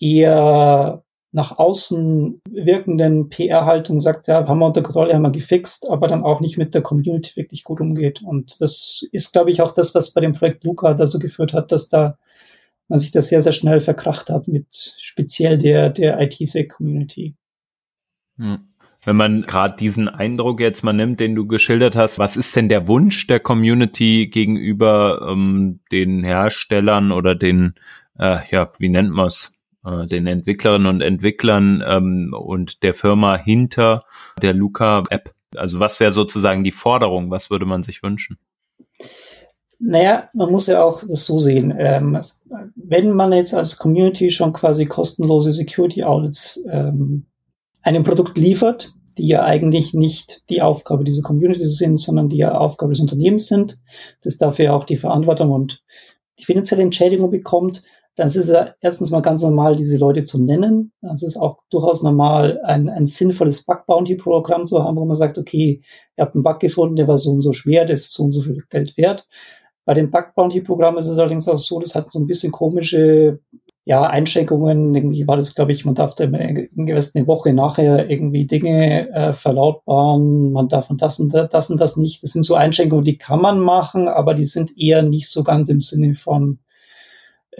eher 0.00 1.04
nach 1.32 1.58
außen 1.58 2.40
wirkenden 2.50 3.28
PR-Haltung 3.28 4.00
sagt, 4.00 4.26
ja, 4.26 4.46
haben 4.46 4.58
wir 4.58 4.66
unter 4.66 4.82
Kontrolle, 4.82 5.14
haben 5.14 5.22
wir 5.22 5.30
gefixt, 5.30 5.88
aber 5.88 6.08
dann 6.08 6.24
auch 6.24 6.40
nicht 6.40 6.58
mit 6.58 6.74
der 6.74 6.82
Community 6.82 7.36
wirklich 7.36 7.62
gut 7.62 7.80
umgeht. 7.80 8.22
Und 8.22 8.60
das 8.60 9.06
ist, 9.12 9.32
glaube 9.32 9.50
ich, 9.50 9.62
auch 9.62 9.72
das, 9.72 9.94
was 9.94 10.12
bei 10.12 10.20
dem 10.20 10.32
Projekt 10.32 10.64
Luca 10.64 10.94
dazu 10.94 11.18
geführt 11.18 11.52
hat, 11.52 11.70
dass 11.70 11.88
da 11.88 12.18
man 12.88 12.98
sich 12.98 13.12
das 13.12 13.28
sehr, 13.28 13.40
sehr 13.40 13.52
schnell 13.52 13.80
verkracht 13.80 14.28
hat 14.28 14.48
mit 14.48 14.66
speziell 14.98 15.56
der, 15.56 15.90
der 15.90 16.20
IT-Sec-Community. 16.20 17.36
Hm. 18.36 18.66
Wenn 19.02 19.16
man 19.16 19.42
gerade 19.42 19.76
diesen 19.76 20.08
Eindruck 20.08 20.60
jetzt 20.60 20.82
mal 20.82 20.92
nimmt, 20.92 21.20
den 21.20 21.34
du 21.34 21.46
geschildert 21.46 21.96
hast, 21.96 22.18
was 22.18 22.36
ist 22.36 22.54
denn 22.56 22.68
der 22.68 22.86
Wunsch 22.86 23.26
der 23.28 23.40
Community 23.40 24.26
gegenüber 24.26 25.26
ähm, 25.30 25.80
den 25.90 26.22
Herstellern 26.22 27.12
oder 27.12 27.34
den, 27.34 27.74
äh, 28.18 28.38
ja, 28.50 28.70
wie 28.78 28.90
nennt 28.90 29.10
man 29.10 29.28
es, 29.28 29.59
äh, 29.84 30.06
den 30.06 30.26
Entwicklerinnen 30.26 30.86
und 30.86 31.00
Entwicklern 31.00 31.82
ähm, 31.86 32.34
und 32.38 32.82
der 32.82 32.94
Firma 32.94 33.36
hinter 33.36 34.04
der 34.42 34.54
Luca-App? 34.54 35.34
Also 35.56 35.80
was 35.80 35.98
wäre 36.00 36.12
sozusagen 36.12 36.64
die 36.64 36.72
Forderung? 36.72 37.30
Was 37.30 37.50
würde 37.50 37.66
man 37.66 37.82
sich 37.82 38.02
wünschen? 38.02 38.38
Naja, 39.78 40.28
man 40.34 40.50
muss 40.50 40.66
ja 40.66 40.84
auch 40.84 41.02
das 41.08 41.24
so 41.24 41.38
sehen. 41.38 41.74
Ähm, 41.76 42.18
wenn 42.76 43.12
man 43.12 43.32
jetzt 43.32 43.54
als 43.54 43.78
Community 43.78 44.30
schon 44.30 44.52
quasi 44.52 44.84
kostenlose 44.84 45.52
Security 45.54 46.04
Audits 46.04 46.62
ähm, 46.70 47.26
einem 47.82 48.04
Produkt 48.04 48.36
liefert, 48.36 48.92
die 49.16 49.26
ja 49.26 49.42
eigentlich 49.42 49.94
nicht 49.94 50.50
die 50.50 50.60
Aufgabe 50.60 51.04
dieser 51.04 51.22
Community 51.22 51.66
sind, 51.66 51.98
sondern 51.98 52.28
die 52.28 52.36
ja 52.36 52.52
Aufgabe 52.52 52.92
des 52.92 53.00
Unternehmens 53.00 53.46
sind, 53.46 53.78
das 54.22 54.36
dafür 54.36 54.74
auch 54.74 54.84
die 54.84 54.98
Verantwortung 54.98 55.50
und 55.50 55.82
die 56.38 56.44
finanzielle 56.44 56.82
Entschädigung 56.82 57.30
bekommt, 57.30 57.82
dann 58.20 58.28
ist 58.28 58.50
ja 58.50 58.74
erstens 58.82 59.10
mal 59.10 59.22
ganz 59.22 59.42
normal, 59.42 59.76
diese 59.76 59.96
Leute 59.96 60.24
zu 60.24 60.38
nennen. 60.38 60.92
Es 61.10 61.22
ist 61.22 61.38
auch 61.38 61.56
durchaus 61.70 62.02
normal, 62.02 62.60
ein, 62.64 62.90
ein 62.90 63.06
sinnvolles 63.06 63.64
Bug-Bounty-Programm 63.64 64.66
zu 64.66 64.84
haben, 64.84 64.98
wo 64.98 65.06
man 65.06 65.16
sagt, 65.16 65.38
okay, 65.38 65.80
ihr 66.18 66.22
habt 66.22 66.34
einen 66.34 66.44
Bug 66.44 66.60
gefunden, 66.60 66.96
der 66.96 67.08
war 67.08 67.16
so 67.16 67.30
und 67.30 67.40
so 67.40 67.54
schwer, 67.54 67.86
der 67.86 67.94
ist 67.94 68.12
so 68.12 68.24
und 68.24 68.32
so 68.32 68.42
viel 68.42 68.62
Geld 68.68 68.98
wert. 68.98 69.26
Bei 69.86 69.94
dem 69.94 70.10
Bug 70.10 70.34
Bounty 70.34 70.60
Programm 70.60 70.98
ist 70.98 71.08
es 71.08 71.16
allerdings 71.16 71.48
auch 71.48 71.56
so, 71.56 71.80
das 71.80 71.94
hat 71.94 72.10
so 72.10 72.18
ein 72.18 72.26
bisschen 72.26 72.52
komische 72.52 73.40
ja, 73.86 74.02
Einschränkungen. 74.02 74.94
Irgendwie 74.94 75.26
war 75.26 75.38
das, 75.38 75.54
glaube 75.54 75.72
ich, 75.72 75.86
man 75.86 75.94
darf 75.94 76.14
da 76.14 76.24
irgendwas 76.24 77.14
eine 77.14 77.26
Woche 77.26 77.54
nachher 77.54 78.10
irgendwie 78.10 78.46
Dinge 78.46 79.08
äh, 79.14 79.32
verlautbaren, 79.32 80.52
man 80.52 80.68
darf 80.68 80.90
und 80.90 81.00
das 81.00 81.20
und 81.20 81.32
das 81.32 81.70
und 81.70 81.80
das 81.80 81.96
nicht. 81.96 82.22
Das 82.22 82.32
sind 82.32 82.42
so 82.42 82.54
Einschränkungen, 82.54 83.04
die 83.04 83.16
kann 83.16 83.40
man 83.40 83.60
machen, 83.60 84.08
aber 84.08 84.34
die 84.34 84.44
sind 84.44 84.76
eher 84.76 85.02
nicht 85.02 85.30
so 85.30 85.42
ganz 85.42 85.70
im 85.70 85.80
Sinne 85.80 86.12
von 86.12 86.58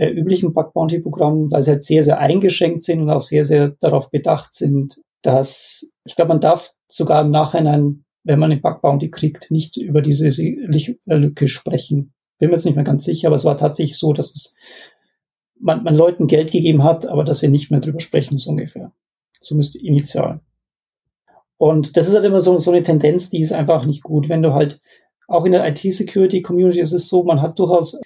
äh, 0.00 0.10
üblichen 0.10 0.52
Bug 0.52 0.72
Bounty 0.72 1.00
Programmen, 1.00 1.50
weil 1.50 1.62
sie 1.62 1.72
halt 1.72 1.82
sehr, 1.82 2.04
sehr 2.04 2.18
eingeschränkt 2.18 2.82
sind 2.82 3.00
und 3.00 3.10
auch 3.10 3.20
sehr, 3.20 3.44
sehr 3.44 3.76
darauf 3.80 4.10
bedacht 4.10 4.54
sind, 4.54 5.00
dass 5.22 5.90
ich 6.04 6.16
glaube, 6.16 6.30
man 6.30 6.40
darf 6.40 6.72
sogar 6.88 7.22
im 7.22 7.30
Nachhinein, 7.30 8.04
wenn 8.24 8.38
man 8.38 8.50
den 8.50 8.62
Bug 8.62 8.82
Bounty 8.82 9.10
kriegt, 9.10 9.50
nicht 9.50 9.76
über 9.76 10.02
diese 10.02 10.28
Lücke 11.06 11.48
sprechen 11.48 12.12
bin 12.40 12.48
mir 12.48 12.56
jetzt 12.56 12.64
nicht 12.64 12.74
mehr 12.74 12.84
ganz 12.84 13.04
sicher, 13.04 13.28
aber 13.28 13.36
es 13.36 13.44
war 13.44 13.56
tatsächlich 13.56 13.98
so, 13.98 14.12
dass 14.12 14.34
es 14.34 14.56
man, 15.60 15.84
man 15.84 15.94
Leuten 15.94 16.26
Geld 16.26 16.50
gegeben 16.50 16.82
hat, 16.82 17.06
aber 17.06 17.22
dass 17.22 17.40
sie 17.40 17.48
nicht 17.48 17.70
mehr 17.70 17.80
drüber 17.80 18.00
sprechen, 18.00 18.38
so 18.38 18.50
ungefähr. 18.50 18.92
Zumindest 19.42 19.76
initial. 19.76 20.40
Und 21.58 21.98
das 21.98 22.08
ist 22.08 22.14
halt 22.14 22.24
immer 22.24 22.40
so, 22.40 22.58
so 22.58 22.70
eine 22.70 22.82
Tendenz, 22.82 23.28
die 23.28 23.42
ist 23.42 23.52
einfach 23.52 23.84
nicht 23.84 24.02
gut. 24.02 24.30
Wenn 24.30 24.42
du 24.42 24.54
halt 24.54 24.80
auch 25.28 25.44
in 25.44 25.52
der 25.52 25.68
IT-Security-Community 25.68 26.80
ist 26.80 26.92
es 26.92 27.08
so, 27.08 27.22
man 27.22 27.42
hat 27.42 27.58
durchaus 27.58 28.00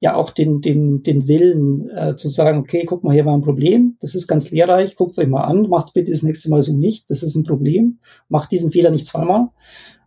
ja 0.00 0.14
auch 0.14 0.30
den, 0.30 0.60
den, 0.60 1.02
den 1.02 1.26
Willen 1.26 1.90
äh, 1.90 2.16
zu 2.16 2.28
sagen, 2.28 2.58
okay, 2.58 2.84
guck 2.86 3.02
mal, 3.02 3.12
hier 3.12 3.26
war 3.26 3.34
ein 3.34 3.42
Problem, 3.42 3.96
das 4.00 4.14
ist 4.14 4.28
ganz 4.28 4.50
lehrreich, 4.50 4.96
guckt 4.96 5.18
euch 5.18 5.26
mal 5.26 5.42
an, 5.42 5.68
macht 5.68 5.92
bitte 5.92 6.12
das 6.12 6.22
nächste 6.22 6.50
Mal 6.50 6.62
so 6.62 6.76
nicht, 6.76 7.10
das 7.10 7.22
ist 7.22 7.34
ein 7.34 7.44
Problem, 7.44 7.98
macht 8.28 8.52
diesen 8.52 8.70
Fehler 8.70 8.90
nicht 8.90 9.06
zweimal. 9.06 9.48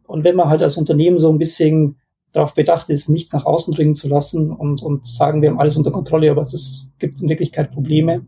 Und 0.08 0.24
wenn 0.24 0.36
man 0.36 0.50
halt 0.50 0.62
als 0.62 0.78
Unternehmen 0.78 1.20
so 1.20 1.30
ein 1.30 1.38
bisschen 1.38 1.98
darauf 2.32 2.54
bedacht 2.54 2.90
ist, 2.90 3.10
nichts 3.10 3.34
nach 3.34 3.46
außen 3.46 3.74
dringen 3.74 3.96
zu 3.96 4.08
lassen 4.08 4.52
und, 4.52 4.82
und 4.82 5.06
sagen, 5.06 5.42
wir 5.42 5.50
haben 5.50 5.60
alles 5.60 5.76
unter 5.76 5.92
Kontrolle, 5.92 6.32
aber 6.32 6.42
es 6.42 6.54
ist, 6.54 6.88
gibt 6.98 7.22
in 7.22 7.30
Wirklichkeit 7.30 7.72
Probleme, 7.72 8.26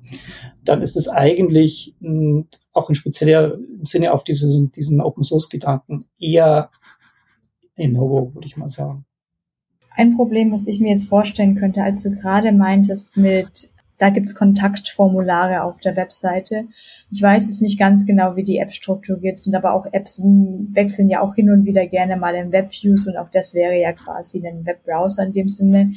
dann 0.65 0.81
ist 0.81 0.97
es 0.97 1.07
eigentlich 1.07 1.95
mh, 2.01 2.43
auch 2.73 2.89
in 2.89 2.95
spezieller 2.95 3.57
Sinne 3.83 4.11
auf 4.13 4.25
diesen, 4.25 4.71
diesen 4.73 4.99
Open 4.99 5.23
Source 5.23 5.49
Gedanken 5.49 6.03
eher 6.19 6.69
ein 7.77 7.93
No-Go, 7.93 8.33
würde 8.33 8.47
ich 8.47 8.57
mal 8.57 8.69
sagen. 8.69 9.05
Ein 9.95 10.15
Problem, 10.15 10.51
was 10.51 10.67
ich 10.67 10.79
mir 10.79 10.91
jetzt 10.91 11.07
vorstellen 11.07 11.55
könnte, 11.55 11.83
als 11.83 12.03
du 12.03 12.11
gerade 12.11 12.51
meintest 12.51 13.17
mit 13.17 13.73
da 14.03 14.09
gibt's 14.09 14.35
Kontaktformulare 14.35 15.63
auf 15.63 15.79
der 15.79 15.95
Webseite. 15.95 16.65
Ich 17.09 17.21
weiß 17.21 17.47
es 17.47 17.61
nicht 17.61 17.79
ganz 17.79 18.05
genau, 18.05 18.35
wie 18.35 18.43
die 18.43 18.57
App 18.57 18.73
strukturiert 18.73 19.39
sind, 19.39 19.55
aber 19.55 19.73
auch 19.73 19.85
Apps 19.93 20.21
wechseln 20.21 21.09
ja 21.09 21.21
auch 21.21 21.35
hin 21.35 21.49
und 21.49 21.65
wieder 21.65 21.85
gerne 21.87 22.17
mal 22.17 22.35
in 22.35 22.51
Webviews 22.51 23.07
und 23.07 23.15
auch 23.15 23.29
das 23.29 23.53
wäre 23.53 23.79
ja 23.79 23.93
quasi 23.93 24.45
ein 24.45 24.65
Webbrowser 24.65 25.27
in 25.27 25.31
dem 25.33 25.47
Sinne. 25.47 25.93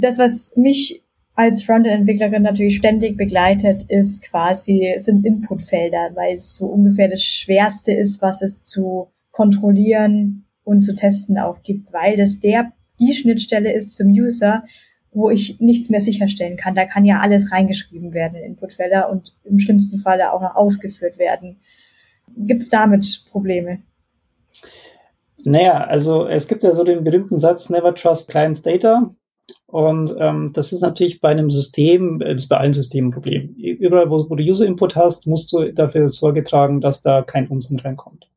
Das, 0.00 0.18
was 0.18 0.56
mich 0.56 1.04
als 1.36 1.62
Frontend-Entwicklerin 1.62 2.42
natürlich 2.42 2.76
ständig 2.76 3.16
begleitet, 3.16 3.84
ist 3.88 4.24
quasi, 4.28 4.94
sind 4.98 5.24
Inputfelder, 5.24 6.10
weil 6.14 6.34
es 6.34 6.56
so 6.56 6.66
ungefähr 6.66 7.08
das 7.08 7.22
Schwerste 7.22 7.92
ist, 7.92 8.22
was 8.22 8.42
es 8.42 8.64
zu 8.64 9.12
kontrollieren 9.30 10.46
und 10.64 10.82
zu 10.82 10.94
testen 10.94 11.38
auch 11.38 11.62
gibt, 11.62 11.92
weil 11.92 12.16
das 12.16 12.40
der 12.40 12.72
die 12.98 13.12
Schnittstelle 13.12 13.72
ist 13.72 13.94
zum 13.94 14.08
User, 14.08 14.64
wo 15.12 15.30
ich 15.30 15.60
nichts 15.60 15.90
mehr 15.90 16.00
sicherstellen 16.00 16.56
kann. 16.56 16.74
Da 16.74 16.86
kann 16.86 17.04
ja 17.04 17.20
alles 17.20 17.52
reingeschrieben 17.52 18.12
werden 18.12 18.36
in 18.36 18.44
Inputfelder 18.44 19.10
und 19.10 19.36
im 19.44 19.58
schlimmsten 19.58 19.98
Falle 19.98 20.32
auch 20.32 20.42
noch 20.42 20.56
ausgeführt 20.56 21.18
werden. 21.18 21.60
Gibt 22.36 22.62
es 22.62 22.68
damit 22.68 23.24
Probleme? 23.30 23.78
Naja, 25.44 25.84
also 25.84 26.26
es 26.26 26.48
gibt 26.48 26.64
ja 26.64 26.74
so 26.74 26.84
den 26.84 27.04
berühmten 27.04 27.38
Satz, 27.38 27.70
never 27.70 27.94
trust 27.94 28.30
client's 28.30 28.62
data. 28.62 29.14
Und 29.66 30.14
ähm, 30.20 30.52
das 30.54 30.72
ist 30.72 30.80
natürlich 30.80 31.20
bei 31.20 31.30
einem 31.30 31.50
System, 31.50 32.20
äh, 32.20 32.32
das 32.32 32.44
ist 32.44 32.48
bei 32.48 32.56
allen 32.56 32.72
Systemen 32.72 33.08
ein 33.08 33.12
Problem. 33.12 33.54
Überall, 33.56 34.08
wo, 34.10 34.30
wo 34.30 34.36
du 34.36 34.42
User-Input 34.42 34.96
hast, 34.96 35.26
musst 35.26 35.52
du 35.52 35.72
dafür 35.72 36.08
Sorge 36.08 36.44
tragen, 36.44 36.80
dass 36.80 37.02
da 37.02 37.22
kein 37.22 37.48
Unsinn 37.48 37.78
reinkommt. 37.78 38.30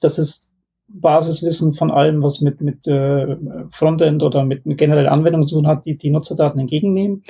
Das 0.00 0.18
ist 0.18 0.49
Basiswissen 0.92 1.72
von 1.72 1.90
allem, 1.90 2.22
was 2.22 2.40
mit, 2.40 2.60
mit 2.60 2.86
äh, 2.86 3.36
Frontend 3.70 4.22
oder 4.22 4.44
mit, 4.44 4.66
mit 4.66 4.78
genereller 4.78 5.12
Anwendung 5.12 5.46
zu 5.46 5.56
tun 5.56 5.66
hat, 5.66 5.86
die 5.86 5.96
die 5.96 6.10
Nutzerdaten 6.10 6.60
entgegennehmen. 6.60 7.22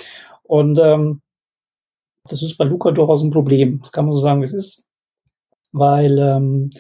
Und 0.42 0.78
ähm, 0.82 1.20
das 2.24 2.42
ist 2.42 2.56
bei 2.56 2.64
Luca 2.64 2.90
durchaus 2.90 3.22
ein 3.22 3.30
Problem. 3.30 3.80
Das 3.80 3.92
kann 3.92 4.06
man 4.06 4.14
so 4.14 4.20
sagen, 4.20 4.40
wie 4.40 4.46
es 4.46 4.52
ist. 4.52 4.86
Weil, 5.72 6.18
ähm, 6.18 6.70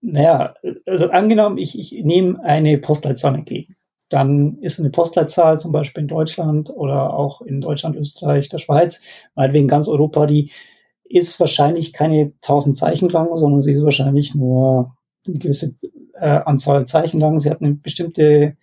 naja, 0.00 0.54
also 0.86 1.10
angenommen, 1.10 1.58
ich, 1.58 1.78
ich 1.78 2.04
nehme 2.04 2.42
eine 2.44 2.78
Postleitzahl 2.78 3.34
entgegen. 3.34 3.74
Dann 4.08 4.58
ist 4.60 4.78
eine 4.78 4.90
Postleitzahl 4.90 5.58
zum 5.58 5.72
Beispiel 5.72 6.02
in 6.02 6.08
Deutschland 6.08 6.70
oder 6.70 7.14
auch 7.14 7.42
in 7.42 7.60
Deutschland, 7.60 7.96
Österreich, 7.96 8.48
der 8.48 8.58
Schweiz, 8.58 9.00
meinetwegen 9.34 9.68
ganz 9.68 9.88
Europa, 9.88 10.26
die 10.26 10.50
ist 11.04 11.40
wahrscheinlich 11.40 11.92
keine 11.92 12.32
1000 12.42 12.76
Zeichen 12.76 13.08
lang, 13.08 13.34
sondern 13.34 13.62
sie 13.62 13.72
ist 13.72 13.84
wahrscheinlich 13.84 14.34
nur 14.34 14.97
eine 15.28 15.38
gewisse 15.38 15.74
äh, 16.14 16.26
Anzahl 16.26 16.86
Zeichen 16.86 17.20
lang. 17.20 17.38
Sie 17.38 17.50
hat 17.50 17.62
eine 17.62 17.74
bestimmte 17.74 18.56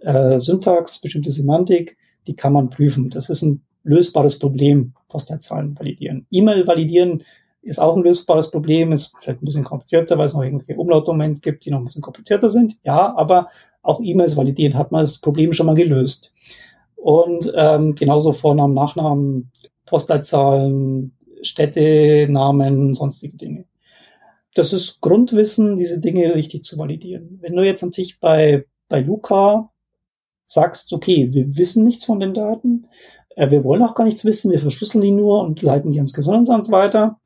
äh, 0.00 0.38
Syntax, 0.38 1.00
bestimmte 1.00 1.30
Semantik, 1.30 1.96
die 2.26 2.34
kann 2.34 2.52
man 2.52 2.70
prüfen. 2.70 3.10
Das 3.10 3.28
ist 3.28 3.42
ein 3.42 3.62
lösbares 3.84 4.38
Problem, 4.38 4.94
Postleitzahlen 5.08 5.78
validieren. 5.78 6.26
E-Mail 6.30 6.66
validieren 6.66 7.22
ist 7.62 7.80
auch 7.80 7.96
ein 7.96 8.02
lösbares 8.02 8.50
Problem, 8.50 8.92
ist 8.92 9.14
vielleicht 9.20 9.40
ein 9.40 9.44
bisschen 9.44 9.64
komplizierter, 9.64 10.18
weil 10.18 10.26
es 10.26 10.34
noch 10.34 10.42
irgendwelche 10.42 10.80
Umlautdomains 10.80 11.40
gibt, 11.40 11.64
die 11.64 11.70
noch 11.70 11.78
ein 11.78 11.84
bisschen 11.84 12.02
komplizierter 12.02 12.50
sind. 12.50 12.76
Ja, 12.84 13.14
aber 13.16 13.48
auch 13.82 14.00
E-Mails 14.02 14.36
validieren 14.36 14.76
hat 14.76 14.90
man 14.90 15.02
das 15.02 15.18
Problem 15.18 15.52
schon 15.52 15.66
mal 15.66 15.76
gelöst. 15.76 16.34
Und 16.96 17.52
ähm, 17.56 17.94
genauso 17.94 18.32
Vornamen, 18.32 18.74
Nachnamen, 18.74 19.50
Postleitzahlen, 19.86 21.16
Städte, 21.42 22.28
Namen, 22.30 22.94
sonstige 22.94 23.36
Dinge. 23.36 23.64
Das 24.54 24.72
ist 24.72 25.00
Grundwissen, 25.00 25.76
diese 25.76 26.00
Dinge 26.00 26.34
richtig 26.34 26.64
zu 26.64 26.76
validieren. 26.78 27.38
Wenn 27.40 27.56
du 27.56 27.64
jetzt 27.64 27.82
natürlich 27.82 28.20
bei, 28.20 28.66
bei 28.88 29.00
Luca 29.00 29.70
sagst, 30.44 30.92
okay, 30.92 31.32
wir 31.32 31.56
wissen 31.56 31.84
nichts 31.84 32.04
von 32.04 32.20
den 32.20 32.34
Daten, 32.34 32.86
äh, 33.36 33.50
wir 33.50 33.64
wollen 33.64 33.82
auch 33.82 33.94
gar 33.94 34.04
nichts 34.04 34.24
wissen, 34.24 34.50
wir 34.50 34.58
verschlüsseln 34.58 35.02
die 35.02 35.10
nur 35.10 35.42
und 35.42 35.62
leiten 35.62 35.92
die 35.92 35.98
ans 35.98 36.12
Gesundheitsamt 36.12 36.70
weiter, 36.70 37.20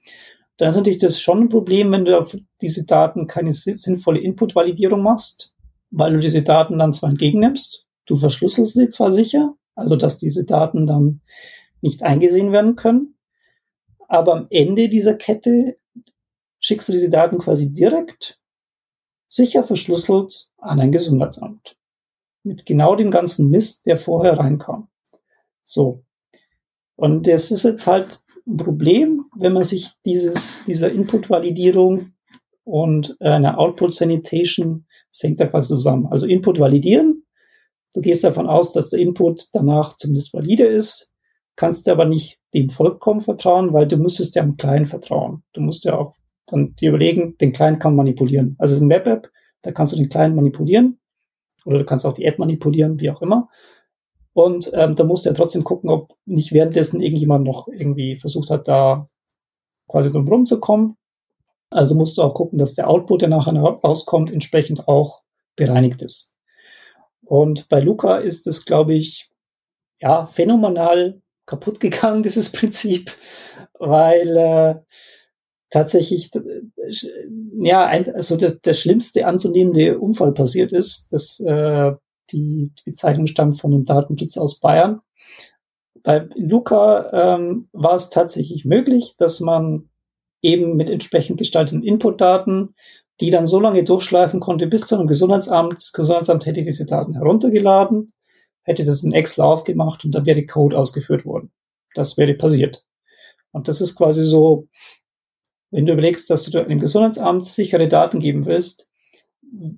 dann 0.57 0.70
ist 0.70 0.77
natürlich 0.77 0.99
das 0.99 1.20
schon 1.20 1.43
ein 1.43 1.49
Problem, 1.49 1.93
wenn 1.93 2.05
du 2.05 2.18
auf 2.18 2.37
diese 2.62 2.87
Daten 2.87 3.27
keine 3.27 3.53
sinnvolle 3.53 4.20
Input-Validierung 4.20 5.03
machst, 5.03 5.55
weil 5.91 6.14
du 6.14 6.20
diese 6.20 6.43
Daten 6.43 6.79
dann 6.79 6.93
zwar 6.93 7.11
entgegennimmst, 7.11 7.87
du 8.07 8.16
verschlüsselst 8.16 8.74
sie 8.74 8.89
zwar 8.89 9.12
sicher, 9.12 9.55
also 9.74 9.97
dass 9.97 10.16
diese 10.18 10.45
Daten 10.45 10.87
dann 10.87 11.20
nicht 11.83 12.03
eingesehen 12.03 12.53
werden 12.53 12.77
können, 12.77 13.16
aber 14.09 14.35
am 14.35 14.47
Ende 14.51 14.89
dieser 14.89 15.14
Kette 15.14 15.77
schickst 16.61 16.89
du 16.89 16.93
diese 16.93 17.11
Daten 17.11 17.39
quasi 17.39 17.73
direkt 17.73 18.39
sicher 19.29 19.63
verschlüsselt 19.63 20.49
an 20.59 20.81
ein 20.81 20.93
Gesundheitsamt. 20.93 21.77
Mit 22.43 22.65
genau 22.65 22.97
dem 22.97 23.11
ganzen 23.11 23.51
Mist, 23.51 23.87
der 23.87 23.97
vorher 23.97 24.39
reinkam. 24.39 24.89
So. 25.63 26.05
Und 26.95 27.27
das 27.27 27.51
ist 27.51 27.65
jetzt 27.65 27.87
halt 27.87 28.21
ein 28.47 28.57
Problem, 28.57 29.25
wenn 29.37 29.53
man 29.53 29.65
sich 29.65 29.91
dieses, 30.05 30.65
dieser 30.65 30.91
Input-Validierung 30.93 32.13
und 32.65 33.17
eine 33.21 33.59
Output-Sanitation, 33.59 34.87
das 35.11 35.23
hängt 35.23 35.41
da 35.41 35.47
quasi 35.47 35.69
zusammen. 35.69 36.07
Also 36.07 36.27
Input 36.27 36.59
validieren. 36.59 37.25
Du 37.95 38.01
gehst 38.01 38.25
davon 38.25 38.47
aus, 38.47 38.73
dass 38.73 38.91
der 38.91 39.01
Input 39.01 39.49
danach 39.53 39.97
zumindest 39.97 40.33
valide 40.33 40.65
ist, 40.65 41.13
kannst 41.57 41.89
aber 41.89 42.05
nicht 42.05 42.39
dem 42.55 42.71
vollkommen 42.71 43.21
vertrauen, 43.21 43.73
weil 43.73 43.87
du 43.87 43.97
müsstest 43.97 44.35
ja 44.35 44.43
am 44.43 44.57
Client 44.57 44.89
vertrauen. 44.89 45.43
Du 45.53 45.61
musst 45.61 45.85
ja 45.85 45.97
auch 45.97 46.15
dann 46.47 46.74
dir 46.76 46.90
überlegen, 46.90 47.36
den 47.38 47.53
Client 47.53 47.80
kann 47.80 47.97
manipulieren. 47.97 48.57
Also 48.59 48.74
es 48.74 48.80
ist 48.80 48.86
ein 48.86 48.90
Web-App, 48.90 49.30
da 49.62 49.72
kannst 49.72 49.92
du 49.92 49.97
den 49.97 50.09
Client 50.09 50.36
manipulieren 50.36 50.99
oder 51.64 51.78
du 51.78 51.84
kannst 51.84 52.07
auch 52.07 52.12
die 52.12 52.24
App 52.24 52.38
manipulieren, 52.38 53.01
wie 53.01 53.11
auch 53.11 53.22
immer. 53.22 53.49
Und 54.32 54.70
ähm, 54.74 54.94
da 54.94 55.05
musst 55.05 55.24
du 55.24 55.30
ja 55.30 55.34
trotzdem 55.34 55.64
gucken, 55.64 55.88
ob 55.90 56.12
nicht 56.26 56.53
währenddessen 56.53 57.01
irgendjemand 57.01 57.44
noch 57.44 57.68
irgendwie 57.68 58.16
versucht 58.16 58.51
hat, 58.51 58.68
da 58.68 59.09
quasi 59.88 60.12
drum 60.12 60.28
rumzukommen. 60.28 60.97
Also 61.70 61.94
musst 61.94 62.18
du 62.18 62.22
auch 62.22 62.34
gucken, 62.34 62.59
dass 62.59 62.74
der 62.74 62.88
Output, 62.88 63.22
der 63.22 63.28
nachher 63.28 63.55
rauskommt, 63.55 64.30
entsprechend 64.30 64.88
auch 64.88 65.22
bereinigt 65.57 66.03
ist. 66.03 66.36
Und 67.24 67.68
bei 67.68 67.80
Luca 67.80 68.18
ist 68.18 68.47
es, 68.47 68.64
glaube 68.64 68.94
ich, 68.94 69.30
ja, 70.01 70.26
phänomenal 70.26 71.22
kaputt 71.47 71.80
gegangen, 71.80 72.22
dieses 72.22 72.53
Prinzip, 72.53 73.12
weil 73.78 74.36
äh, 74.36 74.74
tatsächlich 75.77 76.31
ja 77.59 77.85
ein, 77.85 78.14
also 78.14 78.39
der, 78.39 78.53
der 78.53 78.72
schlimmste 78.72 79.27
anzunehmende 79.27 79.99
Unfall 79.99 80.33
passiert 80.33 80.72
ist, 80.72 81.12
dass 81.12 81.39
äh, 81.41 81.93
die, 82.31 82.72
die 82.79 82.83
Bezeichnung 82.87 83.27
stammt 83.27 83.61
von 83.61 83.72
dem 83.72 83.85
Datenschutz 83.85 84.39
aus 84.39 84.59
Bayern. 84.59 85.01
Bei 86.03 86.27
Luca 86.35 87.37
ähm, 87.37 87.68
war 87.72 87.95
es 87.95 88.09
tatsächlich 88.09 88.64
möglich, 88.64 89.16
dass 89.18 89.41
man 89.41 89.91
eben 90.41 90.77
mit 90.77 90.89
entsprechend 90.89 91.39
gestalteten 91.39 91.83
Inputdaten, 91.83 92.74
die 93.20 93.29
dann 93.31 93.47
so 93.47 93.61
lange 93.61 93.85
durchschleifen 93.85 94.41
konnte 94.41 94.66
bis 94.66 94.87
zu 94.87 94.95
einem 94.95 95.09
Gesundheitsamt. 95.09 95.74
Das 95.74 95.93
Gesundheitsamt 95.93 96.47
hätte 96.47 96.62
diese 96.62 96.87
Daten 96.87 97.14
heruntergeladen, 97.14 98.14
hätte 98.62 98.85
das 98.85 99.05
in 99.05 99.12
Excel 99.12 99.45
aufgemacht 99.45 100.07
und 100.07 100.14
dann 100.14 100.24
wäre 100.24 100.47
Code 100.47 100.79
ausgeführt 100.79 101.27
worden. 101.27 101.51
Das 101.95 102.16
wäre 102.16 102.33
passiert. 102.35 102.83
Und 103.53 103.68
das 103.68 103.83
ist 103.83 103.95
quasi 103.95 104.24
so, 104.24 104.68
wenn 105.71 105.87
du 105.87 105.93
überlegst, 105.93 106.31
dass 106.31 106.45
du 106.45 106.64
dem 106.64 106.81
Gesundheitsamt 106.81 107.47
sichere 107.47 107.89
Daten 107.89 108.21
geben 108.21 108.47
willst, 108.47 108.89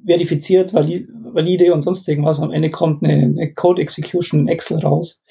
verifiziert, 0.06 0.72
valide 0.74 1.72
und 1.72 1.82
sonst 1.82 2.08
irgendwas. 2.08 2.40
Am 2.40 2.52
Ende 2.52 2.70
kommt 2.70 3.04
eine, 3.04 3.22
eine 3.22 3.54
Code 3.54 3.82
Execution 3.82 4.40
in 4.40 4.48
Excel 4.48 4.78
raus. 4.78 5.22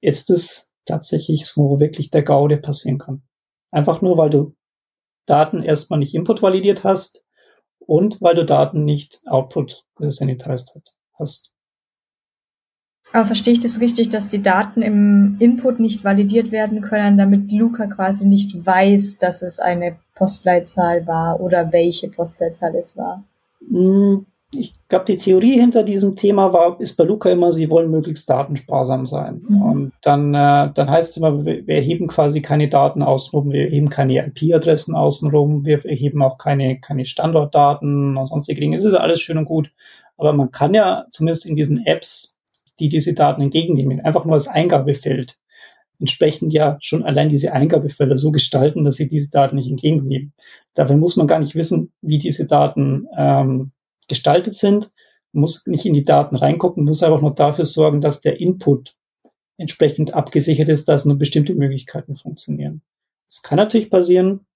Ist 0.00 0.30
es 0.30 0.70
tatsächlich 0.84 1.46
so 1.46 1.78
wirklich 1.78 2.10
der 2.10 2.22
GAU, 2.22 2.48
der 2.48 2.56
passieren 2.56 2.98
kann. 2.98 3.22
Einfach 3.70 4.02
nur, 4.02 4.18
weil 4.18 4.30
du 4.30 4.54
Daten 5.26 5.62
erstmal 5.62 5.98
nicht 5.98 6.14
Input 6.14 6.42
validiert 6.42 6.84
hast 6.84 7.24
und 7.78 8.20
weil 8.20 8.34
du 8.34 8.44
Daten 8.44 8.84
nicht 8.84 9.20
Output 9.26 9.84
sanitized 9.98 10.80
hast. 11.18 11.52
Aber 13.12 13.26
verstehe 13.26 13.54
ich 13.54 13.60
das 13.60 13.80
richtig, 13.80 14.10
dass 14.10 14.28
die 14.28 14.42
Daten 14.42 14.82
im 14.82 15.36
Input 15.38 15.80
nicht 15.80 16.04
validiert 16.04 16.52
werden 16.52 16.80
können, 16.80 17.16
damit 17.16 17.50
Luca 17.50 17.86
quasi 17.86 18.28
nicht 18.28 18.66
weiß, 18.66 19.18
dass 19.18 19.42
es 19.42 19.58
eine 19.58 19.96
Postleitzahl 20.14 21.06
war 21.06 21.40
oder 21.40 21.72
welche 21.72 22.08
Postleitzahl 22.08 22.74
es 22.76 22.96
war? 22.96 23.24
Hm, 23.68 24.26
ich 24.54 24.72
glaube, 24.88 25.04
die 25.04 25.16
Theorie 25.16 25.60
hinter 25.60 25.84
diesem 25.84 26.16
Thema 26.16 26.52
war, 26.52 26.80
ist 26.80 26.96
bei 26.96 27.04
Luca 27.04 27.30
immer, 27.30 27.52
sie 27.52 27.70
wollen 27.70 27.90
möglichst 27.90 28.28
datensparsam 28.28 29.06
sein. 29.06 29.42
Mhm. 29.48 29.62
Und 29.62 29.92
dann, 30.02 30.34
äh, 30.34 30.70
dann 30.74 30.90
heißt 30.90 31.10
es 31.10 31.16
immer, 31.16 31.44
wir, 31.44 31.66
wir 31.66 31.76
erheben 31.76 32.08
quasi 32.08 32.42
keine 32.42 32.68
Daten 32.68 33.02
außenrum, 33.02 33.52
wir 33.52 33.62
erheben 33.62 33.90
keine 33.90 34.26
IP-Adressen 34.26 34.96
außenrum, 34.96 35.66
wir 35.66 35.84
erheben 35.84 36.22
auch 36.22 36.36
keine, 36.36 36.80
keine 36.80 37.06
Standortdaten 37.06 38.16
und 38.16 38.26
sonstige 38.26 38.60
Dinge. 38.60 38.76
Das 38.76 38.84
ist 38.84 38.94
alles 38.94 39.20
schön 39.20 39.38
und 39.38 39.44
gut. 39.44 39.72
Aber 40.16 40.32
man 40.32 40.50
kann 40.50 40.74
ja 40.74 41.06
zumindest 41.10 41.46
in 41.46 41.54
diesen 41.54 41.86
Apps, 41.86 42.36
die 42.80 42.88
diese 42.88 43.14
Daten 43.14 43.42
entgegennehmen, 43.42 44.00
einfach 44.00 44.24
nur 44.24 44.34
als 44.34 44.48
Eingabefeld 44.48 45.38
entsprechend 46.00 46.52
ja 46.52 46.78
schon 46.80 47.04
allein 47.04 47.28
diese 47.28 47.52
Eingabefelder 47.52 48.16
so 48.16 48.32
gestalten, 48.32 48.84
dass 48.84 48.96
sie 48.96 49.08
diese 49.08 49.30
Daten 49.30 49.56
nicht 49.56 49.68
entgegennehmen. 49.68 50.32
Dafür 50.74 50.96
muss 50.96 51.16
man 51.16 51.26
gar 51.26 51.38
nicht 51.38 51.54
wissen, 51.54 51.92
wie 52.00 52.18
diese 52.18 52.46
Daten 52.46 53.06
ähm, 53.16 53.72
gestaltet 54.08 54.56
sind, 54.56 54.90
muss 55.32 55.66
nicht 55.66 55.86
in 55.86 55.92
die 55.92 56.04
Daten 56.04 56.36
reingucken, 56.36 56.84
muss 56.84 57.02
einfach 57.02 57.20
nur 57.20 57.34
dafür 57.34 57.66
sorgen, 57.66 58.00
dass 58.00 58.20
der 58.20 58.40
Input 58.40 58.96
entsprechend 59.58 60.14
abgesichert 60.14 60.70
ist, 60.70 60.88
dass 60.88 61.04
nur 61.04 61.18
bestimmte 61.18 61.54
Möglichkeiten 61.54 62.16
funktionieren. 62.16 62.82
Es 63.28 63.42
kann 63.42 63.58
natürlich 63.58 63.90
passieren, 63.90 64.46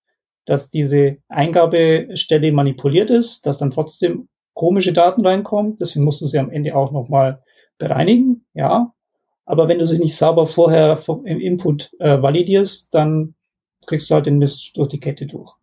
dass 0.46 0.70
diese 0.70 1.18
Eingabestelle 1.28 2.52
manipuliert 2.52 3.10
ist, 3.10 3.46
dass 3.46 3.58
dann 3.58 3.70
trotzdem 3.70 4.28
komische 4.54 4.92
Daten 4.92 5.24
reinkommen. 5.24 5.76
Deswegen 5.76 6.04
musst 6.04 6.22
du 6.22 6.26
sie 6.26 6.38
am 6.38 6.50
Ende 6.50 6.74
auch 6.74 6.90
nochmal 6.90 7.43
bereinigen, 7.78 8.44
ja. 8.54 8.92
Aber 9.46 9.68
wenn 9.68 9.78
du 9.78 9.86
sie 9.86 9.98
nicht 9.98 10.16
sauber 10.16 10.46
vorher 10.46 10.98
im 11.24 11.40
Input 11.40 11.92
äh, 11.98 12.20
validierst, 12.22 12.94
dann 12.94 13.34
kriegst 13.86 14.08
du 14.08 14.14
halt 14.14 14.26
den 14.26 14.38
Mist 14.38 14.76
durch 14.76 14.88
die 14.88 15.00
Kette 15.00 15.26
durch. 15.26 15.54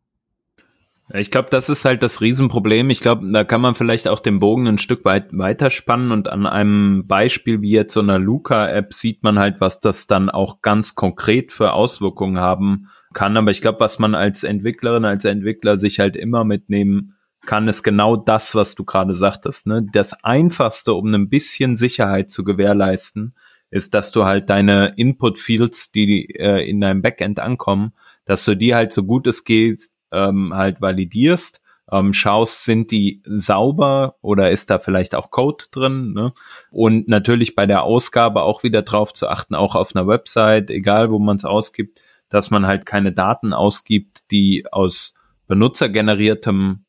Ich 1.14 1.30
glaube, 1.30 1.50
das 1.52 1.68
ist 1.68 1.84
halt 1.84 2.04
das 2.04 2.22
Riesenproblem. 2.22 2.90
Ich 2.90 3.02
glaube, 3.02 3.30
da 3.32 3.44
kann 3.44 3.60
man 3.60 3.76
vielleicht 3.76 4.08
auch 4.08 4.20
den 4.20 4.38
Bogen 4.38 4.68
ein 4.68 4.78
Stück 4.78 5.04
weit 5.04 5.38
weiterspannen 5.38 6.12
und 6.12 6.30
an 6.30 6.46
einem 6.46 7.06
Beispiel 7.06 7.62
wie 7.62 7.72
jetzt 7.72 7.94
so 7.94 8.00
einer 8.00 8.18
Luca-App 8.18 8.94
sieht 8.94 9.22
man 9.22 9.38
halt, 9.38 9.60
was 9.60 9.82
das 9.82 10.08
dann 10.08 10.30
auch 10.30 10.62
ganz 10.62 10.96
konkret 10.96 11.52
für 11.52 11.74
Auswirkungen 11.74 12.40
haben 12.40 12.88
kann. 13.14 13.36
Aber 13.36 13.52
ich 13.52 13.62
glaube, 13.62 13.82
was 13.82 14.00
man 14.00 14.16
als 14.16 14.44
Entwicklerin, 14.44 15.04
als 15.04 15.26
Entwickler 15.26 15.76
sich 15.76 16.00
halt 16.00 16.16
immer 16.16 16.46
mitnehmen 16.46 17.16
kann, 17.46 17.68
ist 17.68 17.84
genau 17.84 18.16
das, 18.16 18.56
was 18.56 18.76
du 18.76 18.84
gerade 18.86 19.16
sagtest. 19.16 19.68
Ne? 19.68 19.86
Das 19.92 20.24
Einfachste, 20.24 20.94
um 20.94 21.14
ein 21.14 21.30
bisschen 21.30 21.76
Sicherheit 21.76 22.32
zu 22.32 22.44
gewährleisten, 22.44 23.36
ist, 23.70 23.94
dass 23.94 24.12
du 24.12 24.26
halt 24.26 24.50
deine 24.50 24.94
Input-Fields, 24.98 25.92
die 25.92 26.36
äh, 26.36 26.68
in 26.70 26.82
deinem 26.82 27.02
Backend 27.02 27.40
ankommen, 27.40 27.94
dass 28.26 28.46
du 28.46 28.56
die 28.56 28.76
halt 28.76 28.94
so 28.94 29.04
gut 29.04 29.28
es 29.28 29.44
geht 29.44 29.82
ähm, 30.12 30.54
halt 30.54 30.82
validierst, 30.82 31.62
ähm, 31.92 32.14
schaust, 32.14 32.64
sind 32.64 32.92
die 32.92 33.22
sauber 33.26 34.16
oder 34.22 34.52
ist 34.52 34.70
da 34.70 34.80
vielleicht 34.80 35.16
auch 35.16 35.32
Code 35.32 35.66
drin? 35.72 36.14
Ne? 36.14 36.34
Und 36.70 37.08
natürlich 37.08 37.56
bei 37.56 37.66
der 37.66 37.84
Ausgabe 37.84 38.44
auch 38.44 38.64
wieder 38.64 38.82
drauf 38.82 39.14
zu 39.14 39.28
achten, 39.28 39.56
auch 39.56 39.76
auf 39.76 39.96
einer 39.96 40.08
Website, 40.08 40.70
egal 40.70 41.12
wo 41.12 41.20
man 41.20 41.38
es 41.38 41.46
ausgibt, 41.46 42.02
dass 42.30 42.52
man 42.52 42.68
halt 42.68 42.86
keine 42.86 43.12
Daten 43.12 43.54
ausgibt, 43.54 44.30
die 44.32 44.66
aus 44.72 45.14
benutzergeneriertem 45.48 46.86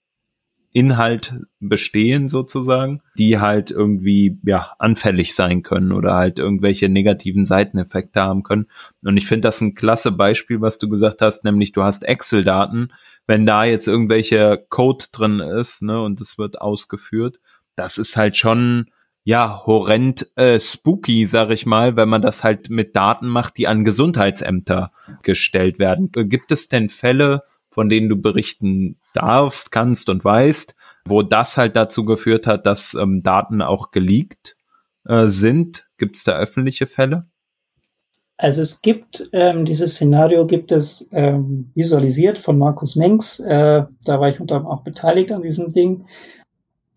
Inhalt 0.72 1.34
bestehen 1.60 2.28
sozusagen, 2.28 3.02
die 3.18 3.38
halt 3.38 3.70
irgendwie 3.70 4.38
ja 4.44 4.72
anfällig 4.78 5.34
sein 5.34 5.62
können 5.62 5.92
oder 5.92 6.14
halt 6.14 6.38
irgendwelche 6.38 6.88
negativen 6.88 7.44
Seiteneffekte 7.44 8.22
haben 8.22 8.42
können. 8.42 8.66
Und 9.04 9.16
ich 9.16 9.26
finde 9.26 9.48
das 9.48 9.60
ein 9.60 9.74
klasse 9.74 10.12
Beispiel, 10.12 10.60
was 10.60 10.78
du 10.78 10.88
gesagt 10.88 11.20
hast, 11.20 11.44
nämlich 11.44 11.72
du 11.72 11.82
hast 11.82 12.04
Excel-Daten, 12.04 12.92
wenn 13.26 13.46
da 13.46 13.64
jetzt 13.64 13.86
irgendwelche 13.86 14.64
Code 14.68 15.04
drin 15.12 15.40
ist, 15.40 15.82
ne, 15.82 16.02
und 16.02 16.20
es 16.20 16.38
wird 16.38 16.60
ausgeführt, 16.60 17.38
das 17.76 17.98
ist 17.98 18.16
halt 18.16 18.36
schon 18.36 18.86
ja 19.24 19.62
horrend 19.66 20.26
äh, 20.36 20.58
spooky, 20.58 21.26
sag 21.26 21.50
ich 21.50 21.66
mal, 21.66 21.96
wenn 21.96 22.08
man 22.08 22.22
das 22.22 22.42
halt 22.42 22.70
mit 22.70 22.96
Daten 22.96 23.28
macht, 23.28 23.56
die 23.56 23.68
an 23.68 23.84
Gesundheitsämter 23.84 24.90
gestellt 25.22 25.78
werden. 25.78 26.10
Gibt 26.12 26.50
es 26.50 26.68
denn 26.68 26.88
Fälle, 26.88 27.42
von 27.72 27.88
denen 27.88 28.08
du 28.08 28.16
berichten 28.16 28.98
darfst, 29.14 29.72
kannst 29.72 30.08
und 30.08 30.24
weißt, 30.24 30.76
wo 31.04 31.22
das 31.22 31.56
halt 31.56 31.74
dazu 31.74 32.04
geführt 32.04 32.46
hat, 32.46 32.66
dass 32.66 32.94
ähm, 32.94 33.22
Daten 33.22 33.62
auch 33.62 33.90
geleakt 33.90 34.56
äh, 35.06 35.26
sind? 35.26 35.88
Gibt 35.98 36.16
es 36.16 36.24
da 36.24 36.36
öffentliche 36.36 36.86
Fälle? 36.86 37.26
Also 38.36 38.60
es 38.60 38.82
gibt 38.82 39.28
ähm, 39.32 39.64
dieses 39.64 39.94
Szenario 39.94 40.46
gibt 40.46 40.72
es 40.72 41.08
ähm, 41.12 41.70
visualisiert 41.74 42.38
von 42.38 42.58
Markus 42.58 42.96
Mengs. 42.96 43.40
Äh, 43.40 43.84
da 44.04 44.20
war 44.20 44.28
ich 44.28 44.40
unter 44.40 44.56
anderem 44.56 44.72
auch 44.72 44.82
beteiligt 44.82 45.32
an 45.32 45.42
diesem 45.42 45.68
Ding. 45.68 46.06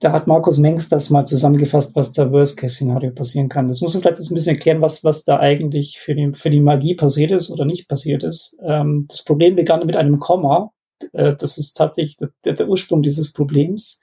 Da 0.05 0.11
hat 0.11 0.27
Markus 0.27 0.59
Mengs 0.59 0.87
das 0.87 1.09
mal 1.09 1.25
zusammengefasst, 1.25 1.95
was 1.95 2.11
da 2.11 2.31
Worst-Case-Szenario 2.31 3.09
passieren 3.09 3.49
kann. 3.49 3.67
Das 3.67 3.81
muss 3.81 3.95
man 3.95 4.03
vielleicht 4.03 4.19
jetzt 4.19 4.29
ein 4.29 4.35
bisschen 4.35 4.53
erklären, 4.53 4.79
was, 4.79 5.03
was 5.03 5.23
da 5.23 5.39
eigentlich 5.39 5.97
für 5.97 6.13
die, 6.13 6.31
für 6.31 6.51
die 6.51 6.61
Magie 6.61 6.93
passiert 6.93 7.31
ist 7.31 7.49
oder 7.49 7.65
nicht 7.65 7.87
passiert 7.87 8.23
ist. 8.23 8.55
Ähm, 8.61 9.07
das 9.09 9.23
Problem 9.23 9.55
begann 9.55 9.83
mit 9.83 9.95
einem 9.95 10.19
Komma. 10.19 10.71
Äh, 11.13 11.35
das 11.35 11.57
ist 11.57 11.73
tatsächlich 11.73 12.17
der, 12.17 12.53
der 12.53 12.69
Ursprung 12.69 13.01
dieses 13.01 13.33
Problems. 13.33 13.99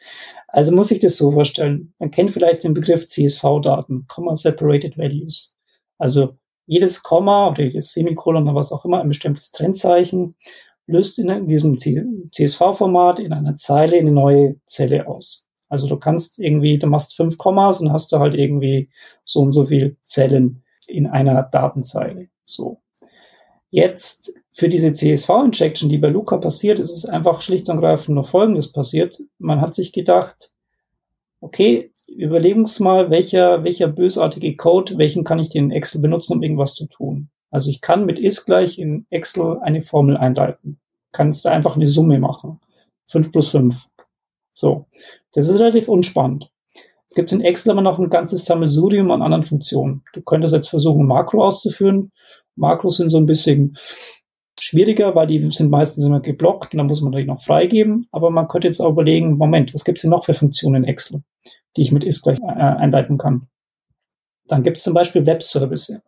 Also 0.49 0.75
muss 0.75 0.91
ich 0.91 0.99
das 0.99 1.17
so 1.17 1.31
vorstellen. 1.31 1.95
Man 2.01 2.11
kennt 2.11 2.33
vielleicht 2.33 2.65
den 2.65 2.75
Begriff 2.75 3.07
CSV-Daten, 3.07 4.07
Comma 4.09 4.35
Separated 4.35 4.99
Values. 4.99 5.55
Also 5.99 6.37
jedes 6.67 7.05
Komma 7.05 7.51
oder 7.51 7.63
jedes 7.63 7.93
Semikolon 7.93 8.43
oder 8.43 8.57
was 8.57 8.73
auch 8.73 8.85
immer 8.85 9.01
ein 9.01 9.09
bestimmtes 9.09 9.53
Trennzeichen 9.53 10.35
löst 10.89 11.21
in 11.21 11.47
diesem 11.47 11.79
CSV-Format 11.79 13.21
in 13.21 13.33
einer 13.33 13.55
Zeile 13.55 13.99
eine 13.99 14.11
neue 14.11 14.57
Zelle 14.67 15.07
aus. 15.07 15.47
Also 15.73 15.89
du 15.89 15.97
kannst 15.97 16.39
irgendwie, 16.39 16.77
du 16.77 16.87
machst 16.87 17.17
fünf 17.17 17.39
Kommas 17.39 17.81
und 17.81 17.93
hast 17.93 18.13
du 18.13 18.19
halt 18.19 18.35
irgendwie 18.35 18.91
so 19.25 19.41
und 19.41 19.53
so 19.53 19.65
viel 19.65 19.97
Zellen 20.03 20.63
in 20.87 21.07
einer 21.07 21.45
Datenzeile. 21.45 22.29
So. 22.45 22.83
Jetzt 23.71 24.35
für 24.51 24.69
diese 24.69 24.93
CSV-Injection, 24.93 25.89
die 25.89 25.97
bei 25.97 26.09
Luca 26.09 26.37
passiert, 26.37 26.79
ist 26.79 26.91
es 26.91 27.07
einfach 27.07 27.41
schlicht 27.41 27.71
und 27.71 27.79
greifend 27.79 28.17
nur 28.17 28.25
Folgendes 28.25 28.71
passiert. 28.71 29.23
Man 29.39 29.63
hat 29.63 29.75
sich 29.75 29.95
gedacht, 29.95 30.53
okay, 31.41 31.91
überlegen 32.07 32.61
uns 32.61 32.79
mal, 32.79 33.11
welcher, 33.11 33.65
welcher 33.65 33.89
bösartige 33.89 34.55
Code, 34.57 34.99
welchen 34.99 35.25
kann 35.25 35.39
ich 35.39 35.49
den 35.49 35.71
in 35.71 35.71
Excel 35.71 36.03
benutzen, 36.03 36.35
um 36.35 36.43
irgendwas 36.43 36.75
zu 36.75 36.85
tun. 36.87 37.31
Also 37.51 37.71
ich 37.71 37.81
kann 37.81 38.05
mit 38.05 38.19
is 38.19 38.45
gleich 38.45 38.79
in 38.79 39.07
Excel 39.09 39.59
eine 39.63 39.81
Formel 39.81 40.19
einleiten. 40.19 40.79
Kannst 41.13 41.47
du 41.47 41.49
einfach 41.49 41.77
eine 41.77 41.89
Summe 41.89 42.19
machen. 42.19 42.61
5 43.07 43.33
plus 43.33 43.49
5. 43.49 43.87
So. 44.53 44.87
Das 45.33 45.49
ist 45.49 45.59
relativ 45.59 45.89
unspannend. 45.89 46.51
Es 47.09 47.15
gibt 47.15 47.33
in 47.33 47.43
Excel 47.43 47.73
aber 47.73 47.83
noch 47.83 47.99
ein 47.99 48.09
ganzes 48.09 48.47
Sammelsurium 48.47 49.11
an 49.11 49.21
anderen 49.21 49.45
Funktionen. 49.45 50.03
Du 50.15 50.23
könntest 50.23 50.55
jetzt 50.55 50.69
versuchen, 50.69 51.07
Makro 51.07 51.45
auszuführen. 51.45 52.11
Makros 52.57 52.97
sind 52.97 53.11
so 53.11 53.19
ein 53.19 53.27
bisschen 53.27 53.77
schwieriger, 54.59 55.15
weil 55.15 55.27
die 55.27 55.43
sind 55.51 55.71
meistens 55.71 56.07
immer 56.07 56.21
geblockt 56.21 56.73
und 56.73 56.79
dann 56.79 56.87
muss 56.87 57.01
man 57.01 57.11
natürlich 57.11 57.29
noch 57.29 57.43
freigeben. 57.43 58.07
Aber 58.13 58.31
man 58.31 58.49
könnte 58.49 58.69
jetzt 58.69 58.81
auch 58.81 58.91
überlegen, 58.91 59.37
Moment, 59.37 59.75
was 59.75 59.85
gibt 59.85 59.99
es 59.99 60.03
denn 60.03 60.11
noch 60.11 60.25
für 60.25 60.35
Funktionen 60.35 60.85
in 60.85 60.89
Excel, 60.89 61.23
die 61.77 61.83
ich 61.83 61.93
mit 61.93 62.05
is 62.05 62.23
gleich 62.23 62.39
äh, 62.41 62.45
einleiten 62.45 63.19
kann? 63.19 63.49
Dann 64.47 64.63
gibt 64.63 64.79
es 64.79 64.83
zum 64.83 64.95
Beispiel 64.95 65.27
Webservice. 65.27 66.01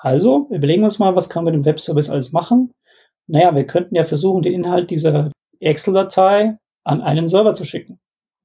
Also, 0.00 0.48
überlegen 0.50 0.82
wir 0.82 0.86
uns 0.86 0.98
mal, 0.98 1.14
was 1.14 1.28
kann 1.28 1.44
man 1.44 1.54
mit 1.54 1.62
dem 1.62 1.66
Webservice 1.66 2.10
alles 2.10 2.32
machen? 2.32 2.72
Naja, 3.28 3.54
wir 3.54 3.66
könnten 3.66 3.94
ja 3.94 4.04
versuchen, 4.04 4.42
den 4.42 4.52
Inhalt 4.52 4.90
dieser 4.90 5.30
Excel-Datei 5.60 6.58
an 6.84 7.00
einen 7.00 7.28
Server 7.28 7.54
zu 7.54 7.64
schicken. 7.64 8.00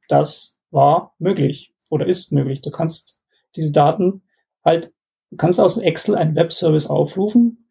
Das 0.07 0.59
war 0.71 1.15
möglich 1.19 1.73
oder 1.89 2.05
ist 2.05 2.31
möglich. 2.31 2.61
Du 2.61 2.71
kannst 2.71 3.21
diese 3.55 3.71
Daten 3.71 4.23
halt, 4.63 4.93
du 5.31 5.37
kannst 5.37 5.59
aus 5.59 5.77
Excel 5.77 6.15
einen 6.15 6.35
Webservice 6.35 6.87
aufrufen, 6.87 7.69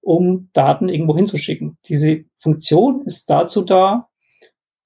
um 0.00 0.50
Daten 0.52 0.88
irgendwo 0.88 1.16
hinzuschicken. 1.16 1.78
Diese 1.86 2.24
Funktion 2.38 3.02
ist 3.02 3.28
dazu 3.28 3.62
da, 3.62 4.08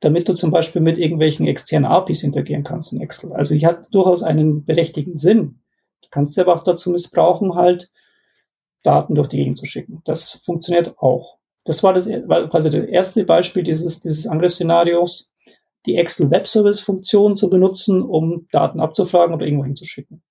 damit 0.00 0.28
du 0.28 0.34
zum 0.34 0.50
Beispiel 0.50 0.82
mit 0.82 0.98
irgendwelchen 0.98 1.46
externen 1.46 1.90
APIs 1.90 2.24
interagieren 2.24 2.64
kannst 2.64 2.92
in 2.92 3.00
Excel. 3.00 3.32
Also 3.32 3.54
die 3.54 3.66
hat 3.66 3.94
durchaus 3.94 4.22
einen 4.22 4.64
berechtigten 4.64 5.16
Sinn. 5.16 5.60
Du 6.02 6.08
kannst 6.10 6.34
sie 6.34 6.40
aber 6.40 6.54
auch 6.54 6.64
dazu 6.64 6.90
missbrauchen, 6.90 7.54
halt 7.54 7.92
Daten 8.82 9.14
durch 9.14 9.28
die 9.28 9.36
Gegend 9.36 9.58
zu 9.58 9.66
schicken. 9.66 10.02
Das 10.04 10.30
funktioniert 10.30 10.98
auch. 10.98 11.38
Das 11.64 11.82
war 11.82 11.92
das 11.92 12.08
war 12.08 12.48
quasi 12.48 12.70
das 12.70 12.84
erste 12.84 13.24
Beispiel 13.24 13.62
dieses, 13.62 14.00
dieses 14.00 14.26
Angriffsszenarios, 14.26 15.30
die 15.86 15.96
Excel 15.96 16.30
Web 16.30 16.46
Service 16.48 16.80
Funktion 16.80 17.36
zu 17.36 17.50
benutzen, 17.50 18.02
um 18.02 18.46
Daten 18.50 18.80
abzufragen 18.80 19.34
oder 19.34 19.46
irgendwo 19.46 19.64
hinzuschicken. 19.64 20.22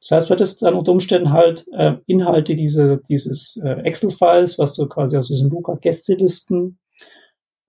Das 0.00 0.12
heißt, 0.12 0.30
du 0.30 0.34
hättest 0.34 0.62
dann 0.62 0.74
unter 0.74 0.92
Umständen 0.92 1.32
halt 1.32 1.66
äh, 1.72 1.96
Inhalte 2.06 2.54
diese, 2.54 2.98
dieses 3.08 3.60
äh, 3.64 3.80
Excel-Files, 3.82 4.58
was 4.58 4.74
du 4.74 4.86
quasi 4.86 5.16
aus 5.16 5.26
diesen 5.26 5.50
Luca-Gästelisten 5.50 6.78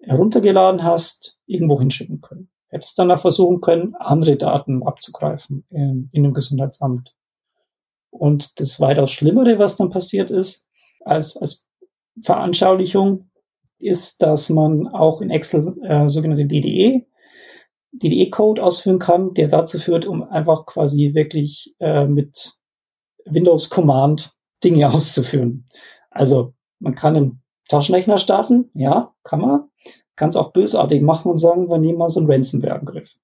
heruntergeladen 0.01 0.83
hast, 0.83 1.37
irgendwo 1.47 1.79
hinschicken 1.79 2.21
können. 2.21 2.49
Hättest 2.67 2.99
dann 2.99 3.09
auch 3.09 3.19
versuchen 3.19 3.61
können, 3.61 3.95
andere 3.95 4.35
Daten 4.37 4.83
abzugreifen 4.83 5.65
in, 5.71 6.09
in 6.11 6.23
dem 6.23 6.33
Gesundheitsamt. 6.33 7.15
Und 8.11 8.59
das 8.59 8.79
weitaus 8.79 9.11
Schlimmere, 9.11 9.57
was 9.57 9.75
dann 9.75 9.89
passiert 9.89 10.29
ist, 10.29 10.67
als, 11.03 11.35
als 11.35 11.67
Veranschaulichung 12.21 13.29
ist, 13.79 14.21
dass 14.21 14.49
man 14.49 14.87
auch 14.87 15.21
in 15.21 15.29
Excel 15.29 15.75
äh, 15.83 16.09
sogenannte 16.09 16.45
DDE, 16.45 17.05
DDE-Code 17.91 18.61
ausführen 18.61 18.99
kann, 18.99 19.33
der 19.33 19.47
dazu 19.47 19.79
führt, 19.79 20.05
um 20.05 20.23
einfach 20.23 20.65
quasi 20.65 21.13
wirklich 21.15 21.75
äh, 21.79 22.05
mit 22.05 22.53
Windows 23.25 23.69
Command 23.69 24.33
Dinge 24.63 24.89
auszuführen. 24.93 25.67
Also 26.09 26.53
man 26.79 26.95
kann 26.95 27.15
einen 27.15 27.43
Taschenrechner 27.69 28.17
starten, 28.17 28.69
ja, 28.73 29.13
kann 29.23 29.41
man. 29.41 29.69
Kann 30.15 30.29
es 30.29 30.35
auch 30.35 30.51
bösartig 30.51 31.01
machen 31.01 31.31
und 31.31 31.37
sagen, 31.37 31.69
wir 31.69 31.77
nehmen 31.77 31.97
mal 31.97 32.09
so 32.09 32.19
einen 32.19 32.29
Ransomware-Angriff. 32.29 33.15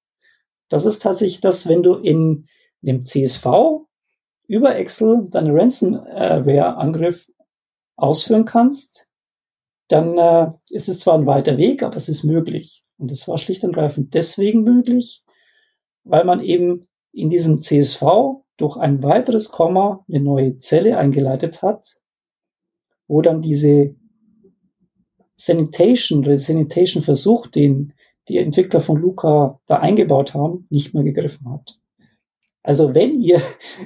Das 0.69 0.85
ist 0.85 1.01
tatsächlich 1.01 1.41
das, 1.41 1.67
wenn 1.67 1.83
du 1.83 1.95
in 1.95 2.47
dem 2.81 3.01
CSV 3.01 3.45
über 4.47 4.75
Excel 4.75 5.27
deine 5.29 5.53
Ransomware-Angriff 5.53 7.29
ausführen 7.95 8.45
kannst, 8.45 9.07
dann 9.87 10.17
äh, 10.17 10.49
ist 10.69 10.89
es 10.89 10.99
zwar 10.99 11.15
ein 11.15 11.27
weiter 11.27 11.57
Weg, 11.57 11.83
aber 11.83 11.95
es 11.95 12.09
ist 12.09 12.23
möglich. 12.23 12.83
Und 12.97 13.11
es 13.11 13.27
war 13.27 13.37
schlicht 13.37 13.63
und 13.63 13.73
greifend 13.73 14.13
deswegen 14.13 14.63
möglich, 14.63 15.23
weil 16.03 16.23
man 16.23 16.41
eben 16.41 16.87
in 17.11 17.29
diesem 17.29 17.59
CSV 17.59 18.03
durch 18.57 18.77
ein 18.77 19.03
weiteres 19.03 19.49
Komma 19.49 20.05
eine 20.07 20.21
neue 20.21 20.57
Zelle 20.57 20.97
eingeleitet 20.97 21.61
hat, 21.61 21.99
wo 23.07 23.21
dann 23.21 23.41
diese 23.41 23.95
Sanitation 25.35 26.19
oder 26.19 26.37
Sanitation 26.37 27.03
Versuch, 27.03 27.47
den 27.47 27.93
die 28.27 28.37
Entwickler 28.37 28.81
von 28.81 28.97
Luca 28.97 29.59
da 29.67 29.77
eingebaut 29.77 30.33
haben, 30.33 30.65
nicht 30.69 30.93
mehr 30.93 31.03
gegriffen 31.03 31.49
hat. 31.51 31.79
Also 32.63 32.95
wenn 32.95 33.19
ihr 33.19 33.41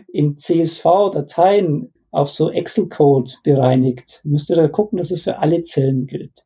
in 0.07 0.37
CSV 0.37 0.83
Dateien 1.11 1.93
auf 2.11 2.29
so 2.29 2.51
Excel-Code 2.51 3.31
bereinigt, 3.43 4.21
müsst 4.23 4.49
ihr 4.49 4.55
da 4.55 4.67
gucken, 4.67 4.97
dass 4.97 5.11
es 5.11 5.21
für 5.21 5.39
alle 5.39 5.61
Zellen 5.61 6.07
gilt. 6.07 6.45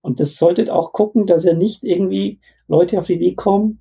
Und 0.00 0.20
das 0.20 0.36
solltet 0.36 0.70
auch 0.70 0.92
gucken, 0.92 1.26
dass 1.26 1.44
ihr 1.44 1.54
nicht 1.54 1.84
irgendwie 1.84 2.40
Leute 2.66 2.98
auf 2.98 3.06
die 3.06 3.14
Idee 3.14 3.34
kommen, 3.34 3.80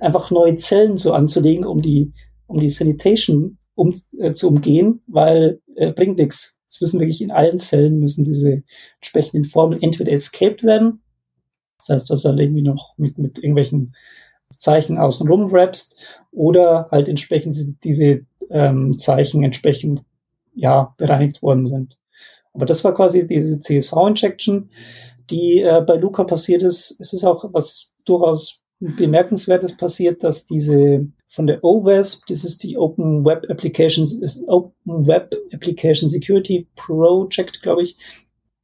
einfach 0.00 0.30
neue 0.30 0.56
Zellen 0.56 0.96
so 0.96 1.12
anzulegen, 1.12 1.64
um 1.64 1.80
die, 1.80 2.12
um 2.46 2.58
die 2.58 2.68
Sanitation 2.68 3.58
um, 3.74 3.94
äh, 4.18 4.32
zu 4.32 4.48
umgehen, 4.48 5.02
weil 5.06 5.60
äh, 5.76 5.92
bringt 5.92 6.18
nichts. 6.18 6.56
Es 6.68 6.80
müssen 6.80 7.00
wirklich 7.00 7.22
in 7.22 7.30
allen 7.30 7.58
Zellen 7.58 7.98
müssen 7.98 8.24
diese 8.24 8.62
entsprechenden 8.96 9.44
Formeln 9.44 9.82
entweder 9.82 10.12
escaped 10.12 10.62
werden, 10.62 11.02
das 11.80 11.88
heißt, 11.88 12.10
dass 12.10 12.22
du 12.22 12.28
dann 12.28 12.38
irgendwie 12.38 12.62
noch 12.62 12.94
mit, 12.98 13.18
mit 13.18 13.38
irgendwelchen 13.38 13.94
Zeichen 14.50 14.98
außenrum 14.98 15.50
wrappst 15.50 16.20
oder 16.30 16.88
halt 16.90 17.08
entsprechend 17.08 17.54
diese, 17.54 17.74
diese 17.82 18.26
ähm, 18.50 18.96
Zeichen 18.96 19.42
entsprechend 19.42 20.02
ja, 20.54 20.94
bereinigt 20.96 21.42
worden 21.42 21.66
sind. 21.66 21.96
Aber 22.52 22.66
das 22.66 22.82
war 22.84 22.94
quasi 22.94 23.26
diese 23.26 23.60
CSV-Injection, 23.60 24.70
die 25.30 25.60
äh, 25.60 25.82
bei 25.86 25.96
Luca 25.96 26.24
passiert 26.24 26.62
ist. 26.62 26.96
Es 26.98 27.12
ist 27.12 27.24
auch 27.24 27.44
was 27.52 27.90
durchaus 28.04 28.60
bemerkenswertes 28.80 29.76
passiert, 29.76 30.24
dass 30.24 30.46
diese 30.46 31.06
von 31.28 31.46
der 31.46 31.62
OWASP, 31.62 32.26
das 32.26 32.44
ist 32.44 32.62
die 32.62 32.76
Open 32.76 33.24
Web 33.24 33.46
Applications, 33.50 34.12
ist 34.14 34.42
Open 34.48 35.06
Web 35.06 35.36
Application 35.52 36.08
Security 36.08 36.66
Project, 36.74 37.62
glaube 37.62 37.82
ich, 37.82 37.96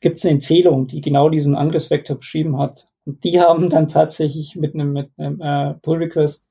gibt 0.00 0.18
es 0.18 0.24
eine 0.24 0.34
Empfehlung, 0.34 0.86
die 0.86 1.00
genau 1.00 1.28
diesen 1.28 1.54
Angriffsvektor 1.54 2.16
beschrieben 2.16 2.58
hat. 2.58 2.88
Und 3.04 3.22
die 3.24 3.40
haben 3.40 3.70
dann 3.70 3.88
tatsächlich 3.88 4.56
mit 4.56 4.74
einem, 4.74 4.92
mit 4.92 5.10
einem 5.16 5.40
äh, 5.40 5.74
Pull 5.74 5.98
Request 5.98 6.50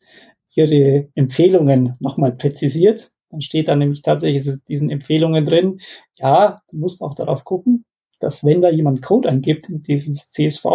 ihre 0.55 1.09
Empfehlungen 1.15 1.95
nochmal 1.99 2.31
präzisiert. 2.31 3.11
Dann 3.35 3.41
steht 3.41 3.67
dann 3.67 3.79
nämlich 3.79 4.01
tatsächlich 4.01 4.49
diesen 4.69 4.89
Empfehlungen 4.89 5.43
drin, 5.43 5.79
ja, 6.15 6.61
du 6.71 6.77
musst 6.77 7.01
auch 7.01 7.13
darauf 7.13 7.43
gucken, 7.43 7.83
dass 8.21 8.45
wenn 8.45 8.61
da 8.61 8.69
jemand 8.69 9.01
Code 9.01 9.27
eingibt 9.27 9.67
in 9.69 9.81
dieses 9.81 10.29
CSV, 10.29 10.65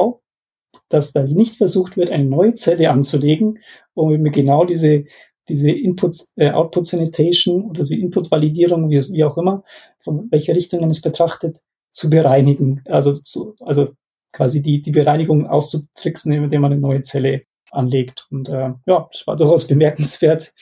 dass 0.91 1.13
da 1.13 1.23
nicht 1.23 1.57
versucht 1.57 1.97
wird, 1.97 2.11
eine 2.11 2.27
neue 2.27 2.53
Zelle 2.53 2.91
anzulegen, 2.91 3.61
um 3.95 4.13
eben 4.13 4.31
genau 4.31 4.67
diese, 4.67 5.05
diese 5.49 5.71
Input, 5.71 6.17
äh, 6.37 6.51
Output 6.51 6.87
Sanitation 6.87 7.65
oder 7.65 7.83
die 7.83 7.99
Input 7.99 8.31
Validierung, 8.31 8.91
wie, 8.91 8.97
es, 8.97 9.11
wie 9.11 9.25
auch 9.25 9.39
immer, 9.39 9.65
von 9.99 10.29
welcher 10.31 10.55
Richtung 10.55 10.81
man 10.81 10.91
es 10.91 11.01
betrachtet, 11.01 11.61
zu 11.93 12.11
bereinigen. 12.11 12.83
Also, 12.85 13.15
zu, 13.15 13.55
also 13.61 13.89
quasi 14.33 14.61
die, 14.61 14.83
die 14.83 14.93
Bereinigung 14.93 15.47
auszutricksen, 15.47 16.31
indem 16.33 16.61
man 16.61 16.73
eine 16.73 16.81
neue 16.83 17.01
Zelle 17.01 17.45
anlegt. 17.71 18.27
Und 18.31 18.51
äh, 18.51 18.75
ja, 18.85 19.09
das 19.11 19.27
war 19.27 19.37
durchaus 19.37 19.67
bemerkenswert. 19.67 20.53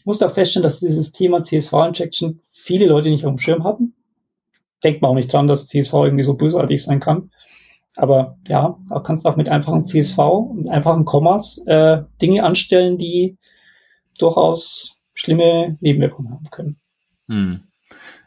Ich 0.00 0.06
musste 0.06 0.26
auch 0.26 0.32
feststellen, 0.32 0.62
dass 0.62 0.80
dieses 0.80 1.12
Thema 1.12 1.42
CSV-Injection 1.42 2.40
viele 2.48 2.86
Leute 2.86 3.10
nicht 3.10 3.26
auf 3.26 3.34
dem 3.34 3.38
Schirm 3.38 3.64
hatten. 3.64 3.92
Denkt 4.82 5.02
man 5.02 5.10
auch 5.10 5.14
nicht 5.14 5.30
dran, 5.30 5.46
dass 5.46 5.66
CSV 5.66 5.92
irgendwie 5.92 6.24
so 6.24 6.38
bösartig 6.38 6.82
sein 6.82 7.00
kann. 7.00 7.30
Aber 7.96 8.38
ja, 8.48 8.78
da 8.88 9.00
kannst 9.00 9.26
du 9.26 9.28
auch 9.28 9.36
mit 9.36 9.50
einfachen 9.50 9.84
CSV 9.84 10.18
und 10.18 10.70
einfachen 10.70 11.04
Kommas 11.04 11.62
äh, 11.66 12.02
Dinge 12.22 12.44
anstellen, 12.44 12.96
die 12.96 13.36
durchaus 14.18 14.96
schlimme 15.12 15.76
Nebenwirkungen 15.80 16.32
haben 16.32 16.48
können. 16.50 16.80
Hm. 17.28 17.60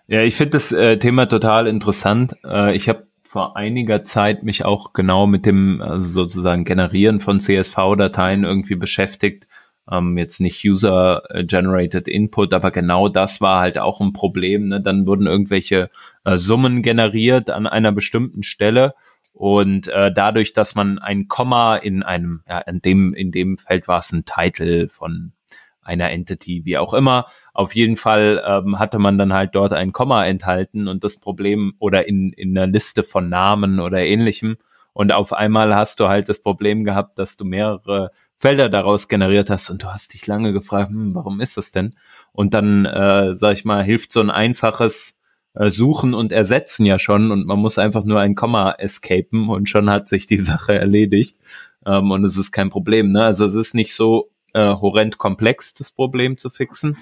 Ja, 0.06 0.22
ich 0.22 0.36
finde 0.36 0.52
das 0.52 0.72
äh, 0.72 1.00
Thema 1.00 1.26
total 1.26 1.66
interessant. 1.66 2.36
Äh, 2.46 2.76
ich 2.76 2.88
habe 2.88 3.08
vor 3.24 3.58
einiger 3.58 4.04
Zeit 4.04 4.44
mich 4.44 4.64
auch 4.64 4.94
genau 4.94 5.26
mit 5.26 5.48
dem 5.48 5.82
also 5.82 6.08
sozusagen 6.08 6.66
Generieren 6.66 7.20
von 7.20 7.40
CSV-Dateien 7.40 8.44
irgendwie 8.44 8.76
beschäftigt. 8.76 9.48
Ähm, 9.92 10.18
jetzt 10.18 10.40
nicht 10.40 10.64
User-Generated 10.64 12.08
Input, 12.08 12.54
aber 12.54 12.72
genau 12.72 13.10
das 13.10 13.42
war 13.42 13.60
halt 13.60 13.78
auch 13.78 14.00
ein 14.00 14.14
Problem. 14.14 14.66
Ne? 14.66 14.82
Dann 14.82 15.06
wurden 15.06 15.28
irgendwelche 15.28 15.90
äh, 16.24 16.38
Summen 16.38 16.82
generiert 16.84 17.50
an 17.50 17.68
einer 17.68 17.92
bestimmten 17.92 18.44
Stelle 18.44 18.94
und 19.34 19.88
äh, 19.88 20.12
dadurch, 20.14 20.54
dass 20.54 20.76
man 20.76 21.00
ein 21.00 21.28
Komma 21.28 21.76
in 21.76 22.04
einem, 22.04 22.44
ja, 22.48 22.60
in 22.60 22.82
dem, 22.82 23.14
in 23.14 23.32
dem 23.32 23.58
Feld 23.58 23.88
war 23.88 24.00
es 24.00 24.12
ein 24.12 24.26
Title 24.26 24.88
von 24.88 25.34
einer 25.82 26.12
Entity, 26.12 26.64
wie 26.66 26.78
auch 26.78 26.94
immer. 26.94 27.26
Auf 27.54 27.76
jeden 27.76 27.98
Fall 27.98 28.42
ähm, 28.46 28.80
hatte 28.80 29.00
man 29.00 29.18
dann 29.18 29.34
halt 29.34 29.56
dort 29.56 29.74
ein 29.74 29.92
Komma 29.92 30.26
enthalten 30.26 30.88
und 30.88 31.04
das 31.04 31.18
Problem 31.18 31.74
oder 31.80 32.08
in, 32.08 32.32
in 32.32 32.58
einer 32.58 32.68
Liste 32.68 33.04
von 33.04 33.28
Namen 33.28 33.80
oder 33.80 34.00
ähnlichem. 34.00 34.58
Und 34.94 35.12
auf 35.12 35.34
einmal 35.34 35.76
hast 35.76 36.00
du 36.00 36.08
halt 36.08 36.30
das 36.30 36.42
Problem 36.42 36.84
gehabt, 36.84 37.18
dass 37.18 37.36
du 37.36 37.44
mehrere 37.44 38.12
Felder 38.44 38.68
daraus 38.68 39.08
generiert 39.08 39.50
hast 39.50 39.70
und 39.70 39.84
du 39.84 39.88
hast 39.88 40.14
dich 40.14 40.28
lange 40.28 40.52
gefragt, 40.52 40.90
hm, 40.90 41.16
warum 41.16 41.40
ist 41.40 41.56
das 41.56 41.72
denn? 41.72 41.96
Und 42.34 42.54
dann, 42.54 42.84
äh, 42.84 43.38
sag 43.38 43.54
ich 43.54 43.64
mal, 43.64 43.86
hilft 43.86 44.12
so 44.12 44.20
ein 44.20 44.30
einfaches 44.30 45.18
äh, 45.54 45.70
Suchen 45.70 46.14
und 46.14 46.34
Ersetzen 46.34 46.86
ja 46.86 47.00
schon 47.00 47.32
und 47.32 47.46
man 47.48 47.58
muss 47.58 47.78
einfach 47.78 48.04
nur 48.04 48.20
ein 48.20 48.36
Komma 48.36 48.74
escapen 48.74 49.48
und 49.48 49.70
schon 49.70 49.90
hat 49.90 50.10
sich 50.10 50.26
die 50.26 50.38
Sache 50.40 50.78
erledigt. 50.78 51.38
Ähm, 51.86 52.12
und 52.12 52.26
es 52.26 52.36
ist 52.36 52.52
kein 52.52 52.70
Problem. 52.70 53.14
Ne? 53.14 53.24
Also 53.24 53.46
es 53.46 53.56
ist 53.56 53.76
nicht 53.76 53.96
so 53.96 54.30
äh, 54.54 54.74
horrend 54.74 55.18
komplex, 55.18 55.74
das 55.74 55.92
Problem 55.92 56.38
zu 56.38 56.50
fixen. 56.50 56.98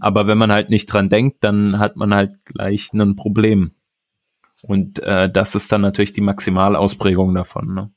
Aber 0.00 0.26
wenn 0.26 0.38
man 0.38 0.50
halt 0.50 0.70
nicht 0.70 0.86
dran 0.86 1.10
denkt, 1.10 1.44
dann 1.44 1.78
hat 1.78 1.96
man 1.96 2.14
halt 2.14 2.42
gleich 2.46 2.94
ein 2.94 3.16
Problem. 3.16 3.72
Und 4.62 5.00
äh, 5.00 5.30
das 5.30 5.56
ist 5.56 5.70
dann 5.70 5.82
natürlich 5.82 6.14
die 6.14 6.22
Maximalausprägung 6.22 7.34
davon. 7.34 7.74
Ne? 7.74 7.90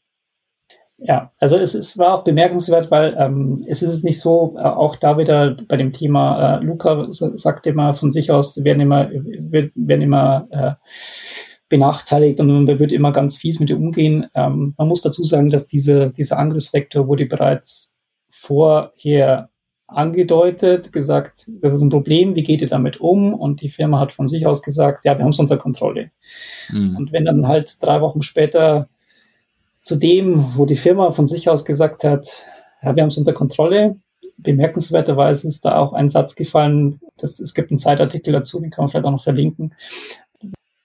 Ja, 1.01 1.31
also 1.39 1.57
es, 1.57 1.75
es 1.75 1.97
war 1.97 2.13
auch 2.13 2.23
bemerkenswert, 2.23 2.91
weil 2.91 3.15
ähm, 3.17 3.57
es 3.67 3.81
ist 3.81 4.03
nicht 4.03 4.19
so, 4.19 4.55
äh, 4.57 4.61
auch 4.61 4.97
da 4.97 5.17
wieder 5.17 5.55
bei 5.67 5.77
dem 5.77 5.93
Thema, 5.93 6.57
äh, 6.57 6.63
Luca 6.63 7.07
sagt 7.09 7.67
immer 7.67 7.93
von 7.93 8.11
sich 8.11 8.31
aus, 8.31 8.63
werden 8.63 8.81
immer, 8.81 9.09
werden 9.09 10.01
immer 10.01 10.47
äh, 10.51 10.71
benachteiligt 11.69 12.41
und 12.41 12.47
man 12.47 12.79
wird 12.79 12.91
immer 12.91 13.13
ganz 13.13 13.37
fies 13.37 13.59
mit 13.59 13.69
ihr 13.69 13.77
umgehen. 13.77 14.27
Ähm, 14.33 14.73
man 14.77 14.87
muss 14.87 15.01
dazu 15.01 15.23
sagen, 15.23 15.49
dass 15.49 15.67
diese, 15.67 16.11
dieser 16.11 16.37
Angriffsvektor 16.37 17.07
wurde 17.07 17.27
bereits 17.27 17.95
vorher 18.29 19.49
angedeutet, 19.87 20.91
gesagt, 20.91 21.49
das 21.61 21.75
ist 21.75 21.81
ein 21.81 21.89
Problem, 21.89 22.35
wie 22.35 22.43
geht 22.43 22.61
ihr 22.61 22.67
damit 22.67 22.99
um? 22.99 23.33
Und 23.33 23.61
die 23.61 23.69
Firma 23.69 23.99
hat 23.99 24.11
von 24.11 24.27
sich 24.27 24.45
aus 24.45 24.61
gesagt, 24.61 25.05
ja, 25.05 25.17
wir 25.17 25.23
haben 25.23 25.31
es 25.31 25.39
unter 25.39 25.57
Kontrolle. 25.57 26.11
Mhm. 26.71 26.97
Und 26.97 27.11
wenn 27.11 27.25
dann 27.25 27.47
halt 27.47 27.81
drei 27.81 28.01
Wochen 28.01 28.21
später 28.21 28.89
zu 29.81 29.95
dem, 29.95 30.45
wo 30.55 30.65
die 30.65 30.75
Firma 30.75 31.11
von 31.11 31.27
sich 31.27 31.49
aus 31.49 31.65
gesagt 31.65 32.03
hat, 32.03 32.45
ja, 32.81 32.95
wir 32.95 33.03
haben 33.03 33.09
es 33.09 33.17
unter 33.17 33.33
Kontrolle, 33.33 33.97
bemerkenswerterweise 34.37 35.47
ist 35.47 35.65
da 35.65 35.77
auch 35.77 35.93
ein 35.93 36.09
Satz 36.09 36.35
gefallen, 36.35 36.99
das, 37.17 37.39
es 37.39 37.53
gibt 37.53 37.71
einen 37.71 37.77
Zeitartikel 37.77 38.33
dazu, 38.33 38.59
den 38.59 38.69
kann 38.69 38.83
man 38.83 38.89
vielleicht 38.89 39.05
auch 39.05 39.11
noch 39.11 39.23
verlinken. 39.23 39.73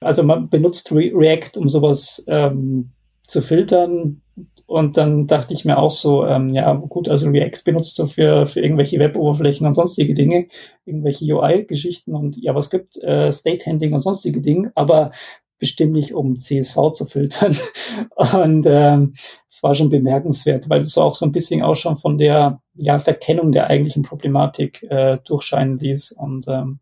Also 0.01 0.23
man 0.23 0.49
benutzt 0.49 0.93
Re 0.93 1.11
React, 1.15 1.59
um 1.59 1.69
sowas 1.69 2.25
ähm, 2.29 2.91
zu 3.27 3.41
filtern, 3.41 4.21
und 4.67 4.97
dann 4.97 5.27
dachte 5.27 5.53
ich 5.53 5.65
mir 5.65 5.79
auch 5.79 5.91
so, 5.91 6.27
ähm, 6.27 6.55
ja 6.55 6.73
gut, 6.73 7.09
also 7.09 7.29
React 7.29 7.65
benutzt 7.65 7.99
du 7.99 8.07
für, 8.07 8.47
für 8.47 8.61
irgendwelche 8.61 8.99
Web-Oberflächen 8.99 9.67
und 9.67 9.75
sonstige 9.75 10.15
Dinge, 10.15 10.47
irgendwelche 10.87 11.27
UI-Geschichten 11.27 12.15
und 12.15 12.37
JavaScript, 12.37 13.03
äh, 13.03 13.31
State-Handling 13.31 13.93
und 13.93 14.01
sonstige 14.01 14.41
Dinge, 14.41 14.73
aber 14.75 15.13
bestimmt 15.59 15.93
nicht, 15.93 16.15
um 16.15 16.39
CSV 16.39 16.93
zu 16.93 17.05
filtern. 17.05 17.57
Und 18.35 18.67
ähm, 18.69 19.15
es 19.49 19.63
war 19.63 19.75
schon 19.75 19.89
bemerkenswert, 19.89 20.69
weil 20.69 20.81
es 20.81 20.99
auch 20.99 21.15
so 21.15 21.25
ein 21.25 21.33
bisschen 21.33 21.63
auch 21.63 21.77
schon 21.77 21.97
von 21.97 22.19
der 22.19 22.61
ja, 22.75 22.99
Verkennung 22.99 23.53
der 23.53 23.69
eigentlichen 23.69 24.03
Problematik 24.03 24.83
äh, 24.91 25.19
durchscheinen 25.25 25.79
ließ. 25.79 26.13
Und 26.13 26.49
ähm, 26.49 26.81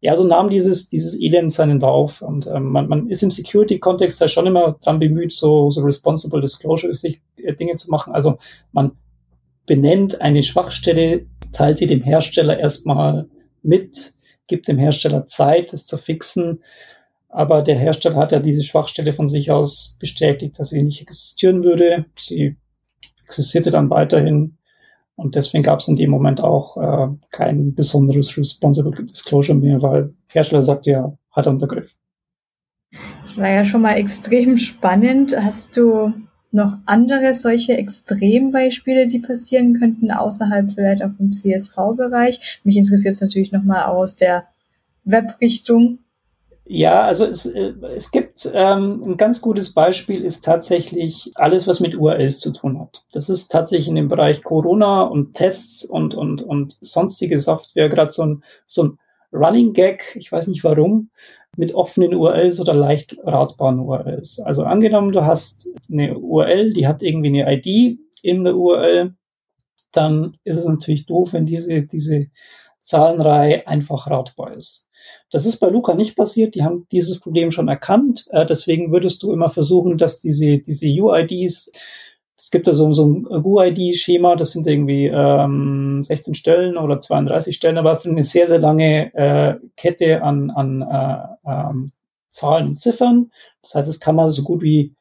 ja, 0.00 0.16
so 0.16 0.24
nahm 0.24 0.48
dieses, 0.48 0.88
dieses 0.88 1.20
Elend 1.20 1.52
seinen 1.52 1.80
Lauf. 1.80 2.22
Und 2.22 2.46
ähm, 2.46 2.70
man, 2.70 2.88
man 2.88 3.08
ist 3.08 3.22
im 3.22 3.30
Security-Kontext 3.30 4.20
da 4.20 4.28
schon 4.28 4.46
immer 4.46 4.76
dran 4.82 4.98
bemüht, 4.98 5.32
so, 5.32 5.70
so 5.70 5.82
responsible 5.82 6.40
disclosure 6.40 6.94
sich 6.94 7.20
äh, 7.36 7.54
Dinge 7.54 7.76
zu 7.76 7.90
machen. 7.90 8.14
Also 8.14 8.38
man 8.70 8.92
benennt 9.66 10.20
eine 10.20 10.42
Schwachstelle, 10.42 11.26
teilt 11.52 11.78
sie 11.78 11.86
dem 11.86 12.02
Hersteller 12.02 12.58
erstmal 12.58 13.28
mit, 13.62 14.14
gibt 14.46 14.68
dem 14.68 14.78
Hersteller 14.78 15.26
Zeit, 15.26 15.72
es 15.72 15.86
zu 15.86 15.96
fixen 15.96 16.60
aber 17.32 17.62
der 17.62 17.78
Hersteller 17.78 18.16
hat 18.16 18.32
ja 18.32 18.40
diese 18.40 18.62
Schwachstelle 18.62 19.14
von 19.14 19.26
sich 19.26 19.50
aus 19.50 19.96
bestätigt, 19.98 20.58
dass 20.58 20.68
sie 20.68 20.82
nicht 20.82 21.00
existieren 21.00 21.64
würde. 21.64 22.04
Sie 22.16 22.56
existierte 23.24 23.70
dann 23.70 23.88
weiterhin. 23.88 24.58
Und 25.16 25.34
deswegen 25.34 25.64
gab 25.64 25.80
es 25.80 25.88
in 25.88 25.96
dem 25.96 26.10
Moment 26.10 26.42
auch 26.42 26.76
äh, 26.76 27.08
kein 27.30 27.74
besonderes 27.74 28.36
Responsible 28.36 29.04
Disclosure 29.06 29.58
mehr, 29.58 29.80
weil 29.80 30.04
der 30.04 30.34
Hersteller 30.34 30.62
sagt 30.62 30.86
ja, 30.86 31.16
hat 31.30 31.46
er 31.46 31.56
Griff. 31.56 31.96
Das 33.22 33.38
war 33.38 33.48
ja 33.48 33.64
schon 33.64 33.80
mal 33.80 33.96
extrem 33.96 34.58
spannend. 34.58 35.34
Hast 35.34 35.76
du 35.78 36.12
noch 36.50 36.76
andere 36.84 37.32
solche 37.32 37.78
Extrembeispiele, 37.78 39.06
die 39.06 39.20
passieren 39.20 39.78
könnten, 39.78 40.10
außerhalb 40.10 40.70
vielleicht 40.72 41.02
auch 41.02 41.12
vom 41.16 41.32
CSV-Bereich? 41.32 42.60
Mich 42.62 42.76
interessiert 42.76 43.14
es 43.14 43.22
natürlich 43.22 43.52
nochmal 43.52 43.84
aus 43.84 44.16
der 44.16 44.48
Web-Richtung. 45.04 46.00
Ja, 46.64 47.02
also 47.02 47.24
es, 47.24 47.44
äh, 47.46 47.74
es 47.94 48.12
gibt 48.12 48.48
ähm, 48.52 49.02
ein 49.04 49.16
ganz 49.16 49.40
gutes 49.40 49.74
Beispiel, 49.74 50.24
ist 50.24 50.44
tatsächlich 50.44 51.32
alles, 51.34 51.66
was 51.66 51.80
mit 51.80 51.96
URLs 51.96 52.38
zu 52.38 52.52
tun 52.52 52.78
hat. 52.80 53.04
Das 53.12 53.28
ist 53.28 53.48
tatsächlich 53.48 53.88
in 53.88 53.96
dem 53.96 54.08
Bereich 54.08 54.42
Corona 54.42 55.02
und 55.02 55.34
Tests 55.34 55.84
und, 55.84 56.14
und, 56.14 56.42
und 56.42 56.78
sonstige 56.80 57.38
Software 57.38 57.88
gerade 57.88 58.10
so 58.12 58.22
ein, 58.22 58.44
so 58.66 58.84
ein 58.84 58.98
Running 59.32 59.72
Gag, 59.72 60.14
ich 60.14 60.30
weiß 60.30 60.46
nicht 60.46 60.62
warum, 60.62 61.10
mit 61.56 61.74
offenen 61.74 62.14
URLs 62.14 62.60
oder 62.60 62.74
leicht 62.74 63.16
ratbaren 63.24 63.80
URLs. 63.80 64.40
Also 64.40 64.64
angenommen, 64.64 65.12
du 65.12 65.24
hast 65.24 65.68
eine 65.90 66.16
URL, 66.16 66.72
die 66.72 66.86
hat 66.86 67.02
irgendwie 67.02 67.40
eine 67.40 67.52
ID 67.52 67.98
in 68.22 68.44
der 68.44 68.56
URL, 68.56 69.14
dann 69.90 70.36
ist 70.44 70.58
es 70.58 70.66
natürlich 70.66 71.06
doof, 71.06 71.32
wenn 71.32 71.46
diese, 71.46 71.82
diese 71.82 72.28
Zahlenreihe 72.80 73.66
einfach 73.66 74.08
ratbar 74.08 74.54
ist. 74.54 74.88
Das 75.30 75.46
ist 75.46 75.58
bei 75.58 75.68
Luca 75.68 75.94
nicht 75.94 76.16
passiert. 76.16 76.54
Die 76.54 76.62
haben 76.62 76.86
dieses 76.92 77.20
Problem 77.20 77.50
schon 77.50 77.68
erkannt. 77.68 78.26
Äh, 78.30 78.46
deswegen 78.46 78.92
würdest 78.92 79.22
du 79.22 79.32
immer 79.32 79.48
versuchen, 79.48 79.98
dass 79.98 80.20
diese, 80.20 80.58
diese 80.58 80.86
UIDs, 80.86 81.72
es 82.36 82.50
gibt 82.50 82.66
da 82.66 82.72
so, 82.72 82.92
so 82.92 83.06
ein 83.06 83.26
UID-Schema, 83.26 84.36
das 84.36 84.52
sind 84.52 84.66
irgendwie 84.66 85.06
ähm, 85.06 86.02
16 86.02 86.34
Stellen 86.34 86.76
oder 86.76 86.98
32 86.98 87.54
Stellen, 87.54 87.78
aber 87.78 87.96
für 87.96 88.10
eine 88.10 88.24
sehr, 88.24 88.48
sehr 88.48 88.58
lange 88.58 89.14
äh, 89.14 89.54
Kette 89.76 90.22
an, 90.22 90.50
an 90.50 90.82
äh, 90.82 91.50
ähm, 91.50 91.92
Zahlen 92.30 92.68
und 92.70 92.80
Ziffern. 92.80 93.30
Das 93.62 93.74
heißt, 93.74 93.88
es 93.88 94.00
kann 94.00 94.16
man 94.16 94.30
so 94.30 94.42
gut 94.42 94.62
wie, 94.62 94.94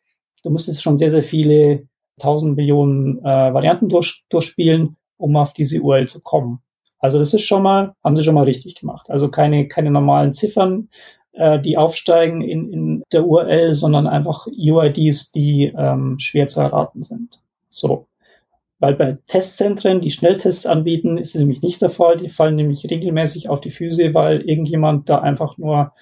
du 0.44 0.52
müsstest 0.52 0.84
schon 0.84 0.98
sehr, 0.98 1.12
sehr 1.12 1.24
viele 1.24 1.88
tausend 2.20 2.56
Millionen 2.56 3.20
äh, 3.20 3.54
Varianten 3.54 3.90
durch, 3.90 4.24
durchspielen, 4.30 4.98
um 5.18 5.36
auf 5.36 5.54
diese 5.54 5.82
URL 5.82 6.08
zu 6.08 6.22
kommen. 6.22 6.62
Also 7.02 7.18
das 7.18 7.34
ist 7.34 7.44
schon 7.44 7.64
mal, 7.64 7.96
haben 8.04 8.16
sie 8.16 8.24
schon 8.24 8.36
mal 8.36 8.44
richtig 8.46 8.76
gemacht. 8.76 9.10
Also 9.10 9.30
keine, 9.30 9.68
keine 9.68 9.90
normalen 9.90 10.34
Ziffern, 10.34 10.88
äh, 11.34 11.60
die 11.60 11.78
aufsteigen 11.78 12.42
in, 12.42 12.72
in 12.72 13.04
der 13.12 13.26
URL, 13.26 13.74
sondern 13.74 14.08
einfach 14.08 14.46
UIDs, 14.48 15.32
die 15.32 15.74
ähm, 15.76 16.18
schwer 16.20 16.48
zu 16.48 16.62
erraten 16.62 17.02
sind. 17.02 17.42
So. 17.70 18.08
Weil 18.78 18.96
bei 18.96 19.18
Testzentren, 19.28 20.02
die 20.02 20.12
Schnelltests 20.12 20.66
anbieten, 20.66 21.18
ist 21.18 21.36
es 21.36 21.40
nämlich 21.40 21.62
nicht 21.62 21.82
der 21.82 21.90
Fall. 21.90 22.18
Die 22.18 22.30
fallen 22.30 22.56
nämlich 22.56 22.90
regelmäßig 22.90 23.50
auf 23.50 23.62
die 23.62 23.72
Füße, 23.72 24.14
weil 24.14 24.42
irgendjemand 24.42 25.10
da 25.10 25.20
einfach 25.20 25.58
nur 25.58 25.94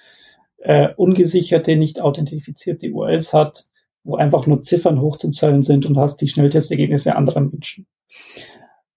äh, 0.58 0.88
ungesicherte, 0.96 1.76
nicht 1.76 2.00
authentifizierte 2.00 2.90
URLs 2.90 3.32
hat, 3.32 3.66
wo 4.04 4.16
einfach 4.16 4.46
nur 4.46 4.60
Ziffern 4.60 5.00
hochzuzählen 5.00 5.62
sind 5.62 5.86
und 5.86 5.96
hast 5.96 6.20
die 6.20 6.28
Schnelltestergebnisse 6.28 7.16
anderer 7.16 7.40
Menschen. 7.40 7.86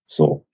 So. 0.06 0.46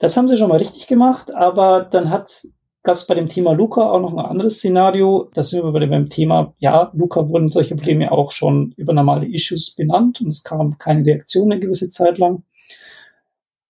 Das 0.00 0.16
haben 0.16 0.28
sie 0.28 0.38
schon 0.38 0.48
mal 0.48 0.56
richtig 0.56 0.86
gemacht, 0.86 1.32
aber 1.32 1.82
dann 1.84 2.10
hat 2.10 2.46
gab 2.82 2.96
es 2.96 3.06
bei 3.06 3.14
dem 3.14 3.28
Thema 3.28 3.52
Luca 3.52 3.90
auch 3.90 4.00
noch 4.00 4.14
ein 4.14 4.18
anderes 4.24 4.56
Szenario. 4.56 5.28
Das 5.34 5.50
sind 5.50 5.62
wir 5.62 5.72
bei 5.72 5.80
dem 5.80 6.08
Thema, 6.08 6.54
ja, 6.58 6.90
Luca 6.94 7.28
wurden 7.28 7.50
solche 7.50 7.76
Probleme 7.76 8.10
auch 8.10 8.32
schon 8.32 8.72
über 8.78 8.94
normale 8.94 9.28
Issues 9.28 9.74
benannt 9.74 10.22
und 10.22 10.28
es 10.28 10.42
kam 10.42 10.78
keine 10.78 11.04
Reaktion 11.04 11.52
eine 11.52 11.60
gewisse 11.60 11.90
Zeit 11.90 12.16
lang. 12.16 12.44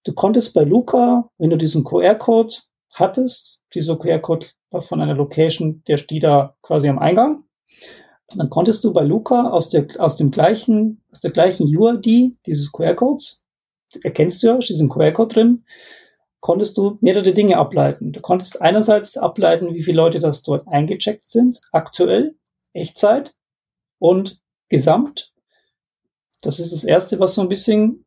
Du 0.04 0.12
konntest 0.12 0.54
bei 0.54 0.62
Luca, 0.62 1.28
wenn 1.38 1.50
du 1.50 1.56
diesen 1.56 1.82
QR-Code 1.82 2.54
hattest, 2.94 3.60
dieser 3.74 3.98
QR-Code 3.98 4.46
war 4.70 4.82
von 4.82 5.00
einer 5.00 5.14
Location, 5.14 5.82
der 5.88 5.96
steht 5.96 6.22
da 6.22 6.54
quasi 6.62 6.88
am 6.88 7.00
Eingang, 7.00 7.42
dann 8.36 8.50
konntest 8.50 8.84
du 8.84 8.92
bei 8.92 9.02
Luca 9.02 9.50
aus 9.50 9.68
der, 9.68 9.88
aus 9.98 10.14
dem 10.14 10.30
gleichen, 10.30 11.02
aus 11.10 11.18
der 11.18 11.32
gleichen 11.32 11.66
UID 11.66 12.36
dieses 12.46 12.70
QR-Codes, 12.70 13.44
erkennst 14.04 14.44
du 14.44 14.46
ja, 14.46 14.62
steht 14.62 14.78
ein 14.78 14.88
QR-Code 14.88 15.34
drin, 15.34 15.64
konntest 16.40 16.76
du 16.78 16.98
mehrere 17.00 17.32
Dinge 17.32 17.58
ableiten. 17.58 18.12
Du 18.12 18.20
konntest 18.20 18.60
einerseits 18.60 19.16
ableiten, 19.16 19.74
wie 19.74 19.82
viele 19.82 19.98
Leute 19.98 20.18
das 20.18 20.42
dort 20.42 20.66
eingecheckt 20.68 21.24
sind, 21.24 21.60
aktuell, 21.72 22.36
Echtzeit 22.72 23.34
und 23.98 24.40
Gesamt. 24.68 25.32
Das 26.42 26.58
ist 26.58 26.72
das 26.72 26.84
Erste, 26.84 27.20
was 27.20 27.34
so 27.34 27.42
ein 27.42 27.48
bisschen 27.48 28.06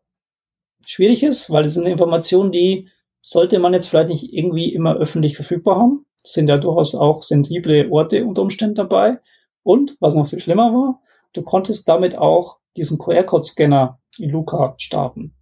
schwierig 0.86 1.24
ist, 1.24 1.50
weil 1.50 1.66
es 1.66 1.76
sind 1.76 1.86
Informationen, 1.86 2.52
die 2.52 2.90
sollte 3.22 3.60
man 3.60 3.74
jetzt 3.74 3.88
vielleicht 3.88 4.10
nicht 4.10 4.34
irgendwie 4.34 4.74
immer 4.74 4.96
öffentlich 4.96 5.36
verfügbar 5.36 5.78
haben. 5.78 6.06
Sind 6.24 6.50
ja 6.50 6.58
durchaus 6.58 6.96
auch 6.96 7.22
sensible 7.22 7.90
Orte 7.92 8.26
unter 8.26 8.42
Umständen 8.42 8.76
dabei. 8.76 9.20
Und, 9.62 9.98
was 10.00 10.16
noch 10.16 10.28
viel 10.28 10.40
schlimmer 10.40 10.74
war, 10.74 11.02
du 11.34 11.42
konntest 11.42 11.88
damit 11.88 12.18
auch 12.18 12.60
diesen 12.76 12.98
QR-Code-Scanner 12.98 14.00
in 14.18 14.30
Luca 14.30 14.76
starten. 14.78 15.36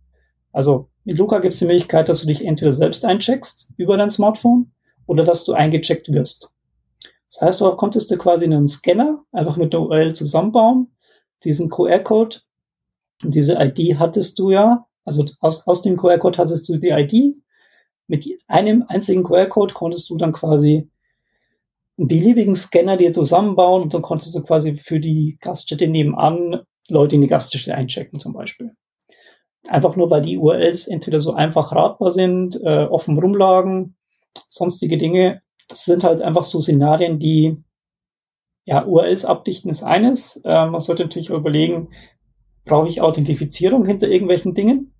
Also 0.52 0.91
in 1.06 1.18
Luca 1.18 1.40
gibt 1.40 1.54
es 1.54 1.60
die 1.60 1.66
Möglichkeit, 1.66 2.10
dass 2.10 2.22
du 2.22 2.28
dich 2.28 2.46
entweder 2.46 2.74
selbst 2.74 3.04
eincheckst 3.06 3.70
über 3.78 3.98
dein 3.98 4.10
Smartphone 4.10 4.72
oder 5.08 5.24
dass 5.24 5.46
du 5.46 5.54
eingecheckt 5.54 6.12
wirst. 6.12 6.52
Das 7.30 7.42
heißt, 7.42 7.62
darauf 7.62 7.78
konntest 7.78 8.12
du 8.12 8.18
quasi 8.18 8.46
einen 8.46 8.68
Scanner 8.68 9.24
einfach 9.32 9.58
mit 9.58 9.74
der 9.74 9.82
URL 9.82 10.14
zusammenbauen, 10.14 10.92
diesen 11.44 11.70
QR-Code 11.70 12.38
und 13.24 13.36
diese 13.36 13.56
ID 13.60 14.00
hattest 14.00 14.38
du 14.38 14.52
ja, 14.52 14.86
also 15.06 15.26
aus, 15.40 15.66
aus 15.68 15.82
dem 15.82 15.98
QR-Code 15.98 16.38
hattest 16.38 16.68
du 16.70 16.78
die 16.78 16.90
ID. 16.90 17.38
Mit 18.08 18.26
einem 18.48 18.84
einzigen 18.88 19.24
QR-Code 19.24 19.74
konntest 19.74 20.10
du 20.10 20.18
dann 20.18 20.34
quasi 20.34 20.90
einen 21.98 22.08
beliebigen 22.08 22.56
Scanner 22.56 22.98
dir 22.98 23.12
zusammenbauen 23.14 23.84
und 23.84 23.94
dann 23.94 24.02
konntest 24.02 24.36
du 24.36 24.44
quasi 24.44 24.76
für 24.76 25.00
die 25.00 25.38
Gaststätte 25.40 25.88
nebenan 25.88 26.62
Leute 26.90 27.16
in 27.16 27.22
die 27.22 27.28
Gaststätte 27.28 27.76
einchecken 27.76 28.20
zum 28.20 28.34
Beispiel. 28.34 28.76
Einfach 29.68 29.96
nur, 29.96 30.10
weil 30.10 30.22
die 30.22 30.38
URLs 30.38 30.88
entweder 30.88 31.20
so 31.20 31.34
einfach 31.34 31.72
ratbar 31.72 32.12
sind, 32.12 32.60
äh, 32.64 32.86
offen 32.86 33.18
rumlagen, 33.18 33.96
sonstige 34.50 34.98
Dinge. 34.98 35.42
Das 35.70 35.86
sind 35.86 36.04
halt 36.04 36.22
einfach 36.22 36.44
so 36.44 36.60
Szenarien, 36.62 37.20
die 37.20 37.64
ja, 38.66 38.86
URLs 38.86 39.26
abdichten 39.26 39.70
ist 39.70 39.84
eines. 39.84 40.38
Äh, 40.44 40.66
man 40.68 40.82
sollte 40.82 41.04
natürlich 41.04 41.32
auch 41.32 41.38
überlegen, 41.38 41.90
brauche 42.66 42.88
ich 42.88 43.02
Authentifizierung 43.02 43.86
hinter 43.86 44.08
irgendwelchen 44.08 44.54
Dingen? 44.54 44.94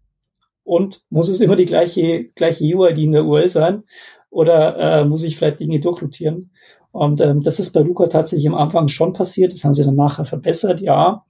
Und 0.64 1.04
muss 1.10 1.28
es 1.28 1.42
immer 1.42 1.56
die 1.56 1.66
gleiche, 1.66 2.26
gleiche 2.36 2.64
UID 2.64 2.98
in 3.00 3.12
der 3.12 3.26
URL 3.26 3.50
sein? 3.50 3.84
Oder 4.30 5.02
äh, 5.02 5.06
muss 5.06 5.24
ich 5.24 5.38
vielleicht 5.38 5.60
Dinge 5.60 5.80
durchrotieren? 5.80 6.52
Und 6.92 7.22
ähm, 7.22 7.42
das 7.42 7.60
ist 7.60 7.72
bei 7.72 7.82
Luca 7.82 8.08
tatsächlich 8.08 8.48
am 8.48 8.56
Anfang 8.56 8.88
schon 8.88 9.14
passiert. 9.14 9.54
Das 9.54 9.64
haben 9.64 9.76
sie 9.76 9.84
dann 9.84 9.96
nachher 9.96 10.26
verbessert, 10.26 10.82
ja. 10.82 11.26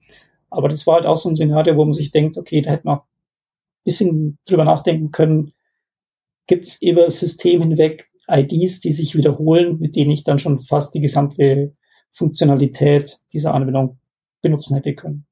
Aber 0.50 0.68
das 0.68 0.86
war 0.86 0.96
halt 0.96 1.06
auch 1.06 1.16
so 1.16 1.28
ein 1.28 1.36
Szenario, 1.36 1.76
wo 1.76 1.84
man 1.84 1.94
sich 1.94 2.10
denkt, 2.10 2.36
okay, 2.36 2.60
da 2.60 2.70
hätte 2.70 2.86
man 2.86 3.00
bisschen 3.84 4.38
drüber 4.46 4.64
nachdenken 4.64 5.10
können, 5.10 5.52
gibt 6.46 6.66
es 6.66 6.82
über 6.82 7.08
System 7.10 7.62
hinweg 7.62 8.10
IDs, 8.28 8.80
die 8.80 8.92
sich 8.92 9.16
wiederholen, 9.16 9.78
mit 9.78 9.96
denen 9.96 10.10
ich 10.10 10.24
dann 10.24 10.38
schon 10.38 10.58
fast 10.58 10.94
die 10.94 11.00
gesamte 11.00 11.74
Funktionalität 12.10 13.20
dieser 13.32 13.54
Anwendung 13.54 13.98
benutzen 14.42 14.74
hätte 14.76 14.94
können. 14.94 15.26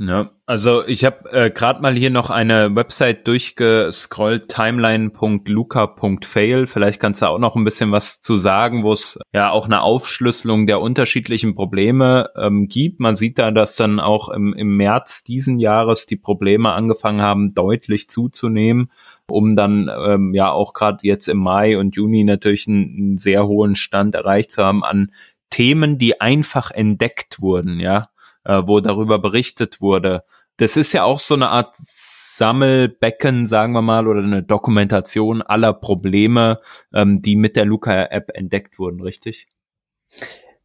Ja, 0.00 0.30
also 0.46 0.86
ich 0.86 1.04
habe 1.04 1.28
äh, 1.32 1.50
gerade 1.50 1.82
mal 1.82 1.96
hier 1.96 2.10
noch 2.10 2.30
eine 2.30 2.76
Website 2.76 3.26
durchgescrollt, 3.26 4.48
timeline.luca.fail. 4.48 6.68
Vielleicht 6.68 7.00
kannst 7.00 7.20
du 7.20 7.26
auch 7.26 7.40
noch 7.40 7.56
ein 7.56 7.64
bisschen 7.64 7.90
was 7.90 8.20
zu 8.20 8.36
sagen, 8.36 8.84
wo 8.84 8.92
es 8.92 9.18
ja 9.34 9.50
auch 9.50 9.66
eine 9.66 9.82
Aufschlüsselung 9.82 10.68
der 10.68 10.80
unterschiedlichen 10.80 11.56
Probleme 11.56 12.30
ähm, 12.36 12.68
gibt. 12.68 13.00
Man 13.00 13.16
sieht 13.16 13.40
da, 13.40 13.50
dass 13.50 13.74
dann 13.74 13.98
auch 13.98 14.28
im, 14.28 14.52
im 14.52 14.76
März 14.76 15.24
diesen 15.24 15.58
Jahres 15.58 16.06
die 16.06 16.14
Probleme 16.14 16.70
angefangen 16.70 17.20
haben, 17.20 17.54
deutlich 17.54 18.08
zuzunehmen, 18.08 18.92
um 19.28 19.56
dann 19.56 19.90
ähm, 19.92 20.32
ja 20.32 20.52
auch 20.52 20.74
gerade 20.74 20.98
jetzt 21.02 21.26
im 21.26 21.38
Mai 21.38 21.76
und 21.76 21.96
Juni 21.96 22.22
natürlich 22.22 22.68
einen, 22.68 22.84
einen 22.84 23.18
sehr 23.18 23.48
hohen 23.48 23.74
Stand 23.74 24.14
erreicht 24.14 24.52
zu 24.52 24.64
haben 24.64 24.84
an 24.84 25.10
Themen, 25.50 25.98
die 25.98 26.20
einfach 26.20 26.70
entdeckt 26.70 27.42
wurden, 27.42 27.80
ja 27.80 28.10
äh, 28.48 28.62
wo 28.66 28.80
darüber 28.80 29.20
berichtet 29.20 29.80
wurde. 29.80 30.24
Das 30.56 30.76
ist 30.76 30.92
ja 30.92 31.04
auch 31.04 31.20
so 31.20 31.34
eine 31.34 31.50
Art 31.50 31.76
Sammelbecken, 31.76 33.46
sagen 33.46 33.72
wir 33.74 33.82
mal, 33.82 34.08
oder 34.08 34.22
eine 34.22 34.42
Dokumentation 34.42 35.42
aller 35.42 35.72
Probleme, 35.72 36.58
ähm, 36.92 37.22
die 37.22 37.36
mit 37.36 37.54
der 37.54 37.64
Luca-App 37.64 38.30
entdeckt 38.34 38.80
wurden, 38.80 39.00
richtig? 39.00 39.46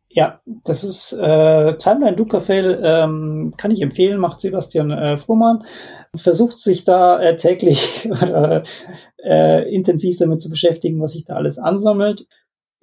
Ja, 0.09 0.41
das 0.45 0.83
ist 0.83 1.13
äh, 1.13 1.77
Timeline 1.77 2.15
Luca 2.15 2.39
Fail, 2.39 2.79
ähm, 2.83 3.55
kann 3.57 3.71
ich 3.71 3.81
empfehlen, 3.81 4.19
macht 4.19 4.39
Sebastian 4.39 4.91
äh, 4.91 5.17
Fuhrmann. 5.17 5.65
Versucht 6.15 6.59
sich 6.59 6.83
da 6.83 7.19
äh, 7.19 7.35
täglich 7.35 8.07
oder 8.21 8.61
äh, 9.23 9.73
intensiv 9.73 10.17
damit 10.19 10.39
zu 10.39 10.49
beschäftigen, 10.49 11.01
was 11.01 11.13
sich 11.13 11.25
da 11.25 11.35
alles 11.35 11.57
ansammelt 11.57 12.27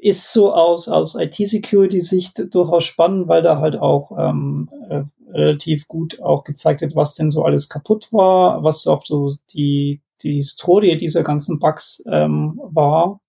ist 0.00 0.32
so 0.32 0.52
aus, 0.52 0.88
aus 0.88 1.14
IT-Security-Sicht 1.14 2.54
durchaus 2.54 2.84
spannend, 2.84 3.28
weil 3.28 3.42
da 3.42 3.58
halt 3.58 3.76
auch 3.76 4.12
ähm, 4.18 4.68
äh, 4.88 5.02
relativ 5.32 5.88
gut 5.88 6.20
auch 6.22 6.44
gezeigt 6.44 6.80
wird, 6.80 6.96
was 6.96 7.14
denn 7.14 7.30
so 7.30 7.44
alles 7.44 7.68
kaputt 7.68 8.12
war, 8.12 8.62
was 8.64 8.86
auch 8.86 9.04
so 9.04 9.32
die, 9.52 10.00
die 10.22 10.34
Historie 10.34 10.96
dieser 10.96 11.22
ganzen 11.22 11.58
Bugs 11.58 12.02
ähm, 12.10 12.60
war. 12.64 13.20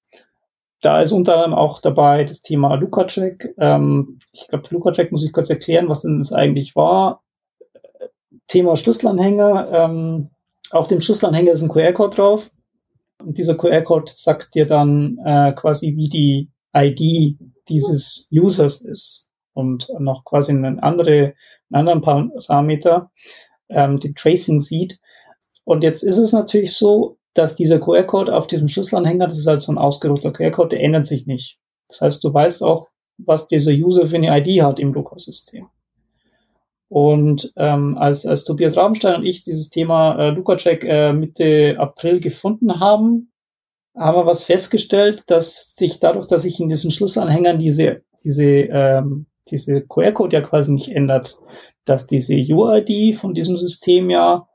Da 0.82 1.02
ist 1.02 1.12
unter 1.12 1.36
anderem 1.36 1.54
auch 1.54 1.80
dabei 1.80 2.24
das 2.24 2.42
Thema 2.42 2.76
LucaTrack. 2.76 3.54
Ähm, 3.58 4.20
ich 4.34 4.48
glaube, 4.48 4.68
LucaTrack 4.72 5.12
muss 5.12 5.26
ich 5.26 5.34
kurz 5.34 5.50
erklären, 5.50 5.90
was 5.90 6.02
denn 6.02 6.18
das 6.18 6.34
eigentlich 6.34 6.76
war. 6.76 7.22
Thema 8.48 8.76
Schlüsselanhänger. 8.76 9.70
Ähm, 9.72 10.30
auf 10.72 10.88
dem 10.88 11.02
Schlüsselanhänger 11.02 11.52
ist 11.52 11.62
ein 11.62 11.70
QR-Code 11.70 12.16
drauf. 12.16 12.52
Und 13.20 13.38
dieser 13.38 13.56
QR-Code 13.56 14.12
sagt 14.16 14.56
dir 14.56 14.66
dann 14.66 15.20
äh, 15.24 15.54
quasi, 15.54 15.96
wie 15.96 16.10
die 16.10 16.51
ID 16.76 17.38
dieses 17.70 18.28
Users 18.32 18.82
ist 18.82 19.30
und 19.54 19.90
noch 20.00 20.24
quasi 20.26 20.52
einen, 20.52 20.80
andere, 20.80 21.34
einen 21.72 21.90
anderen 21.90 22.02
Parameter, 22.02 23.12
ähm, 23.70 23.98
den 23.98 24.16
Tracing 24.16 24.60
sieht. 24.60 25.00
Und 25.64 25.84
jetzt 25.84 26.04
ist 26.04 26.18
es 26.18 26.34
natürlich 26.34 26.74
so, 26.74 27.18
dass 27.34 27.56
dieser 27.56 27.80
QR-Code 27.80 28.36
auf 28.36 28.48
diesem 28.48 28.68
Schlüsselanhänger, 28.68 29.28
das 29.28 29.38
ist 29.38 29.48
halt 29.48 29.62
so 29.62 29.72
ein 29.72 29.78
ausgedruckter 29.78 30.32
QR-Code, 30.32 30.70
der 30.70 30.84
ändert 30.84 31.06
sich 31.06 31.28
nicht. 31.28 31.60
Das 31.88 32.02
heißt, 32.02 32.24
du 32.24 32.34
weißt 32.34 32.64
auch, 32.64 32.90
was 33.18 33.48
dieser 33.48 33.72
User 33.72 34.08
für 34.08 34.18
eine 34.18 34.38
ID 34.38 34.64
hat 34.64 34.80
im 34.80 34.94
Luca-System. 34.94 35.68
Und 36.90 37.54
ähm, 37.56 37.98
als, 37.98 38.26
als 38.26 38.44
Tobias 38.44 38.76
Rabenstein 38.76 39.16
und 39.16 39.26
ich 39.26 39.44
dieses 39.44 39.70
Thema 39.70 40.18
äh, 40.20 40.30
LucaCheck 40.32 40.84
äh, 40.84 41.14
Mitte 41.14 41.78
April 41.80 42.20
gefunden 42.20 42.82
haben, 42.82 43.31
haben 43.96 44.18
wir 44.18 44.26
was 44.26 44.44
festgestellt, 44.44 45.24
dass 45.28 45.76
sich 45.76 46.00
dadurch, 46.00 46.28
dass 46.28 46.44
sich 46.44 46.60
in 46.60 46.70
diesen 46.70 46.92
Schlussanhängern 46.92 47.60
diese, 47.60 48.04
diese, 48.24 48.46
ähm, 48.46 49.26
diese 49.50 49.82
QR-Code 49.82 50.38
ja 50.38 50.42
quasi 50.42 50.72
nicht 50.72 50.90
ändert, 50.90 51.40
dass 51.86 52.08
diese 52.08 52.36
UID 52.36 53.16
von 53.16 53.34
diesem 53.34 53.58
System 53.58 54.10
ja 54.10 54.48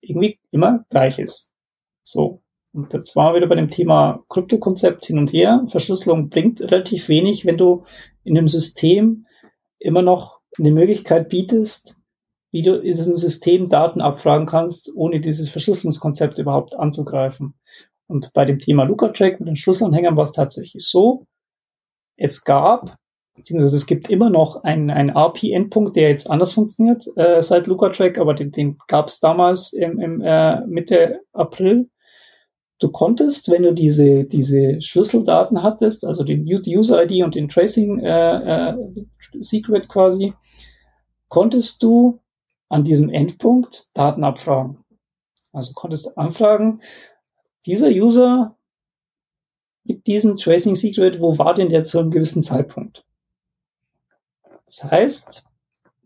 irgendwie 0.00 0.38
immer 0.50 0.84
gleich 0.90 1.18
ist. 1.18 1.50
So. 2.04 2.42
Und 2.74 2.92
jetzt 2.94 3.14
waren 3.16 3.32
wir 3.32 3.36
wieder 3.38 3.48
bei 3.48 3.54
dem 3.54 3.68
Thema 3.68 4.24
Kryptokonzept 4.28 5.04
hin 5.04 5.18
und 5.18 5.32
her. 5.32 5.62
Verschlüsselung 5.66 6.30
bringt 6.30 6.62
relativ 6.62 7.08
wenig, 7.08 7.44
wenn 7.44 7.58
du 7.58 7.84
in 8.24 8.38
einem 8.38 8.48
System 8.48 9.26
immer 9.78 10.02
noch 10.02 10.40
eine 10.58 10.70
Möglichkeit 10.70 11.28
bietest, 11.28 11.98
wie 12.50 12.62
du 12.62 12.76
in 12.76 12.84
diesem 12.84 13.16
System 13.16 13.68
Daten 13.68 14.00
abfragen 14.00 14.46
kannst, 14.46 14.90
ohne 14.94 15.20
dieses 15.20 15.50
Verschlüsselungskonzept 15.50 16.38
überhaupt 16.38 16.78
anzugreifen. 16.78 17.54
Und 18.06 18.32
bei 18.34 18.44
dem 18.44 18.58
Thema 18.58 18.84
Luca-Check 18.84 19.40
mit 19.40 19.48
den 19.48 19.56
Schlüsselanhängern 19.56 20.16
war 20.16 20.24
es 20.24 20.32
tatsächlich 20.32 20.84
so, 20.86 21.26
es 22.16 22.44
gab 22.44 22.96
beziehungsweise 23.34 23.76
es 23.76 23.86
gibt 23.86 24.10
immer 24.10 24.30
noch 24.30 24.62
einen, 24.62 24.90
einen 24.90 25.10
API-Endpunkt, 25.10 25.96
der 25.96 26.10
jetzt 26.10 26.30
anders 26.30 26.54
funktioniert 26.54 27.06
äh, 27.16 27.42
seit 27.42 27.66
LucaTrack, 27.66 28.18
aber 28.18 28.34
den, 28.34 28.50
den 28.50 28.78
gab 28.88 29.08
es 29.08 29.20
damals 29.20 29.72
im, 29.72 29.98
im 29.98 30.20
äh, 30.20 30.60
Mitte 30.66 31.20
April. 31.32 31.88
Du 32.78 32.90
konntest, 32.90 33.50
wenn 33.50 33.62
du 33.62 33.72
diese, 33.72 34.24
diese 34.24 34.82
Schlüsseldaten 34.82 35.62
hattest, 35.62 36.04
also 36.04 36.24
den 36.24 36.44
User-ID 36.44 37.22
und 37.24 37.34
den 37.34 37.48
Tracing 37.48 38.00
äh, 38.00 38.70
äh, 38.70 39.80
quasi, 39.88 40.34
konntest 41.28 41.82
du 41.82 42.18
an 42.68 42.84
diesem 42.84 43.08
Endpunkt 43.08 43.88
Daten 43.94 44.24
abfragen. 44.24 44.78
Also 45.52 45.72
konntest 45.74 46.18
anfragen, 46.18 46.80
dieser 47.66 47.88
User 47.88 48.56
mit 49.84 50.06
diesem 50.06 50.36
Tracing 50.36 50.76
Secret, 50.76 51.20
wo 51.20 51.38
war 51.38 51.54
denn 51.54 51.68
der 51.68 51.84
zu 51.84 51.98
einem 51.98 52.10
gewissen 52.10 52.42
Zeitpunkt? 52.42 53.04
Das 54.66 54.84
heißt, 54.84 55.44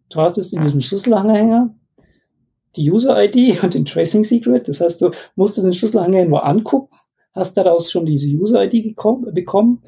du 0.09 0.21
hattest 0.21 0.53
in 0.53 0.63
diesem 0.63 0.81
Schlüsselanhänger 0.81 1.75
die 2.77 2.91
User-ID 2.91 3.63
und 3.63 3.75
den 3.75 3.85
Tracing 3.85 4.25
Secret. 4.25 4.69
Das 4.69 4.81
heißt, 4.81 5.01
du 5.03 5.11
musstest 5.35 5.67
den 5.67 5.75
Schlüsselanhänger 5.75 6.29
nur 6.29 6.45
angucken, 6.45 6.97
hast 7.33 7.57
daraus 7.57 7.91
schon 7.91 8.07
diese 8.07 8.35
User-ID 8.35 8.97
bekommen 9.33 9.83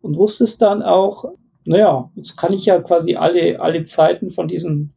und 0.00 0.16
wusstest 0.16 0.62
dann 0.62 0.82
auch, 0.82 1.24
naja, 1.66 2.10
jetzt 2.14 2.36
kann 2.36 2.52
ich 2.52 2.66
ja 2.66 2.80
quasi 2.80 3.16
alle, 3.16 3.60
alle 3.60 3.84
Zeiten 3.84 4.30
von 4.30 4.48
diesem 4.48 4.92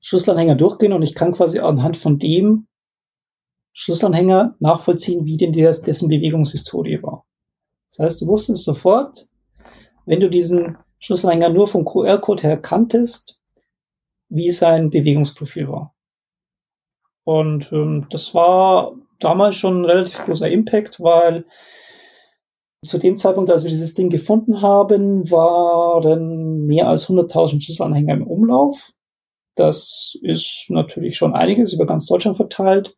Schlüsselanhänger 0.00 0.54
durchgehen 0.54 0.92
und 0.92 1.02
ich 1.02 1.14
kann 1.14 1.32
quasi 1.32 1.58
anhand 1.58 1.96
von 1.96 2.18
dem 2.18 2.66
Schlüsselanhänger 3.78 4.56
nachvollziehen, 4.58 5.24
wie 5.24 5.36
denn 5.36 5.52
des, 5.52 5.82
dessen 5.82 6.08
Bewegungshistorie 6.08 7.00
war. 7.00 7.24
Das 7.92 8.04
heißt, 8.04 8.22
du 8.22 8.26
wusstest 8.26 8.64
sofort, 8.64 9.28
wenn 10.04 10.18
du 10.18 10.28
diesen 10.28 10.76
Schlüsselanhänger 10.98 11.50
nur 11.50 11.68
vom 11.68 11.84
QR-Code 11.84 12.42
her 12.42 12.56
kanntest, 12.56 13.38
wie 14.28 14.50
sein 14.50 14.90
Bewegungsprofil 14.90 15.68
war. 15.68 15.94
Und 17.22 17.70
ähm, 17.70 18.08
das 18.10 18.34
war 18.34 18.96
damals 19.20 19.54
schon 19.54 19.82
ein 19.82 19.84
relativ 19.84 20.24
großer 20.24 20.50
Impact, 20.50 20.98
weil 20.98 21.44
zu 22.84 22.98
dem 22.98 23.16
Zeitpunkt, 23.16 23.48
als 23.48 23.62
wir 23.62 23.70
dieses 23.70 23.94
Ding 23.94 24.10
gefunden 24.10 24.60
haben, 24.60 25.30
waren 25.30 26.66
mehr 26.66 26.88
als 26.88 27.08
100.000 27.08 27.62
Schlüsselanhänger 27.62 28.14
im 28.14 28.26
Umlauf. 28.26 28.90
Das 29.54 30.18
ist 30.22 30.66
natürlich 30.68 31.16
schon 31.16 31.34
einiges 31.34 31.72
über 31.72 31.86
ganz 31.86 32.06
Deutschland 32.06 32.36
verteilt. 32.36 32.96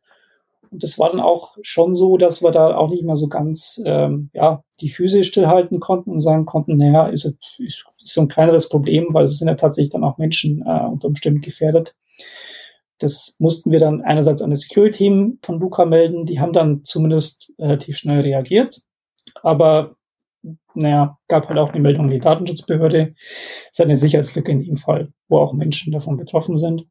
Und 0.71 0.83
das 0.85 0.99
war 0.99 1.11
dann 1.11 1.21
auch 1.21 1.57
schon 1.63 1.95
so, 1.95 2.17
dass 2.17 2.43
wir 2.43 2.53
da 2.53 2.77
auch 2.77 2.91
nicht 2.91 3.05
mehr 3.05 3.17
so 3.17 3.27
ganz 3.27 3.83
ähm, 3.85 4.31
ja, 4.33 4.63
die 4.81 4.89
Füße 4.89 5.25
stillhalten 5.25 5.81
konnten 5.81 6.11
und 6.11 6.21
sagen 6.21 6.47
konnten, 6.47 6.77
naja, 6.77 7.09
ist, 7.09 7.37
ist, 7.59 7.85
so 7.89 8.21
ein 8.21 8.29
kleineres 8.29 8.69
Problem, 8.69 9.09
weil 9.13 9.25
es 9.25 9.39
sind 9.39 9.49
ja 9.49 9.55
tatsächlich 9.55 9.91
dann 9.91 10.05
auch 10.05 10.19
Menschen 10.19 10.63
äh, 10.65 10.87
unter 10.87 11.09
Umständen 11.09 11.41
gefährdet. 11.41 11.97
Das 12.99 13.35
mussten 13.39 13.73
wir 13.73 13.81
dann 13.81 14.03
einerseits 14.03 14.43
an 14.43 14.51
das 14.51 14.61
Security-Team 14.61 15.39
von 15.43 15.59
Luca 15.59 15.87
melden. 15.87 16.27
Die 16.27 16.39
haben 16.39 16.53
dann 16.53 16.85
zumindest 16.85 17.53
relativ 17.59 17.97
schnell 17.97 18.21
reagiert. 18.21 18.83
Aber 19.43 19.91
naja, 20.75 21.19
gab 21.27 21.49
halt 21.49 21.59
auch 21.59 21.71
eine 21.71 21.81
Meldung 21.81 22.05
an 22.05 22.11
die 22.11 22.21
Datenschutzbehörde. 22.21 23.15
Es 23.17 23.69
ist 23.73 23.81
eine 23.81 23.97
Sicherheitslücke 23.97 24.53
in 24.53 24.63
dem 24.63 24.77
Fall, 24.77 25.13
wo 25.29 25.39
auch 25.39 25.53
Menschen 25.53 25.93
davon 25.93 26.17
betroffen 26.17 26.59
sind. 26.59 26.87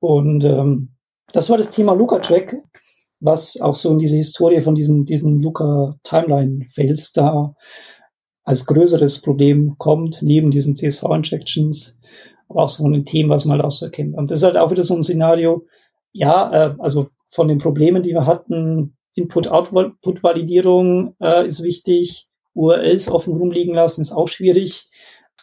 Und 0.00 0.44
ähm, 0.44 0.97
das 1.32 1.50
war 1.50 1.56
das 1.56 1.70
Thema 1.70 1.92
Luca-Track, 1.92 2.56
was 3.20 3.60
auch 3.60 3.74
so 3.74 3.90
in 3.90 3.98
diese 3.98 4.16
Historie 4.16 4.60
von 4.60 4.74
diesen, 4.74 5.04
diesen 5.04 5.40
Luca-Timeline-Fails 5.40 7.12
da 7.12 7.54
als 8.44 8.66
größeres 8.66 9.20
Problem 9.20 9.74
kommt, 9.76 10.22
neben 10.22 10.50
diesen 10.50 10.74
CSV-Injections, 10.74 11.98
aber 12.48 12.64
auch 12.64 12.68
so 12.68 12.82
von 12.82 12.92
den 12.92 13.04
Themen, 13.04 13.28
was 13.28 13.44
man 13.44 13.58
halt 13.58 13.66
auch 13.66 13.70
so 13.70 13.86
erkennt. 13.86 14.16
Und 14.16 14.30
das 14.30 14.40
ist 14.40 14.44
halt 14.44 14.56
auch 14.56 14.70
wieder 14.70 14.82
so 14.82 14.94
ein 14.94 15.02
Szenario, 15.02 15.66
ja, 16.12 16.50
äh, 16.52 16.74
also 16.78 17.08
von 17.26 17.48
den 17.48 17.58
Problemen, 17.58 18.02
die 18.02 18.10
wir 18.10 18.24
hatten, 18.24 18.96
Input-Output-Validierung 19.14 21.14
äh, 21.20 21.46
ist 21.46 21.62
wichtig, 21.62 22.28
URLs 22.54 23.08
offen 23.08 23.36
rumliegen 23.36 23.74
lassen 23.74 24.00
ist 24.00 24.12
auch 24.12 24.28
schwierig, 24.28 24.88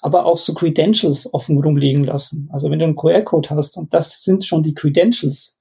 aber 0.01 0.25
auch 0.25 0.37
so 0.37 0.53
Credentials 0.53 1.31
offen 1.33 1.61
rumliegen 1.61 2.03
lassen. 2.03 2.49
Also 2.51 2.69
wenn 2.69 2.79
du 2.79 2.85
einen 2.85 2.95
QR-Code 2.95 3.49
hast 3.51 3.77
und 3.77 3.93
das 3.93 4.23
sind 4.23 4.45
schon 4.45 4.63
die 4.63 4.73
Credentials, 4.73 5.57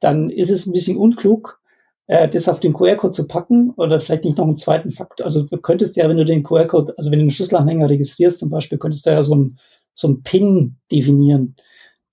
dann 0.00 0.30
ist 0.30 0.50
es 0.50 0.66
ein 0.66 0.72
bisschen 0.72 0.96
unklug, 0.96 1.60
äh, 2.06 2.28
das 2.28 2.48
auf 2.48 2.60
den 2.60 2.72
QR-Code 2.72 3.12
zu 3.12 3.28
packen 3.28 3.70
oder 3.76 4.00
vielleicht 4.00 4.24
nicht 4.24 4.38
noch 4.38 4.46
einen 4.46 4.56
zweiten 4.56 4.90
Faktor. 4.90 5.24
Also 5.24 5.44
du 5.44 5.58
könntest 5.58 5.96
ja, 5.96 6.08
wenn 6.08 6.16
du 6.16 6.24
den 6.24 6.42
QR-Code, 6.42 6.94
also 6.96 7.10
wenn 7.10 7.18
du 7.18 7.24
einen 7.24 7.30
Schlüsselanhänger 7.30 7.88
registrierst 7.88 8.38
zum 8.38 8.50
Beispiel, 8.50 8.78
könntest 8.78 9.06
du 9.06 9.10
ja 9.10 9.22
so 9.22 9.34
ein, 9.36 9.58
so 9.94 10.08
ein 10.08 10.22
PIN 10.22 10.76
definieren. 10.90 11.56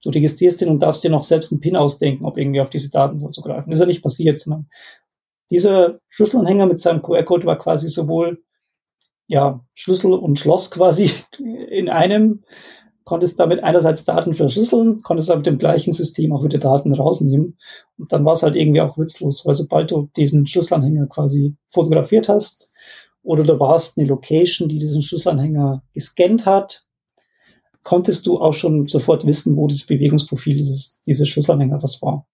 Du 0.04 0.10
registrierst 0.10 0.62
den 0.62 0.70
und 0.70 0.84
darfst 0.84 1.04
dir 1.04 1.10
noch 1.10 1.24
selbst 1.24 1.52
einen 1.52 1.62
PIN 1.62 1.76
ausdenken, 1.76 2.26
ob 2.26 2.38
irgendwie 2.38 2.62
auf 2.62 2.70
diese 2.70 2.92
Daten 2.92 3.20
so 3.20 3.30
zu 3.30 3.42
greifen. 3.42 3.70
Das 3.70 3.80
ist 3.80 3.82
ja 3.82 3.88
nicht 3.88 4.04
passiert, 4.04 4.40
sondern 4.40 4.70
dieser 5.50 6.00
Schlüsselanhänger 6.10 6.68
mit 6.68 6.80
seinem 6.80 7.02
QR-Code 7.02 7.48
war 7.48 7.58
quasi 7.58 7.88
sowohl 7.88 8.44
ja, 9.28 9.66
Schlüssel 9.74 10.14
und 10.14 10.40
Schloss 10.40 10.72
quasi 10.72 11.12
in 11.40 11.90
einem 11.90 12.44
konntest 13.08 13.40
damit 13.40 13.64
einerseits 13.64 14.04
Daten 14.04 14.34
verschlüsseln, 14.34 15.02
konntest 15.02 15.30
aber 15.30 15.38
mit 15.38 15.46
dem 15.46 15.58
gleichen 15.58 15.94
System 15.94 16.34
auch 16.34 16.44
wieder 16.44 16.58
Daten 16.58 16.94
rausnehmen. 16.94 17.58
Und 17.98 18.12
dann 18.12 18.26
war 18.26 18.34
es 18.34 18.44
halt 18.44 18.58
irgendwie 18.58 18.82
auch 18.82 18.98
witzlos, 18.98 19.46
weil 19.46 19.54
sobald 19.54 19.92
du 19.92 20.10
diesen 20.18 20.46
Schlüsselanhänger 20.46 21.08
quasi 21.08 21.56
fotografiert 21.70 22.28
hast 22.28 22.70
oder 23.24 23.46
du 23.46 23.58
warst 23.62 23.98
eine 23.98 24.10
Location, 24.10 24.68
die 24.68 24.78
diesen 24.78 25.02
Schlüsselanhänger 25.02 25.84
gescannt 25.94 26.46
hat, 26.46 26.86
konntest 27.82 28.28
du 28.28 28.42
auch 28.42 28.54
schon 28.54 28.88
sofort 28.88 29.26
wissen, 29.26 29.56
wo 29.56 29.68
das 29.68 29.86
Bewegungsprofil 29.86 30.58
dieses, 30.58 31.02
dieses 31.04 31.30
Schlüsselanhängers 31.30 32.02
war. 32.02 32.28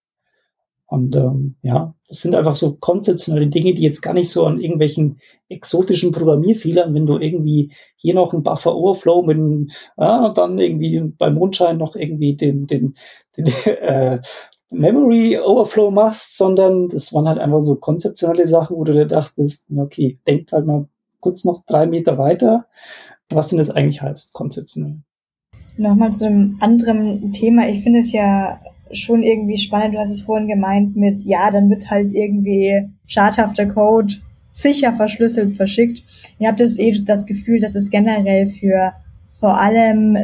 Und 0.94 1.16
ähm, 1.16 1.56
ja, 1.64 1.96
das 2.08 2.22
sind 2.22 2.36
einfach 2.36 2.56
so 2.56 2.76
konzeptionelle 2.76 3.48
Dinge, 3.48 3.74
die 3.74 3.82
jetzt 3.82 4.04
gar 4.04 4.14
nicht 4.14 4.30
so 4.30 4.46
an 4.46 4.60
irgendwelchen 4.60 5.18
exotischen 5.50 6.12
Programmierfehlern, 6.12 6.94
wenn 6.94 7.08
du 7.08 7.18
irgendwie 7.18 7.72
hier 7.96 8.14
noch 8.14 8.32
einen 8.32 8.44
Buffer 8.44 8.76
Overflow 8.76 9.24
mit 9.24 9.72
ja, 9.98 10.30
dann 10.30 10.60
irgendwie 10.60 11.02
beim 11.18 11.34
Mondschein 11.34 11.78
noch 11.78 11.96
irgendwie 11.96 12.36
den, 12.36 12.68
den, 12.68 12.94
den 13.36 13.48
äh, 13.66 14.20
Memory 14.70 15.40
Overflow 15.40 15.90
machst, 15.90 16.38
sondern 16.38 16.90
das 16.90 17.12
waren 17.12 17.28
halt 17.28 17.40
einfach 17.40 17.62
so 17.62 17.74
konzeptionelle 17.74 18.46
Sachen, 18.46 18.78
wo 18.78 18.84
du 18.84 18.94
dir 18.94 19.08
dachtest, 19.08 19.66
okay, 19.76 20.20
denk 20.28 20.52
halt 20.52 20.68
mal 20.68 20.88
kurz 21.22 21.44
noch 21.44 21.64
drei 21.66 21.88
Meter 21.88 22.20
weiter, 22.20 22.68
was 23.32 23.48
denn 23.48 23.58
das 23.58 23.72
eigentlich 23.72 24.04
heißt, 24.04 24.34
konzeptionell. 24.34 25.00
Nochmal 25.76 26.14
zu 26.14 26.28
einem 26.28 26.58
anderen 26.60 27.32
Thema. 27.32 27.68
Ich 27.68 27.82
finde 27.82 28.02
es 28.02 28.12
ja 28.12 28.62
schon 28.94 29.24
irgendwie 29.24 29.58
spannend. 29.58 29.96
Du 29.96 30.00
hast 30.00 30.12
es 30.12 30.22
vorhin 30.22 30.48
gemeint 30.48 30.96
mit, 30.96 31.22
ja, 31.22 31.52
dann 31.52 31.70
wird 31.70 31.90
halt 31.90 32.14
irgendwie 32.14 32.90
schadhafter 33.08 33.66
Code 33.66 34.16
sicher 34.52 34.94
verschlüsselt 34.94 35.52
verschickt. 35.54 36.04
Ihr 36.40 36.48
habt 36.48 36.60
das 36.60 36.80
eh 36.80 36.92
das 37.04 37.26
Gefühl, 37.26 37.60
dass 37.60 37.76
es 37.76 37.90
generell 37.90 38.48
für 38.48 38.94
vor 39.44 39.60
allem 39.60 40.18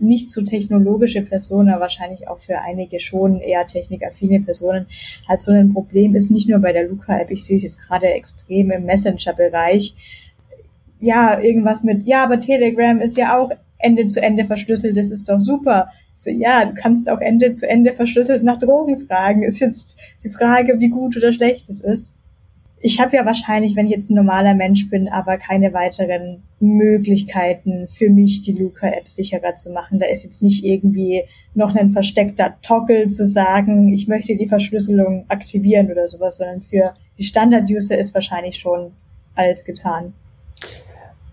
nicht 0.00 0.30
so 0.30 0.40
technologische 0.40 1.20
Personen, 1.20 1.68
aber 1.68 1.82
wahrscheinlich 1.82 2.26
auch 2.26 2.38
für 2.38 2.58
einige 2.62 2.98
schon 2.98 3.38
eher 3.38 3.66
technikaffine 3.66 4.40
Personen 4.40 4.86
halt 5.28 5.42
so 5.42 5.52
ein 5.52 5.74
Problem 5.74 6.14
ist, 6.14 6.30
nicht 6.30 6.48
nur 6.48 6.58
bei 6.60 6.72
der 6.72 6.88
Luca-App, 6.88 7.30
ich 7.30 7.44
sehe 7.44 7.58
es 7.58 7.64
jetzt 7.64 7.80
gerade 7.80 8.06
extrem 8.06 8.70
im 8.70 8.86
Messenger-Bereich. 8.86 9.94
Ja, 11.00 11.38
irgendwas 11.38 11.82
mit, 11.82 12.04
ja, 12.04 12.24
aber 12.24 12.40
Telegram 12.40 12.98
ist 13.00 13.18
ja 13.18 13.36
auch 13.36 13.50
Ende 13.76 14.06
zu 14.06 14.22
Ende 14.22 14.44
verschlüsselt, 14.44 14.96
das 14.96 15.10
ist 15.10 15.28
doch 15.28 15.40
super. 15.40 15.88
So, 16.20 16.28
ja, 16.28 16.66
du 16.66 16.74
kannst 16.74 17.08
auch 17.08 17.20
Ende 17.20 17.54
zu 17.54 17.66
Ende 17.66 17.92
verschlüsselt 17.92 18.42
nach 18.42 18.58
Drogen 18.58 18.98
fragen. 18.98 19.42
Ist 19.42 19.58
jetzt 19.58 19.96
die 20.22 20.28
Frage, 20.28 20.78
wie 20.78 20.90
gut 20.90 21.16
oder 21.16 21.32
schlecht 21.32 21.70
es 21.70 21.80
ist. 21.80 22.14
Ich 22.82 23.00
habe 23.00 23.16
ja 23.16 23.24
wahrscheinlich, 23.24 23.74
wenn 23.74 23.86
ich 23.86 23.92
jetzt 23.92 24.10
ein 24.10 24.16
normaler 24.16 24.54
Mensch 24.54 24.90
bin, 24.90 25.08
aber 25.08 25.38
keine 25.38 25.72
weiteren 25.72 26.42
Möglichkeiten 26.60 27.88
für 27.88 28.10
mich, 28.10 28.42
die 28.42 28.52
Luca-App 28.52 29.08
sicherer 29.08 29.54
zu 29.54 29.72
machen. 29.72 29.98
Da 29.98 30.06
ist 30.06 30.24
jetzt 30.24 30.42
nicht 30.42 30.62
irgendwie 30.62 31.22
noch 31.54 31.74
ein 31.74 31.88
versteckter 31.88 32.56
Toggle 32.60 33.08
zu 33.08 33.24
sagen, 33.24 33.88
ich 33.88 34.06
möchte 34.06 34.36
die 34.36 34.46
Verschlüsselung 34.46 35.24
aktivieren 35.28 35.90
oder 35.90 36.06
sowas, 36.06 36.36
sondern 36.36 36.60
für 36.60 36.92
die 37.16 37.24
Standard-User 37.24 37.96
ist 37.96 38.14
wahrscheinlich 38.14 38.58
schon 38.58 38.92
alles 39.34 39.64
getan. 39.64 40.12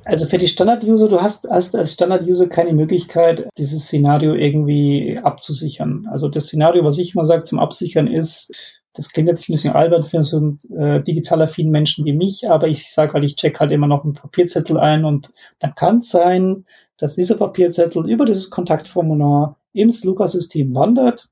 Also 0.07 0.25
für 0.25 0.37
die 0.37 0.47
Standard-User, 0.47 1.09
du 1.09 1.21
hast, 1.21 1.49
hast 1.49 1.75
als 1.75 1.91
Standard-User 1.91 2.47
keine 2.47 2.71
Möglichkeit, 2.71 3.45
dieses 3.57 3.83
Szenario 3.83 4.35
irgendwie 4.35 5.19
abzusichern. 5.21 6.07
Also 6.09 6.29
das 6.29 6.45
Szenario, 6.45 6.85
was 6.85 6.97
ich 6.97 7.13
immer 7.13 7.25
sage 7.25 7.43
zum 7.43 7.59
Absichern 7.59 8.07
ist, 8.07 8.55
das 8.93 9.11
klingt 9.11 9.27
jetzt 9.27 9.49
ein 9.49 9.51
bisschen 9.51 9.75
albern 9.75 10.03
für 10.03 10.23
so 10.23 10.37
einen 10.37 10.59
äh, 10.77 11.03
digital 11.03 11.41
affinen 11.41 11.73
Menschen 11.73 12.05
wie 12.05 12.13
mich, 12.13 12.49
aber 12.49 12.69
ich 12.69 12.89
sage 12.89 13.13
halt, 13.13 13.25
ich 13.25 13.35
check 13.35 13.59
halt 13.59 13.71
immer 13.71 13.87
noch 13.87 14.05
einen 14.05 14.13
Papierzettel 14.13 14.79
ein 14.79 15.03
und 15.03 15.33
dann 15.59 15.75
kann 15.75 15.97
es 15.97 16.09
sein, 16.09 16.63
dass 16.97 17.15
dieser 17.15 17.35
Papierzettel 17.35 18.09
über 18.09 18.23
dieses 18.23 18.49
Kontaktformular 18.49 19.57
ins 19.73 20.05
Luca-System 20.05 20.73
wandert. 20.73 21.27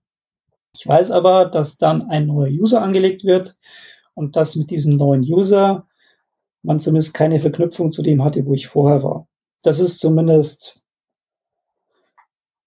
Ich 0.75 0.85
weiß 0.85 1.11
aber, 1.11 1.45
dass 1.45 1.77
dann 1.77 2.09
ein 2.09 2.27
neuer 2.27 2.51
User 2.51 2.81
angelegt 2.81 3.23
wird 3.23 3.55
und 4.15 4.35
dass 4.35 4.57
mit 4.57 4.69
diesem 4.69 4.97
neuen 4.97 5.21
User 5.21 5.87
man 6.65 6.79
zumindest 6.79 7.13
keine 7.13 7.39
Verknüpfung 7.39 7.91
zu 7.91 8.01
dem 8.01 8.23
hatte, 8.23 8.45
wo 8.45 8.53
ich 8.53 8.67
vorher 8.67 9.03
war. 9.03 9.27
das 9.63 9.79
ist 9.79 9.99
zumindest 9.99 10.79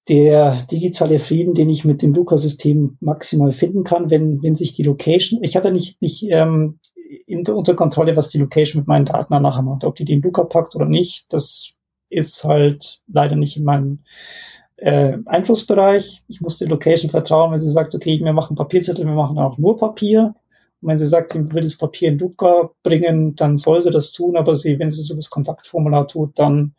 der 0.08 0.56
digitale 0.70 1.18
Frieden, 1.18 1.54
den 1.54 1.68
ich 1.68 1.84
mit 1.84 2.02
dem 2.02 2.14
Luca-System 2.14 2.96
maximal 3.00 3.52
finden 3.52 3.84
kann, 3.84 4.10
wenn, 4.10 4.42
wenn 4.42 4.54
sich 4.54 4.72
die 4.72 4.82
Location, 4.82 5.42
ich 5.42 5.54
habe 5.54 5.68
ja 5.68 5.72
nicht, 5.72 6.00
nicht 6.00 6.24
ähm, 6.30 6.78
in, 7.26 7.46
unter 7.46 7.74
Kontrolle, 7.74 8.16
was 8.16 8.30
die 8.30 8.38
Location 8.38 8.80
mit 8.80 8.88
meinen 8.88 9.04
Daten 9.04 9.40
nachher 9.42 9.62
macht, 9.62 9.84
ob 9.84 9.96
die 9.96 10.04
den 10.04 10.22
Luca 10.22 10.44
packt 10.44 10.74
oder 10.74 10.86
nicht, 10.86 11.26
das 11.32 11.74
ist 12.08 12.44
halt 12.44 13.02
leider 13.06 13.36
nicht 13.36 13.58
in 13.58 13.64
meinem 13.64 14.00
äh, 14.76 15.18
Einflussbereich. 15.26 16.24
Ich 16.28 16.40
muss 16.40 16.58
der 16.58 16.68
Location 16.68 17.10
vertrauen, 17.10 17.52
wenn 17.52 17.58
sie 17.58 17.68
sagt, 17.68 17.94
okay, 17.94 18.18
wir 18.18 18.32
machen 18.32 18.56
Papierzettel, 18.56 19.04
wir 19.04 19.12
machen 19.12 19.38
auch 19.38 19.58
nur 19.58 19.76
Papier. 19.76 20.34
Wenn 20.80 20.96
sie 20.96 21.06
sagt, 21.06 21.30
sie 21.30 21.52
will 21.52 21.62
das 21.62 21.76
Papier 21.76 22.10
in 22.10 22.18
Luca 22.18 22.70
bringen, 22.82 23.34
dann 23.34 23.56
soll 23.56 23.82
sie 23.82 23.90
das 23.90 24.12
tun, 24.12 24.36
aber 24.36 24.54
sie, 24.54 24.78
wenn 24.78 24.90
sie 24.90 25.02
so 25.02 25.14
das 25.14 25.30
Kontaktformular 25.30 26.06
tut, 26.06 26.38
dann 26.38 26.74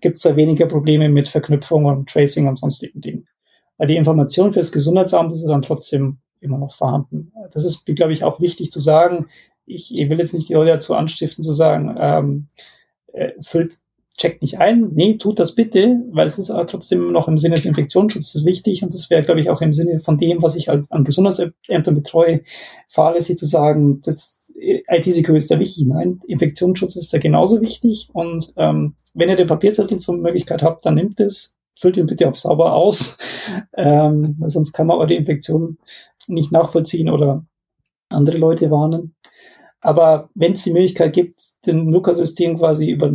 gibt 0.00 0.16
es 0.16 0.22
da 0.22 0.36
weniger 0.36 0.66
Probleme 0.66 1.08
mit 1.08 1.28
Verknüpfung 1.28 1.84
und 1.84 2.08
Tracing 2.08 2.48
und 2.48 2.56
sonstigen 2.56 3.00
Dingen. 3.00 3.28
Weil 3.76 3.88
die 3.88 3.96
Information 3.96 4.52
fürs 4.52 4.72
Gesundheitsamt 4.72 5.32
ist 5.32 5.44
dann 5.44 5.62
trotzdem 5.62 6.18
immer 6.40 6.58
noch 6.58 6.72
vorhanden. 6.72 7.32
Das 7.52 7.64
ist, 7.64 7.84
glaube 7.86 8.12
ich, 8.12 8.24
auch 8.24 8.40
wichtig 8.40 8.70
zu 8.70 8.80
sagen. 8.80 9.26
Ich, 9.66 9.96
ich 9.96 10.08
will 10.08 10.18
jetzt 10.18 10.34
nicht 10.34 10.48
die 10.48 10.54
Leute 10.54 10.72
dazu 10.72 10.94
anstiften, 10.94 11.42
zu 11.42 11.52
sagen, 11.52 11.94
ähm, 11.98 12.48
äh, 13.12 13.32
füllt 13.40 13.78
checkt 14.16 14.42
nicht 14.42 14.58
ein. 14.58 14.90
Nee, 14.94 15.16
tut 15.16 15.38
das 15.38 15.54
bitte, 15.54 16.00
weil 16.12 16.26
es 16.26 16.38
ist 16.38 16.50
aber 16.50 16.66
trotzdem 16.66 17.10
noch 17.10 17.26
im 17.26 17.36
Sinne 17.36 17.56
des 17.56 17.64
Infektionsschutzes 17.64 18.44
wichtig 18.44 18.82
und 18.82 18.94
das 18.94 19.10
wäre, 19.10 19.22
glaube 19.24 19.40
ich, 19.40 19.50
auch 19.50 19.60
im 19.60 19.72
Sinne 19.72 19.98
von 19.98 20.16
dem, 20.16 20.42
was 20.42 20.54
ich 20.54 20.70
als, 20.70 20.90
an 20.92 21.04
Gesundheitsämtern 21.04 21.94
betreue, 21.94 22.42
fahrlässig 22.88 23.36
zu 23.38 23.46
sagen, 23.46 24.00
das 24.02 24.52
IT-Security 24.56 25.38
ist 25.38 25.50
da 25.50 25.58
wichtig. 25.58 25.86
Nein, 25.86 26.20
Infektionsschutz 26.26 26.94
ist 26.96 27.12
da 27.12 27.18
genauso 27.18 27.60
wichtig 27.60 28.10
und 28.12 28.52
ähm, 28.56 28.94
wenn 29.14 29.28
ihr 29.28 29.36
den 29.36 29.48
Papierzettel 29.48 29.98
zur 29.98 30.16
Möglichkeit 30.16 30.62
habt, 30.62 30.86
dann 30.86 30.94
nimmt 30.94 31.18
es, 31.18 31.56
füllt 31.74 31.96
ihn 31.96 32.06
bitte 32.06 32.28
auch 32.28 32.36
sauber 32.36 32.72
aus, 32.72 33.18
ähm, 33.76 34.36
sonst 34.38 34.72
kann 34.72 34.86
man 34.86 34.98
eure 34.98 35.14
Infektion 35.14 35.78
nicht 36.28 36.52
nachvollziehen 36.52 37.10
oder 37.10 37.44
andere 38.10 38.38
Leute 38.38 38.70
warnen. 38.70 39.16
Aber 39.80 40.30
wenn 40.34 40.52
es 40.52 40.62
die 40.62 40.72
Möglichkeit 40.72 41.12
gibt, 41.12 41.36
den 41.66 41.88
Luca-System 41.88 42.56
quasi 42.56 42.88
über 42.88 43.12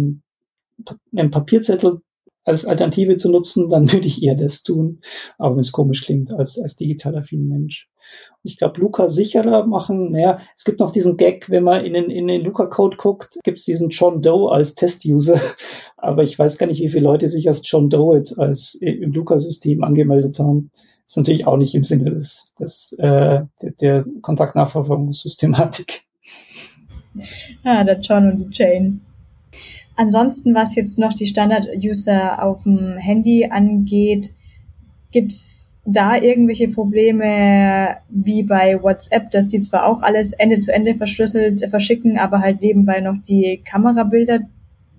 einen 1.15 1.31
Papierzettel 1.31 2.01
als 2.49 2.65
Alternative 2.65 3.17
zu 3.17 3.29
nutzen, 3.29 3.69
dann 3.69 3.91
würde 3.91 4.07
ich 4.07 4.23
eher 4.23 4.35
das 4.35 4.63
tun, 4.63 5.01
aber 5.37 5.55
wenn 5.55 5.59
es 5.59 5.71
komisch 5.71 6.03
klingt, 6.03 6.31
als, 6.33 6.59
als 6.59 6.75
digital 6.75 7.15
affin 7.17 7.47
Mensch. 7.47 7.87
Und 8.43 8.49
ich 8.49 8.57
glaube, 8.57 8.81
Luca 8.81 9.07
sicherer 9.07 9.67
machen, 9.67 10.11
naja, 10.11 10.39
es 10.55 10.63
gibt 10.63 10.79
noch 10.79 10.91
diesen 10.91 11.15
Gag, 11.15 11.49
wenn 11.49 11.63
man 11.63 11.85
in 11.85 11.93
den, 11.93 12.09
in 12.09 12.27
den 12.27 12.41
Luca-Code 12.41 12.97
guckt, 12.97 13.37
gibt 13.43 13.59
es 13.59 13.65
diesen 13.65 13.89
John 13.89 14.21
Doe 14.21 14.51
als 14.51 14.73
Test-User, 14.73 15.39
aber 15.97 16.23
ich 16.23 16.37
weiß 16.37 16.57
gar 16.57 16.67
nicht, 16.67 16.81
wie 16.81 16.89
viele 16.89 17.03
Leute 17.03 17.27
sich 17.27 17.47
als 17.47 17.61
John 17.63 17.89
Doe 17.89 18.17
jetzt 18.17 18.39
als 18.39 18.75
im 18.75 19.11
Luca-System 19.11 19.83
angemeldet 19.83 20.39
haben. 20.39 20.71
Ist 21.05 21.17
natürlich 21.17 21.47
auch 21.47 21.57
nicht 21.57 21.75
im 21.75 21.83
Sinne 21.83 22.11
des, 22.11 22.53
des 22.59 22.93
äh, 22.99 23.41
der, 23.61 23.71
der 23.81 24.05
Kontaktnachverfolgungssystematik. 24.21 26.03
Ah, 27.63 27.83
der 27.83 27.99
John 27.99 28.31
und 28.31 28.37
die 28.37 28.49
Jane. 28.51 28.99
Ansonsten, 29.99 30.55
was 30.55 30.75
jetzt 30.75 30.97
noch 30.97 31.13
die 31.13 31.27
Standard-User 31.27 32.41
auf 32.41 32.63
dem 32.63 32.95
Handy 32.95 33.49
angeht, 33.51 34.29
gibt's 35.11 35.77
da 35.83 36.15
irgendwelche 36.15 36.69
Probleme 36.69 37.97
wie 38.07 38.43
bei 38.43 38.81
WhatsApp, 38.81 39.29
dass 39.31 39.49
die 39.49 39.59
zwar 39.59 39.85
auch 39.85 40.01
alles 40.01 40.31
Ende 40.31 40.61
zu 40.61 40.71
Ende 40.71 40.95
verschlüsselt 40.95 41.65
verschicken, 41.69 42.17
aber 42.17 42.39
halt 42.39 42.61
nebenbei 42.61 43.01
noch 43.01 43.17
die 43.27 43.61
Kamerabilder 43.69 44.39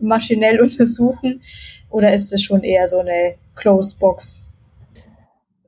maschinell 0.00 0.60
untersuchen? 0.62 1.40
Oder 1.88 2.12
ist 2.12 2.30
es 2.34 2.42
schon 2.42 2.62
eher 2.62 2.86
so 2.86 2.98
eine 2.98 3.36
Closed 3.54 3.98
Box? 4.00 4.50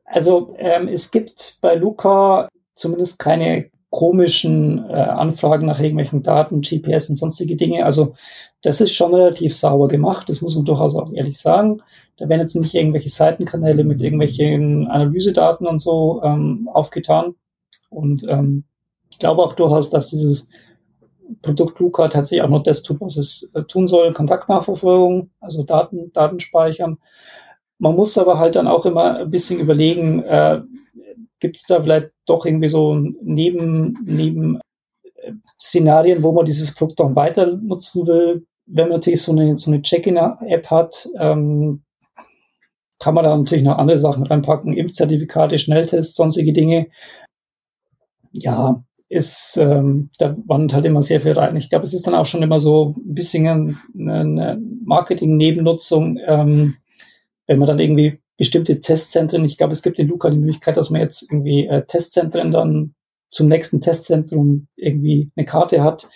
Also 0.04 0.54
ähm, 0.58 0.88
es 0.88 1.10
gibt 1.10 1.56
bei 1.62 1.74
Luca 1.76 2.50
zumindest 2.74 3.18
keine 3.18 3.70
komischen 3.92 4.88
äh, 4.88 4.94
Anfragen 4.94 5.66
nach 5.66 5.78
irgendwelchen 5.78 6.22
Daten, 6.22 6.62
GPS 6.62 7.10
und 7.10 7.16
sonstige 7.16 7.56
Dinge. 7.56 7.84
Also 7.84 8.14
das 8.62 8.80
ist 8.80 8.94
schon 8.94 9.14
relativ 9.14 9.54
sauber 9.54 9.86
gemacht, 9.86 10.30
das 10.30 10.40
muss 10.40 10.56
man 10.56 10.64
durchaus 10.64 10.96
auch 10.96 11.12
ehrlich 11.12 11.38
sagen. 11.38 11.82
Da 12.16 12.26
werden 12.30 12.40
jetzt 12.40 12.56
nicht 12.56 12.74
irgendwelche 12.74 13.10
Seitenkanäle 13.10 13.84
mit 13.84 14.00
irgendwelchen 14.00 14.88
Analysedaten 14.88 15.66
und 15.66 15.78
so 15.78 16.22
ähm, 16.24 16.70
aufgetan. 16.72 17.34
Und 17.90 18.26
ähm, 18.28 18.64
ich 19.10 19.18
glaube 19.18 19.42
auch 19.42 19.52
durchaus, 19.52 19.90
dass 19.90 20.08
dieses 20.08 20.48
Produkt 21.42 21.78
Luca 21.78 22.08
tatsächlich 22.08 22.44
auch 22.44 22.48
noch 22.48 22.62
das 22.62 22.82
tut, 22.82 22.98
was 23.02 23.18
es 23.18 23.52
äh, 23.52 23.62
tun 23.64 23.88
soll, 23.88 24.14
Kontaktnachverfolgung, 24.14 25.28
also 25.38 25.64
Daten, 25.64 26.10
Daten 26.14 26.40
speichern. 26.40 26.96
Man 27.78 27.94
muss 27.94 28.16
aber 28.16 28.38
halt 28.38 28.56
dann 28.56 28.68
auch 28.68 28.86
immer 28.86 29.18
ein 29.18 29.30
bisschen 29.30 29.60
überlegen, 29.60 30.22
äh, 30.22 30.62
Gibt 31.42 31.56
es 31.56 31.64
da 31.64 31.80
vielleicht 31.80 32.12
doch 32.24 32.46
irgendwie 32.46 32.68
so 32.68 32.94
neben, 32.94 33.98
neben 34.04 34.60
äh, 35.02 35.32
Szenarien, 35.60 36.22
wo 36.22 36.30
man 36.30 36.44
dieses 36.44 36.72
Produkt 36.72 37.00
dann 37.00 37.16
weiter 37.16 37.56
nutzen 37.56 38.06
will? 38.06 38.46
Wenn 38.66 38.84
man 38.84 38.98
natürlich 38.98 39.22
so 39.22 39.32
eine, 39.32 39.56
so 39.56 39.68
eine 39.68 39.82
Check-in-App 39.82 40.70
hat, 40.70 41.08
ähm, 41.18 41.82
kann 43.00 43.14
man 43.14 43.24
da 43.24 43.36
natürlich 43.36 43.64
noch 43.64 43.76
andere 43.76 43.98
Sachen 43.98 44.24
reinpacken, 44.24 44.72
Impfzertifikate, 44.72 45.58
Schnelltests, 45.58 46.14
sonstige 46.14 46.52
Dinge. 46.52 46.86
Ja, 48.30 48.84
ist, 49.08 49.56
ähm, 49.56 50.10
da 50.18 50.36
wandert 50.46 50.74
halt 50.74 50.86
immer 50.86 51.02
sehr 51.02 51.20
viel 51.20 51.32
rein. 51.32 51.56
Ich 51.56 51.70
glaube, 51.70 51.82
es 51.82 51.92
ist 51.92 52.06
dann 52.06 52.14
auch 52.14 52.24
schon 52.24 52.44
immer 52.44 52.60
so 52.60 52.94
ein 52.96 53.14
bisschen 53.14 53.80
eine 53.98 54.62
Marketing-Nebennutzung, 54.84 56.20
ähm, 56.24 56.76
wenn 57.48 57.58
man 57.58 57.66
dann 57.66 57.80
irgendwie 57.80 58.21
bestimmte 58.36 58.80
Testzentren. 58.80 59.44
Ich 59.44 59.58
glaube, 59.58 59.72
es 59.72 59.82
gibt 59.82 59.98
in 59.98 60.08
Luca 60.08 60.30
die 60.30 60.38
Möglichkeit, 60.38 60.76
dass 60.76 60.90
man 60.90 61.00
jetzt 61.00 61.30
irgendwie 61.30 61.66
äh, 61.66 61.84
Testzentren 61.86 62.50
dann 62.50 62.94
zum 63.30 63.48
nächsten 63.48 63.80
Testzentrum 63.80 64.68
irgendwie 64.76 65.30
eine 65.36 65.46
Karte 65.46 65.82
hat. 65.82 66.08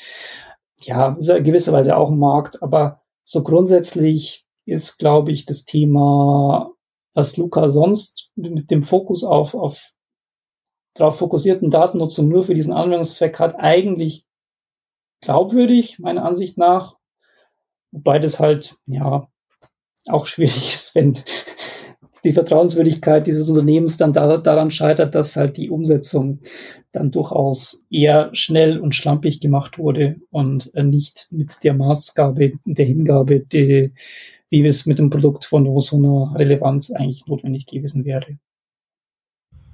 Ja, 0.81 1.17
ist 1.17 1.29
ja 1.29 1.39
gewisserweise 1.39 1.97
auch 1.97 2.11
ein 2.11 2.19
Markt, 2.19 2.63
aber 2.63 3.01
so 3.25 3.43
grundsätzlich 3.43 4.47
ist, 4.67 4.99
glaube 4.99 5.33
ich, 5.33 5.47
das 5.47 5.65
Thema, 5.65 6.71
was 7.15 7.37
Luca 7.37 7.71
sonst 7.71 8.31
mit 8.37 8.71
dem 8.71 8.83
Fokus 8.83 9.25
auf, 9.25 9.55
auf 9.55 9.93
darauf 10.95 11.19
fokussierten 11.19 11.71
Datennutzung 11.71 12.29
nur 12.29 12.45
für 12.45 12.55
diesen 12.55 12.73
Anwendungszweck 12.73 13.39
hat, 13.39 13.57
eigentlich 13.59 14.27
glaubwürdig, 15.21 15.99
meiner 15.99 16.25
Ansicht 16.25 16.59
nach. 16.59 16.97
Wobei 17.93 18.19
das 18.19 18.41
halt, 18.41 18.77
ja, 18.87 19.29
auch 20.07 20.27
schwierig 20.27 20.69
ist, 20.73 20.95
wenn, 20.95 21.19
die 22.27 22.33
Vertrauenswürdigkeit 22.33 23.27
dieses 23.27 23.49
Unternehmens 23.49 23.97
dann 23.97 24.13
da, 24.13 24.37
daran 24.37 24.73
scheitert, 24.73 25.15
dass 25.15 25.37
halt 25.37 25.57
die 25.57 25.71
Umsetzung 25.71 26.41
dann 26.91 27.13
durchaus 27.13 27.85
eher 27.89 28.31
schnell 28.33 28.79
und 28.79 28.95
schlampig 28.95 29.41
gemacht 29.41 29.79
wurde 29.79 30.17
und 30.31 30.75
äh, 30.75 30.83
nicht 30.83 31.29
mit 31.31 31.63
der 31.63 31.75
Maßgabe, 31.75 32.55
der 32.65 32.87
Hingabe, 32.87 33.41
die, 33.41 33.93
wie 34.51 34.67
es 34.67 34.87
mit 34.87 34.99
dem 34.99 35.09
Produkt 35.09 35.45
von 35.45 35.79
so 35.79 35.97
einer 35.97 36.35
Relevanz 36.37 36.91
eigentlich 36.91 37.27
notwendig 37.27 37.67
gewesen 37.67 38.05
wäre. 38.05 38.39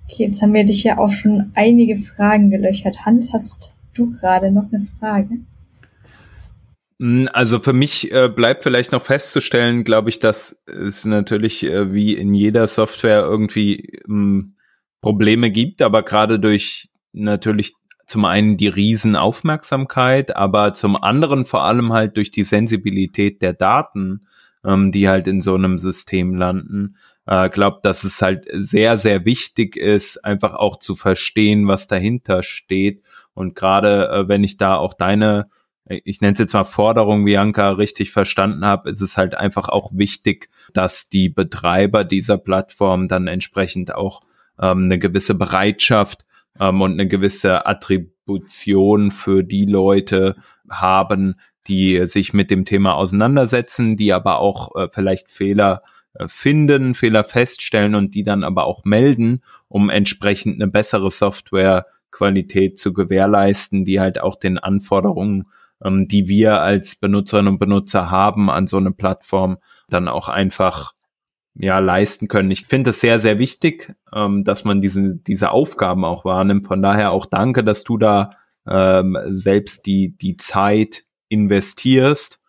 Okay, 0.05 0.25
jetzt 0.25 0.43
haben 0.43 0.53
wir 0.53 0.65
dich 0.65 0.85
ja 0.85 0.99
auch 0.99 1.11
schon 1.11 1.53
einige 1.55 1.97
Fragen 1.97 2.51
gelöchert. 2.51 3.07
Hans, 3.07 3.33
hast 3.33 3.75
du 3.95 4.11
gerade 4.11 4.51
noch 4.51 4.71
eine 4.71 4.85
Frage? 4.85 5.39
Hm, 7.03 7.29
also 7.33 7.59
für 7.59 7.73
mich 7.73 8.13
äh, 8.13 8.29
bleibt 8.29 8.63
vielleicht 8.63 8.93
noch 8.93 9.03
festzustellen, 9.03 9.83
glaube 9.83 10.09
ich, 10.09 10.21
dass 10.21 10.63
es 10.67 11.05
natürlich 11.05 11.65
äh, 11.65 11.93
wie 11.93 12.15
in 12.15 12.33
jeder 12.33 12.69
Software 12.69 13.23
irgendwie 13.23 14.01
ähm, 14.09 14.55
Probleme 15.01 15.51
gibt, 15.51 15.83
aber 15.83 16.05
gerade 16.05 16.39
durch 16.39 16.91
natürlich 17.13 17.75
zum 18.07 18.25
einen 18.25 18.57
die 18.57 18.69
Riesenaufmerksamkeit, 18.69 20.37
aber 20.37 20.75
zum 20.75 20.95
anderen 20.95 21.45
vor 21.45 21.65
allem 21.65 21.93
halt 21.93 22.17
durch 22.17 22.31
die 22.31 22.45
Sensibilität 22.45 23.43
der 23.43 23.53
Daten, 23.53 24.29
ähm, 24.65 24.93
die 24.93 25.09
halt 25.09 25.27
in 25.27 25.41
so 25.41 25.57
einem 25.57 25.81
System 25.81 26.37
landen, 26.37 26.97
äh, 27.27 27.49
glaube, 27.49 27.81
dass 27.83 28.05
es 28.05 28.23
halt 28.23 28.47
sehr, 28.53 28.97
sehr 28.97 29.25
wichtig 29.25 29.77
ist, 29.77 30.25
einfach 30.25 30.55
auch 30.55 30.79
zu 30.79 30.95
verstehen, 30.95 31.67
was 31.67 31.89
dahinter 31.89 32.45
steht. 32.45 33.03
Und 33.35 33.57
gerade 33.57 34.09
äh, 34.09 34.29
wenn 34.29 34.45
ich 34.45 34.57
da 34.57 34.77
auch 34.77 34.95
deine 34.95 35.49
ich 35.87 36.21
nenne 36.21 36.35
es 36.35 36.39
jetzt 36.39 36.55
mal 36.55 36.65
Forderung, 36.65 37.25
Bianca, 37.25 37.71
richtig 37.71 38.11
verstanden 38.11 38.65
habe, 38.65 38.91
ist 38.91 39.01
es 39.01 39.17
halt 39.17 39.35
einfach 39.35 39.69
auch 39.69 39.91
wichtig, 39.95 40.49
dass 40.73 41.09
die 41.09 41.29
Betreiber 41.29 42.05
dieser 42.05 42.39
Plattform 42.39 43.09
dann 43.09 43.27
entsprechend 43.27 43.95
auch 43.95 44.23
ähm, 44.61 44.85
eine 44.85 44.99
gewisse 44.99 45.35
Bereitschaft 45.35 46.25
ähm, 46.59 46.81
und 46.81 46.93
eine 46.93 47.09
gewisse 47.09 47.67
Attribution 47.67 49.11
für 49.11 49.43
die 49.43 49.67
Leute 49.67 50.37
haben, 50.71 51.37
die 51.67 52.07
sich 52.07 52.33
mit 52.33 52.51
dem 52.51 52.65
Thema 52.65 52.95
auseinandersetzen, 52.95 53.97
die 53.97 54.13
aber 54.13 54.39
auch 54.39 54.75
äh, 54.77 54.89
vielleicht 54.91 55.31
Fehler 55.31 55.83
äh, 56.15 56.29
finden, 56.29 56.95
Fehler 56.95 57.25
feststellen 57.25 57.95
und 57.95 58.15
die 58.15 58.25
dann 58.25 58.45
aber 58.45 58.67
auch 58.67 58.85
melden, 58.85 59.43
um 59.69 59.91
entsprechend 59.91 60.61
eine 60.61 60.71
bessere 60.71 61.11
Softwarequalität 61.11 62.79
zu 62.79 62.93
gewährleisten, 62.93 63.85
die 63.85 64.01
halt 64.01 64.21
auch 64.21 64.37
den 64.37 64.59
Anforderungen 64.59 65.47
ähm, 65.85 66.09
die 66.09 66.29
wir 66.29 66.61
als 66.61 66.97
Benutzerinnen 66.97 67.55
und 67.55 67.59
Benutzer 67.59 68.11
haben 68.11 68.51
an 68.51 68.67
so 68.67 68.77
eine 68.77 68.93
Plattform, 68.93 69.59
dann 69.89 70.09
auch 70.09 70.29
einfach 70.29 70.93
ja 71.55 71.79
leisten 71.79 72.29
können. 72.29 72.51
Ich 72.51 72.67
finde 72.67 72.91
es 72.91 73.01
sehr, 73.01 73.21
sehr 73.21 73.39
wichtig, 73.39 73.95
ähm, 74.15 74.45
dass 74.45 74.65
man 74.65 74.81
diese, 74.81 75.17
diese 75.17 75.51
Aufgaben 75.51 76.05
auch 76.05 76.25
wahrnimmt. 76.25 76.67
Von 76.67 76.83
daher 76.83 77.11
auch 77.11 77.27
danke, 77.27 77.63
dass 77.65 77.85
du 77.85 77.99
da 77.99 78.31
ähm, 78.67 79.19
selbst 79.29 79.87
die, 79.87 80.17
die 80.17 80.37
Zeit 80.37 81.03
investierst 81.29 82.41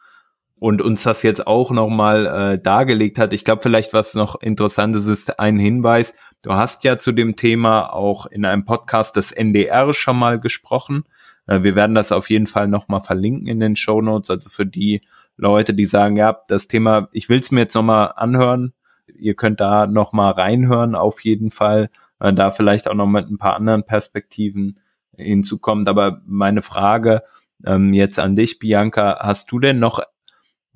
und 0.55 0.81
uns 0.81 1.03
das 1.03 1.23
jetzt 1.23 1.45
auch 1.45 1.71
nochmal 1.71 2.25
äh, 2.25 2.61
dargelegt 2.61 3.19
hat. 3.19 3.33
Ich 3.33 3.43
glaube, 3.43 3.61
vielleicht 3.61 3.93
was 3.93 4.13
noch 4.13 4.39
interessantes 4.41 5.07
ist, 5.07 5.39
ein 5.39 5.59
Hinweis. 5.59 6.13
Du 6.43 6.53
hast 6.53 6.83
ja 6.83 6.99
zu 6.99 7.13
dem 7.13 7.37
Thema 7.37 7.93
auch 7.93 8.25
in 8.25 8.43
einem 8.43 8.65
Podcast 8.65 9.15
des 9.15 9.31
NDR 9.31 9.93
schon 9.93 10.19
mal 10.19 10.41
gesprochen. 10.41 11.05
Äh, 11.47 11.63
wir 11.63 11.75
werden 11.75 11.95
das 11.95 12.11
auf 12.11 12.29
jeden 12.29 12.47
Fall 12.47 12.67
nochmal 12.67 12.99
verlinken 12.99 13.47
in 13.47 13.61
den 13.61 13.77
Show 13.77 14.01
Notes. 14.01 14.29
Also 14.29 14.49
für 14.49 14.65
die 14.65 14.99
Leute, 15.37 15.73
die 15.73 15.85
sagen, 15.85 16.17
ja, 16.17 16.41
das 16.49 16.67
Thema, 16.67 17.07
ich 17.13 17.29
will 17.29 17.39
es 17.39 17.51
mir 17.51 17.61
jetzt 17.61 17.75
nochmal 17.75 18.11
anhören. 18.17 18.73
Ihr 19.07 19.35
könnt 19.35 19.61
da 19.61 19.87
nochmal 19.87 20.33
reinhören, 20.33 20.95
auf 20.95 21.23
jeden 21.23 21.49
Fall. 21.49 21.89
Äh, 22.19 22.33
da 22.33 22.51
vielleicht 22.51 22.89
auch 22.89 22.93
noch 22.93 23.07
mit 23.07 23.29
ein 23.29 23.37
paar 23.37 23.55
anderen 23.55 23.85
Perspektiven 23.85 24.81
hinzukommt. 25.15 25.87
Aber 25.87 26.21
meine 26.25 26.61
Frage 26.61 27.21
ähm, 27.65 27.93
jetzt 27.93 28.19
an 28.19 28.35
dich, 28.35 28.59
Bianca, 28.59 29.19
hast 29.21 29.49
du 29.49 29.59
denn 29.59 29.79
noch 29.79 30.01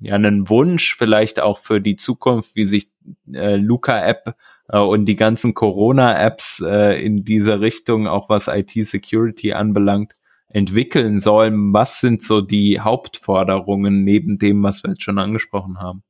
ja 0.00 0.14
einen 0.14 0.48
Wunsch 0.48 0.96
vielleicht 0.96 1.40
auch 1.40 1.58
für 1.58 1.82
die 1.82 1.96
Zukunft, 1.96 2.54
wie 2.54 2.64
sich 2.64 2.90
äh, 3.34 3.56
Luca-App 3.56 4.28
äh, 4.28 4.32
und 4.76 5.06
die 5.06 5.16
ganzen 5.16 5.54
Corona-Apps 5.54 6.62
äh, 6.66 7.02
in 7.02 7.24
dieser 7.24 7.60
Richtung, 7.60 8.06
auch 8.06 8.28
was 8.28 8.48
IT-Security 8.48 9.52
anbelangt, 9.52 10.12
entwickeln 10.48 11.20
sollen? 11.20 11.72
Was 11.72 12.00
sind 12.00 12.22
so 12.22 12.40
die 12.40 12.80
Hauptforderungen 12.80 14.04
neben 14.04 14.38
dem, 14.38 14.62
was 14.62 14.82
wir 14.82 14.90
jetzt 14.90 15.02
schon 15.02 15.18
angesprochen 15.18 15.78
haben? 15.78 16.02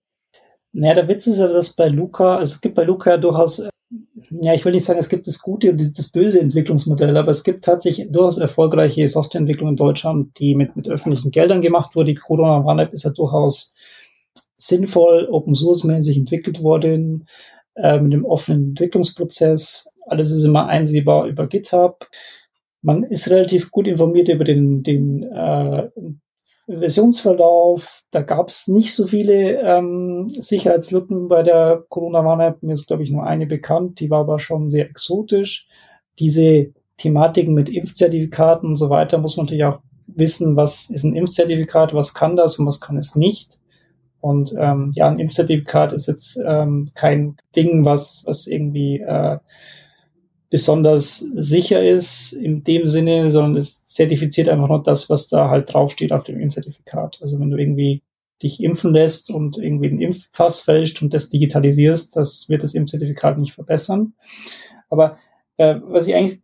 Naja, 0.72 0.94
der 0.94 1.09
Witz 1.09 1.26
ist 1.26 1.40
ja, 1.40 1.48
dass 1.48 1.74
bei 1.74 1.88
Luca, 1.88 2.36
also 2.36 2.54
es 2.54 2.61
gibt 2.61 2.74
bei 2.74 2.84
Luca 2.84 3.16
durchaus 3.16 3.62
ja, 4.42 4.54
ich 4.54 4.64
will 4.64 4.72
nicht 4.72 4.84
sagen, 4.84 4.98
es 4.98 5.09
gibt 5.09 5.26
das 5.26 5.40
gute 5.40 5.70
und 5.70 5.98
das 5.98 6.11
böse 6.11 6.40
Entwicklungsmodell, 6.40 7.16
aber 7.16 7.30
es 7.30 7.44
gibt 7.44 7.64
tatsächlich 7.64 8.11
durchaus 8.11 8.38
erfolgreiche 8.38 9.09
Softwareentwicklung 9.09 9.70
in 9.70 9.76
Deutschland, 9.76 10.38
die 10.38 10.54
mit, 10.54 10.76
mit 10.76 10.88
öffentlichen 10.88 11.30
Geldern 11.30 11.62
gemacht 11.62 11.94
wurde. 11.94 12.11
Die 12.11 12.14
Corona 12.14 12.64
Warn-App 12.64 12.92
ist 12.92 13.04
ja 13.04 13.11
durchaus 13.11 13.74
sinnvoll, 14.56 15.28
Open 15.30 15.54
Source 15.54 15.84
mäßig 15.84 16.18
entwickelt 16.18 16.62
worden, 16.62 17.26
äh, 17.83 18.01
mit 18.01 18.12
einem 18.12 18.24
offenen 18.24 18.70
Entwicklungsprozess. 18.70 19.93
Alles 20.07 20.31
ist 20.31 20.45
immer 20.45 20.66
einsehbar 20.66 21.26
über 21.26 21.47
GitHub. 21.47 22.09
Man 22.83 23.03
ist 23.03 23.31
relativ 23.31 23.70
gut 23.70 23.89
informiert 23.89 24.29
über 24.29 24.45
den, 24.45 24.83
den 24.83 25.22
äh, 25.24 25.89
Versionsverlauf. 26.66 28.03
Da 28.11 28.22
gab 28.22 28.49
es 28.49 28.68
nicht 28.68 28.95
so 28.95 29.07
viele 29.07 29.61
ähm, 29.62 30.29
Sicherheitslücken 30.31 31.29
bei 31.29 31.43
der 31.43 31.85
Corona-Warn-App. 31.89 32.62
Mir 32.62 32.74
ist, 32.74 32.87
glaube 32.87 33.03
ich, 33.03 33.11
nur 33.11 33.26
eine 33.26 33.47
bekannt. 33.47 34.01
Die 34.01 34.11
war 34.11 34.20
aber 34.20 34.39
schon 34.39 34.68
sehr 34.70 34.89
exotisch. 34.89 35.66
Diese 36.18 36.72
Thematiken 36.99 37.55
mit 37.55 37.68
Impfzertifikaten 37.68 38.68
und 38.68 38.76
so 38.76 38.91
weiter 38.91 39.18
muss 39.18 39.37
man 39.37 39.47
natürlich 39.47 39.64
auch 39.64 39.81
wissen, 40.07 40.57
was 40.57 40.91
ist 40.91 41.05
ein 41.05 41.16
Impfzertifikat, 41.16 41.95
was 41.95 42.12
kann 42.14 42.37
das 42.37 42.59
und 42.59 42.66
was 42.66 42.81
kann 42.81 42.97
es 42.97 43.14
nicht. 43.14 43.59
Und 44.21 44.55
ähm, 44.59 44.91
ja, 44.95 45.09
ein 45.09 45.19
Impfzertifikat 45.19 45.93
ist 45.93 46.07
jetzt 46.07 46.41
ähm, 46.45 46.89
kein 46.95 47.37
Ding, 47.55 47.85
was, 47.85 48.25
was 48.27 48.47
irgendwie 48.47 49.01
äh, 49.01 49.39
besonders 50.51 51.19
sicher 51.19 51.85
ist 51.85 52.33
in 52.33 52.64
dem 52.64 52.87
Sinne, 52.87 53.31
sondern 53.31 53.57
es 53.57 53.85
zertifiziert 53.85 54.49
einfach 54.49 54.69
nur 54.69 54.83
das, 54.83 55.11
was 55.11 55.29
da 55.29 55.51
halt 55.51 55.73
draufsteht 55.73 56.12
auf 56.12 56.25
dem 56.25 56.41
Impfzertifikat. 56.41 57.19
Also 57.21 57.39
wenn 57.39 57.51
du 57.51 57.59
irgendwie 57.59 58.03
dich 58.43 58.62
impfen 58.62 58.93
lässt 58.93 59.31
und 59.31 59.59
irgendwie 59.59 59.89
ein 59.89 60.01
Impfpass 60.01 60.61
fälscht 60.61 61.03
und 61.03 61.12
das 61.12 61.29
digitalisierst, 61.29 62.16
das 62.16 62.49
wird 62.49 62.62
das 62.62 62.75
Impfzertifikat 62.75 63.39
nicht 63.39 63.53
verbessern. 63.53 64.14
Aber 64.89 65.19
äh, 65.59 65.77
was 65.83 66.07
ich 66.07 66.14
eigentlich 66.14 66.41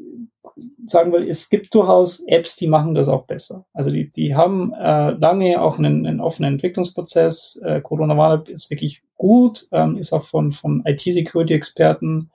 sagen 0.87 1.13
will, 1.13 1.29
es 1.29 1.49
gibt 1.49 1.75
durchaus 1.75 2.21
Apps, 2.27 2.57
die 2.57 2.67
machen 2.67 2.95
das 2.95 3.09
auch 3.09 3.25
besser. 3.25 3.67
Also 3.73 3.91
die, 3.91 4.11
die 4.11 4.35
haben 4.35 4.73
äh, 4.73 5.11
lange 5.13 5.61
auch 5.61 5.79
einen, 5.79 6.07
einen 6.07 6.21
offenen 6.21 6.55
Entwicklungsprozess. 6.55 7.61
Äh, 7.65 7.81
Corona 7.81 8.17
Warn 8.17 8.43
ist 8.49 8.71
wirklich 8.71 9.03
gut, 9.17 9.67
ähm, 9.73 9.97
ist 9.97 10.13
auch 10.13 10.23
von, 10.23 10.53
von 10.53 10.83
IT-Security-Experten 10.85 12.31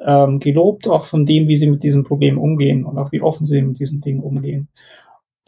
ähm, 0.00 0.40
gelobt, 0.40 0.88
auch 0.88 1.04
von 1.04 1.24
dem, 1.24 1.48
wie 1.48 1.56
sie 1.56 1.70
mit 1.70 1.82
diesem 1.82 2.04
Problem 2.04 2.38
umgehen 2.38 2.84
und 2.84 2.98
auch 2.98 3.12
wie 3.12 3.20
offen 3.20 3.46
sie 3.46 3.62
mit 3.62 3.78
diesen 3.78 4.00
Dingen 4.00 4.20
umgehen. 4.20 4.68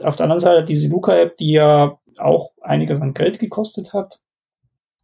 Auf 0.02 0.16
der 0.16 0.24
anderen 0.24 0.40
Seite 0.40 0.64
diese 0.64 0.88
Luca-App, 0.88 1.36
die 1.36 1.52
ja 1.52 1.98
auch 2.18 2.52
einiges 2.60 3.00
an 3.00 3.14
Geld 3.14 3.38
gekostet 3.38 3.92
hat, 3.92 4.20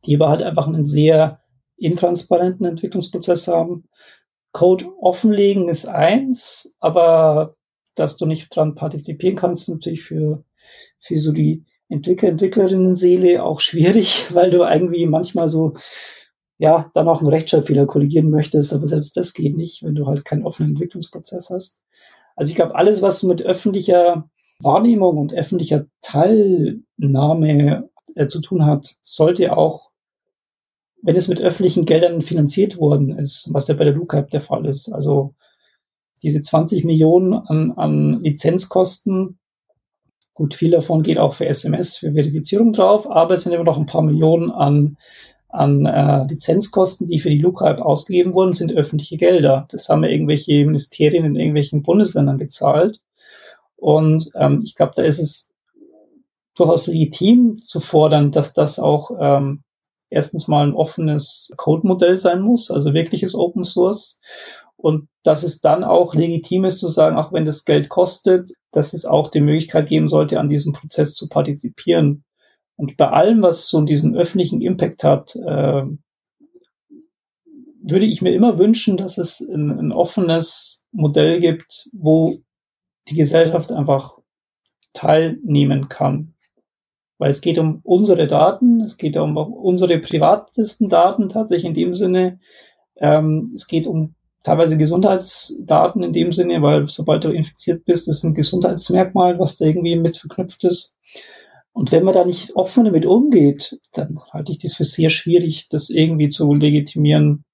die 0.06 0.16
aber 0.16 0.28
halt 0.28 0.42
einfach 0.42 0.66
einen 0.66 0.86
sehr 0.86 1.40
intransparenten 1.76 2.66
Entwicklungsprozess 2.66 3.48
haben. 3.48 3.88
Code 4.54 4.86
offenlegen 5.00 5.68
ist 5.68 5.86
eins, 5.86 6.74
aber 6.78 7.56
dass 7.96 8.16
du 8.16 8.24
nicht 8.24 8.54
dran 8.54 8.74
partizipieren 8.74 9.36
kannst, 9.36 9.62
ist 9.62 9.74
natürlich 9.74 10.02
für, 10.02 10.44
für 11.00 11.18
so 11.18 11.32
die 11.32 11.64
Entwickler, 11.88 12.30
Entwicklerinnen-Seele 12.30 13.42
auch 13.42 13.60
schwierig, 13.60 14.26
weil 14.34 14.50
du 14.50 14.62
irgendwie 14.62 15.06
manchmal 15.06 15.48
so 15.48 15.74
ja, 16.58 16.90
dann 16.94 17.08
auch 17.08 17.20
einen 17.20 17.30
Rechtschreibfehler 17.30 17.86
korrigieren 17.86 18.30
möchtest, 18.30 18.72
aber 18.72 18.86
selbst 18.86 19.16
das 19.16 19.34
geht 19.34 19.56
nicht, 19.56 19.82
wenn 19.82 19.96
du 19.96 20.06
halt 20.06 20.24
keinen 20.24 20.44
offenen 20.44 20.70
Entwicklungsprozess 20.70 21.50
hast. 21.50 21.82
Also 22.36 22.50
ich 22.50 22.56
glaube, 22.56 22.76
alles, 22.76 23.02
was 23.02 23.22
mit 23.22 23.42
öffentlicher 23.42 24.30
Wahrnehmung 24.60 25.18
und 25.18 25.34
öffentlicher 25.34 25.86
Teilnahme 26.00 27.88
äh, 28.14 28.28
zu 28.28 28.40
tun 28.40 28.64
hat, 28.64 28.94
sollte 29.02 29.56
auch, 29.56 29.90
wenn 31.04 31.16
es 31.16 31.28
mit 31.28 31.40
öffentlichen 31.40 31.84
Geldern 31.84 32.22
finanziert 32.22 32.78
worden 32.78 33.18
ist, 33.18 33.50
was 33.52 33.68
ja 33.68 33.74
bei 33.74 33.84
der 33.84 33.94
LUCAP 33.94 34.30
der 34.30 34.40
Fall 34.40 34.66
ist, 34.66 34.88
also 34.88 35.34
diese 36.22 36.40
20 36.40 36.84
Millionen 36.84 37.34
an, 37.34 37.72
an 37.72 38.20
Lizenzkosten, 38.20 39.38
gut, 40.32 40.54
viel 40.54 40.70
davon 40.70 41.02
geht 41.02 41.18
auch 41.18 41.34
für 41.34 41.46
SMS, 41.46 41.96
für 41.98 42.12
Verifizierung 42.12 42.72
drauf, 42.72 43.10
aber 43.10 43.34
es 43.34 43.42
sind 43.42 43.52
immer 43.52 43.64
noch 43.64 43.78
ein 43.78 43.86
paar 43.86 44.02
Millionen 44.02 44.50
an 44.50 44.96
an 45.54 45.86
äh, 45.86 46.26
Lizenzkosten, 46.26 47.06
die 47.06 47.20
für 47.20 47.30
die 47.30 47.38
Luca-App 47.38 47.80
ausgegeben 47.80 48.34
wurden, 48.34 48.54
sind 48.54 48.72
öffentliche 48.72 49.16
Gelder. 49.16 49.68
Das 49.70 49.88
haben 49.88 50.02
ja 50.02 50.10
irgendwelche 50.10 50.64
Ministerien 50.66 51.24
in 51.24 51.36
irgendwelchen 51.36 51.84
Bundesländern 51.84 52.38
gezahlt. 52.38 53.00
Und 53.76 54.30
ähm, 54.34 54.62
ich 54.64 54.74
glaube, 54.74 54.94
da 54.96 55.04
ist 55.04 55.20
es 55.20 55.50
durchaus 56.56 56.88
legitim 56.88 57.56
zu 57.56 57.78
fordern, 57.78 58.32
dass 58.32 58.52
das 58.52 58.80
auch 58.80 59.12
ähm, 59.20 59.62
erstens 60.14 60.48
mal 60.48 60.66
ein 60.66 60.74
offenes 60.74 61.52
Code-Modell 61.56 62.16
sein 62.16 62.40
muss, 62.40 62.70
also 62.70 62.94
wirkliches 62.94 63.34
Open 63.34 63.64
Source. 63.64 64.20
Und 64.76 65.08
dass 65.22 65.44
es 65.44 65.60
dann 65.60 65.84
auch 65.84 66.14
legitim 66.14 66.64
ist 66.64 66.78
zu 66.78 66.88
sagen, 66.88 67.16
auch 67.16 67.32
wenn 67.32 67.44
das 67.44 67.64
Geld 67.64 67.88
kostet, 67.88 68.50
dass 68.72 68.92
es 68.92 69.06
auch 69.06 69.30
die 69.30 69.40
Möglichkeit 69.40 69.88
geben 69.88 70.08
sollte, 70.08 70.38
an 70.38 70.48
diesem 70.48 70.72
Prozess 70.72 71.14
zu 71.14 71.28
partizipieren. 71.28 72.24
Und 72.76 72.96
bei 72.96 73.08
allem, 73.08 73.40
was 73.42 73.68
so 73.68 73.80
diesen 73.82 74.16
öffentlichen 74.16 74.60
Impact 74.60 75.04
hat, 75.04 75.36
äh, 75.36 75.84
würde 77.86 78.06
ich 78.06 78.22
mir 78.22 78.32
immer 78.32 78.58
wünschen, 78.58 78.96
dass 78.96 79.18
es 79.18 79.40
ein, 79.40 79.70
ein 79.70 79.92
offenes 79.92 80.84
Modell 80.90 81.40
gibt, 81.40 81.88
wo 81.92 82.38
die 83.08 83.14
Gesellschaft 83.14 83.72
einfach 83.72 84.18
teilnehmen 84.92 85.88
kann. 85.88 86.33
Weil 87.18 87.30
es 87.30 87.40
geht 87.40 87.58
um 87.58 87.80
unsere 87.84 88.26
Daten, 88.26 88.80
es 88.80 88.96
geht 88.96 89.16
um 89.16 89.36
unsere 89.36 89.98
privatesten 89.98 90.88
Daten 90.88 91.28
tatsächlich 91.28 91.66
in 91.66 91.74
dem 91.74 91.94
Sinne. 91.94 92.40
Ähm, 92.96 93.50
es 93.54 93.66
geht 93.66 93.86
um 93.86 94.14
teilweise 94.42 94.76
Gesundheitsdaten 94.76 96.02
in 96.02 96.12
dem 96.12 96.32
Sinne, 96.32 96.62
weil 96.62 96.86
sobald 96.86 97.24
du 97.24 97.30
infiziert 97.30 97.84
bist, 97.84 98.08
ist 98.08 98.24
ein 98.24 98.34
Gesundheitsmerkmal, 98.34 99.38
was 99.38 99.56
da 99.56 99.64
irgendwie 99.64 99.96
mit 99.96 100.16
verknüpft 100.16 100.64
ist. 100.64 100.96
Und 101.72 101.90
wenn 101.90 102.04
man 102.04 102.14
da 102.14 102.24
nicht 102.24 102.54
offen 102.54 102.84
damit 102.84 103.04
umgeht, 103.04 103.80
dann 103.92 104.16
halte 104.32 104.52
ich 104.52 104.58
das 104.58 104.74
für 104.74 104.84
sehr 104.84 105.10
schwierig, 105.10 105.68
das 105.68 105.90
irgendwie 105.90 106.28
zu 106.28 106.52
legitimieren. 106.54 107.44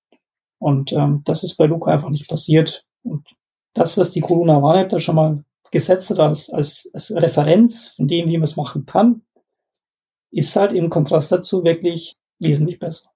Und 0.58 0.92
ähm, 0.92 1.22
das 1.24 1.42
ist 1.42 1.56
bei 1.56 1.64
Luca 1.64 1.90
einfach 1.90 2.10
nicht 2.10 2.28
passiert. 2.28 2.84
Und 3.02 3.26
das, 3.72 3.96
was 3.96 4.10
die 4.10 4.20
Corona 4.20 4.60
Warn-App 4.60 4.90
da 4.90 5.00
schon 5.00 5.14
mal 5.14 5.44
gesetzt 5.70 6.10
hat 6.10 6.18
als, 6.18 6.50
als, 6.50 6.90
als 6.92 7.14
Referenz 7.14 7.88
von 7.96 8.08
dem, 8.08 8.28
wie 8.28 8.36
man 8.36 8.42
es 8.42 8.56
machen 8.56 8.84
kann, 8.84 9.22
ist 10.30 10.54
halt 10.56 10.72
im 10.72 10.90
Kontrast 10.90 11.32
dazu 11.32 11.64
wirklich 11.64 12.18
wesentlich 12.38 12.78
besser. 12.78 13.10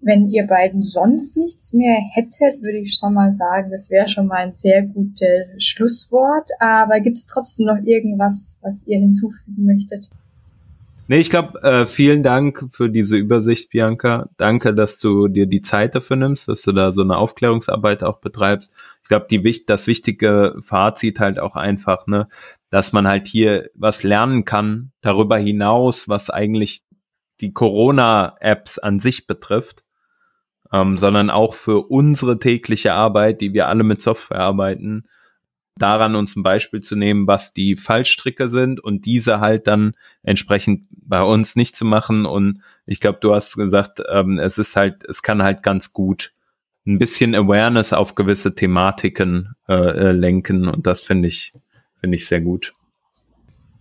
Wenn 0.00 0.28
ihr 0.28 0.46
beiden 0.46 0.82
sonst 0.82 1.36
nichts 1.36 1.72
mehr 1.72 1.98
hättet, 2.14 2.62
würde 2.62 2.78
ich 2.78 2.94
schon 2.94 3.14
mal 3.14 3.30
sagen, 3.32 3.70
das 3.70 3.90
wäre 3.90 4.08
schon 4.08 4.26
mal 4.26 4.36
ein 4.36 4.52
sehr 4.52 4.82
gutes 4.82 5.46
Schlusswort. 5.58 6.48
Aber 6.60 7.00
gibt 7.00 7.16
es 7.16 7.26
trotzdem 7.26 7.66
noch 7.66 7.82
irgendwas, 7.82 8.58
was 8.62 8.86
ihr 8.86 8.98
hinzufügen 8.98 9.64
möchtet? 9.64 10.10
Nee, 11.08 11.18
ich 11.18 11.30
glaube, 11.30 11.62
äh, 11.62 11.86
vielen 11.86 12.24
Dank 12.24 12.66
für 12.72 12.90
diese 12.90 13.16
Übersicht, 13.16 13.70
Bianca. 13.70 14.28
Danke, 14.38 14.74
dass 14.74 14.98
du 14.98 15.28
dir 15.28 15.46
die 15.46 15.62
Zeit 15.62 15.94
dafür 15.94 16.16
nimmst, 16.16 16.48
dass 16.48 16.62
du 16.62 16.72
da 16.72 16.90
so 16.90 17.02
eine 17.02 17.16
Aufklärungsarbeit 17.16 18.02
auch 18.02 18.18
betreibst. 18.18 18.72
Ich 19.04 19.08
glaube, 19.08 19.26
die 19.30 19.64
das 19.66 19.86
wichtige 19.86 20.56
Fazit 20.62 21.20
halt 21.20 21.38
auch 21.38 21.54
einfach, 21.54 22.08
ne, 22.08 22.26
dass 22.70 22.92
man 22.92 23.06
halt 23.06 23.28
hier 23.28 23.70
was 23.74 24.02
lernen 24.02 24.44
kann 24.44 24.92
darüber 25.00 25.38
hinaus, 25.38 26.08
was 26.08 26.30
eigentlich 26.30 26.82
die 27.40 27.52
Corona-Apps 27.52 28.78
an 28.78 28.98
sich 28.98 29.26
betrifft, 29.26 29.84
ähm, 30.72 30.98
sondern 30.98 31.30
auch 31.30 31.54
für 31.54 31.88
unsere 31.90 32.38
tägliche 32.38 32.94
Arbeit, 32.94 33.40
die 33.40 33.52
wir 33.52 33.68
alle 33.68 33.84
mit 33.84 34.02
Software 34.02 34.40
arbeiten, 34.40 35.04
daran 35.78 36.14
uns 36.16 36.34
ein 36.36 36.42
Beispiel 36.42 36.80
zu 36.80 36.96
nehmen, 36.96 37.26
was 37.26 37.52
die 37.52 37.76
Fallstricke 37.76 38.48
sind 38.48 38.80
und 38.80 39.04
diese 39.04 39.40
halt 39.40 39.66
dann 39.66 39.94
entsprechend 40.22 40.86
bei 40.90 41.22
uns 41.22 41.54
nicht 41.54 41.76
zu 41.76 41.84
machen. 41.84 42.24
Und 42.24 42.62
ich 42.86 43.00
glaube, 43.00 43.18
du 43.20 43.34
hast 43.34 43.56
gesagt, 43.56 44.02
ähm, 44.10 44.38
es 44.38 44.58
ist 44.58 44.74
halt, 44.74 45.04
es 45.04 45.22
kann 45.22 45.42
halt 45.42 45.62
ganz 45.62 45.92
gut 45.92 46.32
ein 46.86 46.98
bisschen 46.98 47.34
Awareness 47.34 47.92
auf 47.92 48.14
gewisse 48.14 48.54
Thematiken 48.54 49.54
äh, 49.68 49.74
äh, 49.74 50.12
lenken 50.12 50.68
und 50.68 50.86
das 50.86 51.00
finde 51.00 51.28
ich, 51.28 51.52
finde 52.06 52.18
ich 52.18 52.28
sehr 52.28 52.40
gut. 52.40 52.72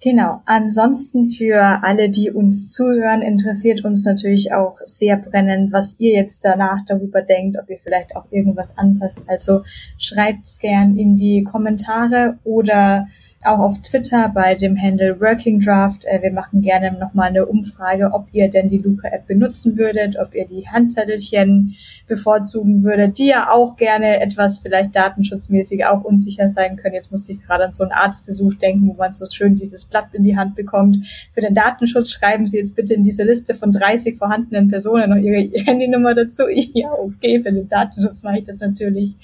Genau. 0.02 0.42
Ansonsten 0.46 1.30
für 1.30 1.84
alle, 1.84 2.10
die 2.10 2.32
uns 2.32 2.72
zuhören, 2.72 3.22
interessiert 3.22 3.86
uns 3.86 4.04
natürlich 4.04 4.52
auch 4.52 4.80
sehr 4.84 5.16
brennend, 5.18 5.72
was 5.72 6.00
ihr 6.00 6.14
jetzt 6.14 6.44
danach 6.44 6.80
darüber 6.88 7.22
denkt, 7.22 7.58
ob 7.62 7.70
ihr 7.70 7.78
vielleicht 7.78 8.16
auch 8.16 8.26
irgendwas 8.32 8.80
anpasst. 8.80 9.30
Also 9.30 9.62
schreibt's 10.00 10.58
gern 10.58 10.98
in 10.98 11.16
die 11.18 11.44
Kommentare 11.44 12.40
oder 12.44 13.08
auch 13.46 13.60
auf 13.60 13.82
Twitter 13.82 14.30
bei 14.30 14.56
dem 14.56 14.80
Handle 14.82 15.20
Working 15.20 15.60
Draft. 15.60 16.06
Äh, 16.06 16.22
wir 16.22 16.32
machen 16.32 16.62
gerne 16.62 16.92
nochmal 16.98 17.30
eine 17.30 17.46
Umfrage, 17.46 18.12
ob 18.14 18.28
ihr 18.32 18.50
denn 18.50 18.70
die 18.70 18.78
Luca-App 18.78 19.28
benutzen 19.28 19.78
würdet, 19.78 20.18
ob 20.18 20.34
ihr 20.34 20.46
die 20.46 20.68
Handzettelchen 20.68 21.76
bevorzugen 22.08 22.84
würdet, 22.84 23.18
die 23.18 23.28
ja 23.28 23.50
auch 23.52 23.78
gerne 23.78 24.22
etwas 24.22 24.60
vielleicht 24.60 24.96
datenschutzmäßig 24.96 25.86
auch 25.86 26.04
unsicher 26.04 26.50
sein 26.50 26.76
können. 26.76 26.96
Jetzt 26.96 27.12
musste 27.12 27.34
ich 27.34 27.42
gerade 27.42 27.66
an 27.66 27.74
so 27.74 27.84
einen 27.84 27.94
Arztbesuch 27.94 28.54
denken, 28.56 28.88
wo 28.88 28.94
man 28.94 29.14
so 29.14 29.26
schön 29.26 29.56
dieses 29.56 29.86
Blatt 29.86 30.10
in 30.14 30.24
die 30.24 30.38
Hand 30.38 30.56
bekommt. 30.56 30.98
Für 31.32 31.42
den 31.42 31.56
Datenschutz 31.56 32.12
schreiben 32.12 32.48
Sie 32.48 32.58
jetzt 32.58 32.76
bitte 32.76 32.94
in 32.94 33.04
diese 33.04 33.24
Liste 33.24 33.56
von 33.56 33.72
30 33.72 34.18
vorhandenen 34.18 34.70
Personen 34.70 35.10
noch 35.10 35.18
Ihre 35.18 35.50
Handynummer 35.66 36.14
dazu. 36.14 36.44
Ja, 36.48 36.92
okay, 36.92 37.42
für 37.42 37.52
den 37.52 37.68
Datenschutz 37.68 38.24
mache 38.24 38.40
ich 38.40 38.44
das 38.44 38.60
natürlich 38.60 39.16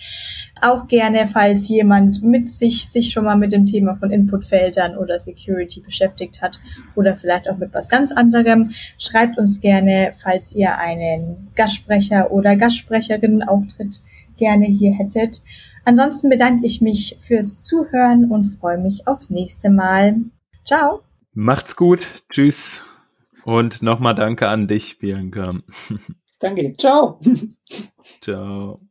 auch 0.61 0.87
gerne, 0.87 1.27
falls 1.27 1.67
jemand 1.67 2.23
mit 2.23 2.49
sich, 2.49 2.89
sich 2.89 3.11
schon 3.11 3.25
mal 3.25 3.37
mit 3.37 3.51
dem 3.51 3.65
Thema 3.65 3.95
von 3.95 4.11
Inputfeldern 4.11 4.97
oder 4.97 5.17
Security 5.19 5.81
beschäftigt 5.81 6.41
hat 6.41 6.59
oder 6.95 7.15
vielleicht 7.15 7.49
auch 7.49 7.57
mit 7.57 7.73
was 7.73 7.89
ganz 7.89 8.11
anderem. 8.11 8.71
Schreibt 8.97 9.37
uns 9.37 9.61
gerne, 9.61 10.13
falls 10.17 10.53
ihr 10.53 10.77
einen 10.77 11.49
Gastsprecher 11.55 12.31
oder 12.31 12.55
Gastsprecherin 12.55 13.43
Auftritt 13.43 14.01
gerne 14.37 14.65
hier 14.65 14.93
hättet. 14.93 15.41
Ansonsten 15.83 16.29
bedanke 16.29 16.65
ich 16.65 16.81
mich 16.81 17.17
fürs 17.19 17.61
Zuhören 17.63 18.25
und 18.25 18.45
freue 18.45 18.77
mich 18.77 19.07
aufs 19.07 19.29
nächste 19.29 19.69
Mal. 19.69 20.15
Ciao. 20.65 21.01
Macht's 21.33 21.75
gut. 21.75 22.23
Tschüss. 22.31 22.83
Und 23.43 23.81
nochmal 23.81 24.15
danke 24.15 24.47
an 24.47 24.67
dich, 24.67 24.99
Bianca. 24.99 25.53
Danke. 26.39 26.75
Ciao. 26.75 27.19
Ciao. 28.21 28.81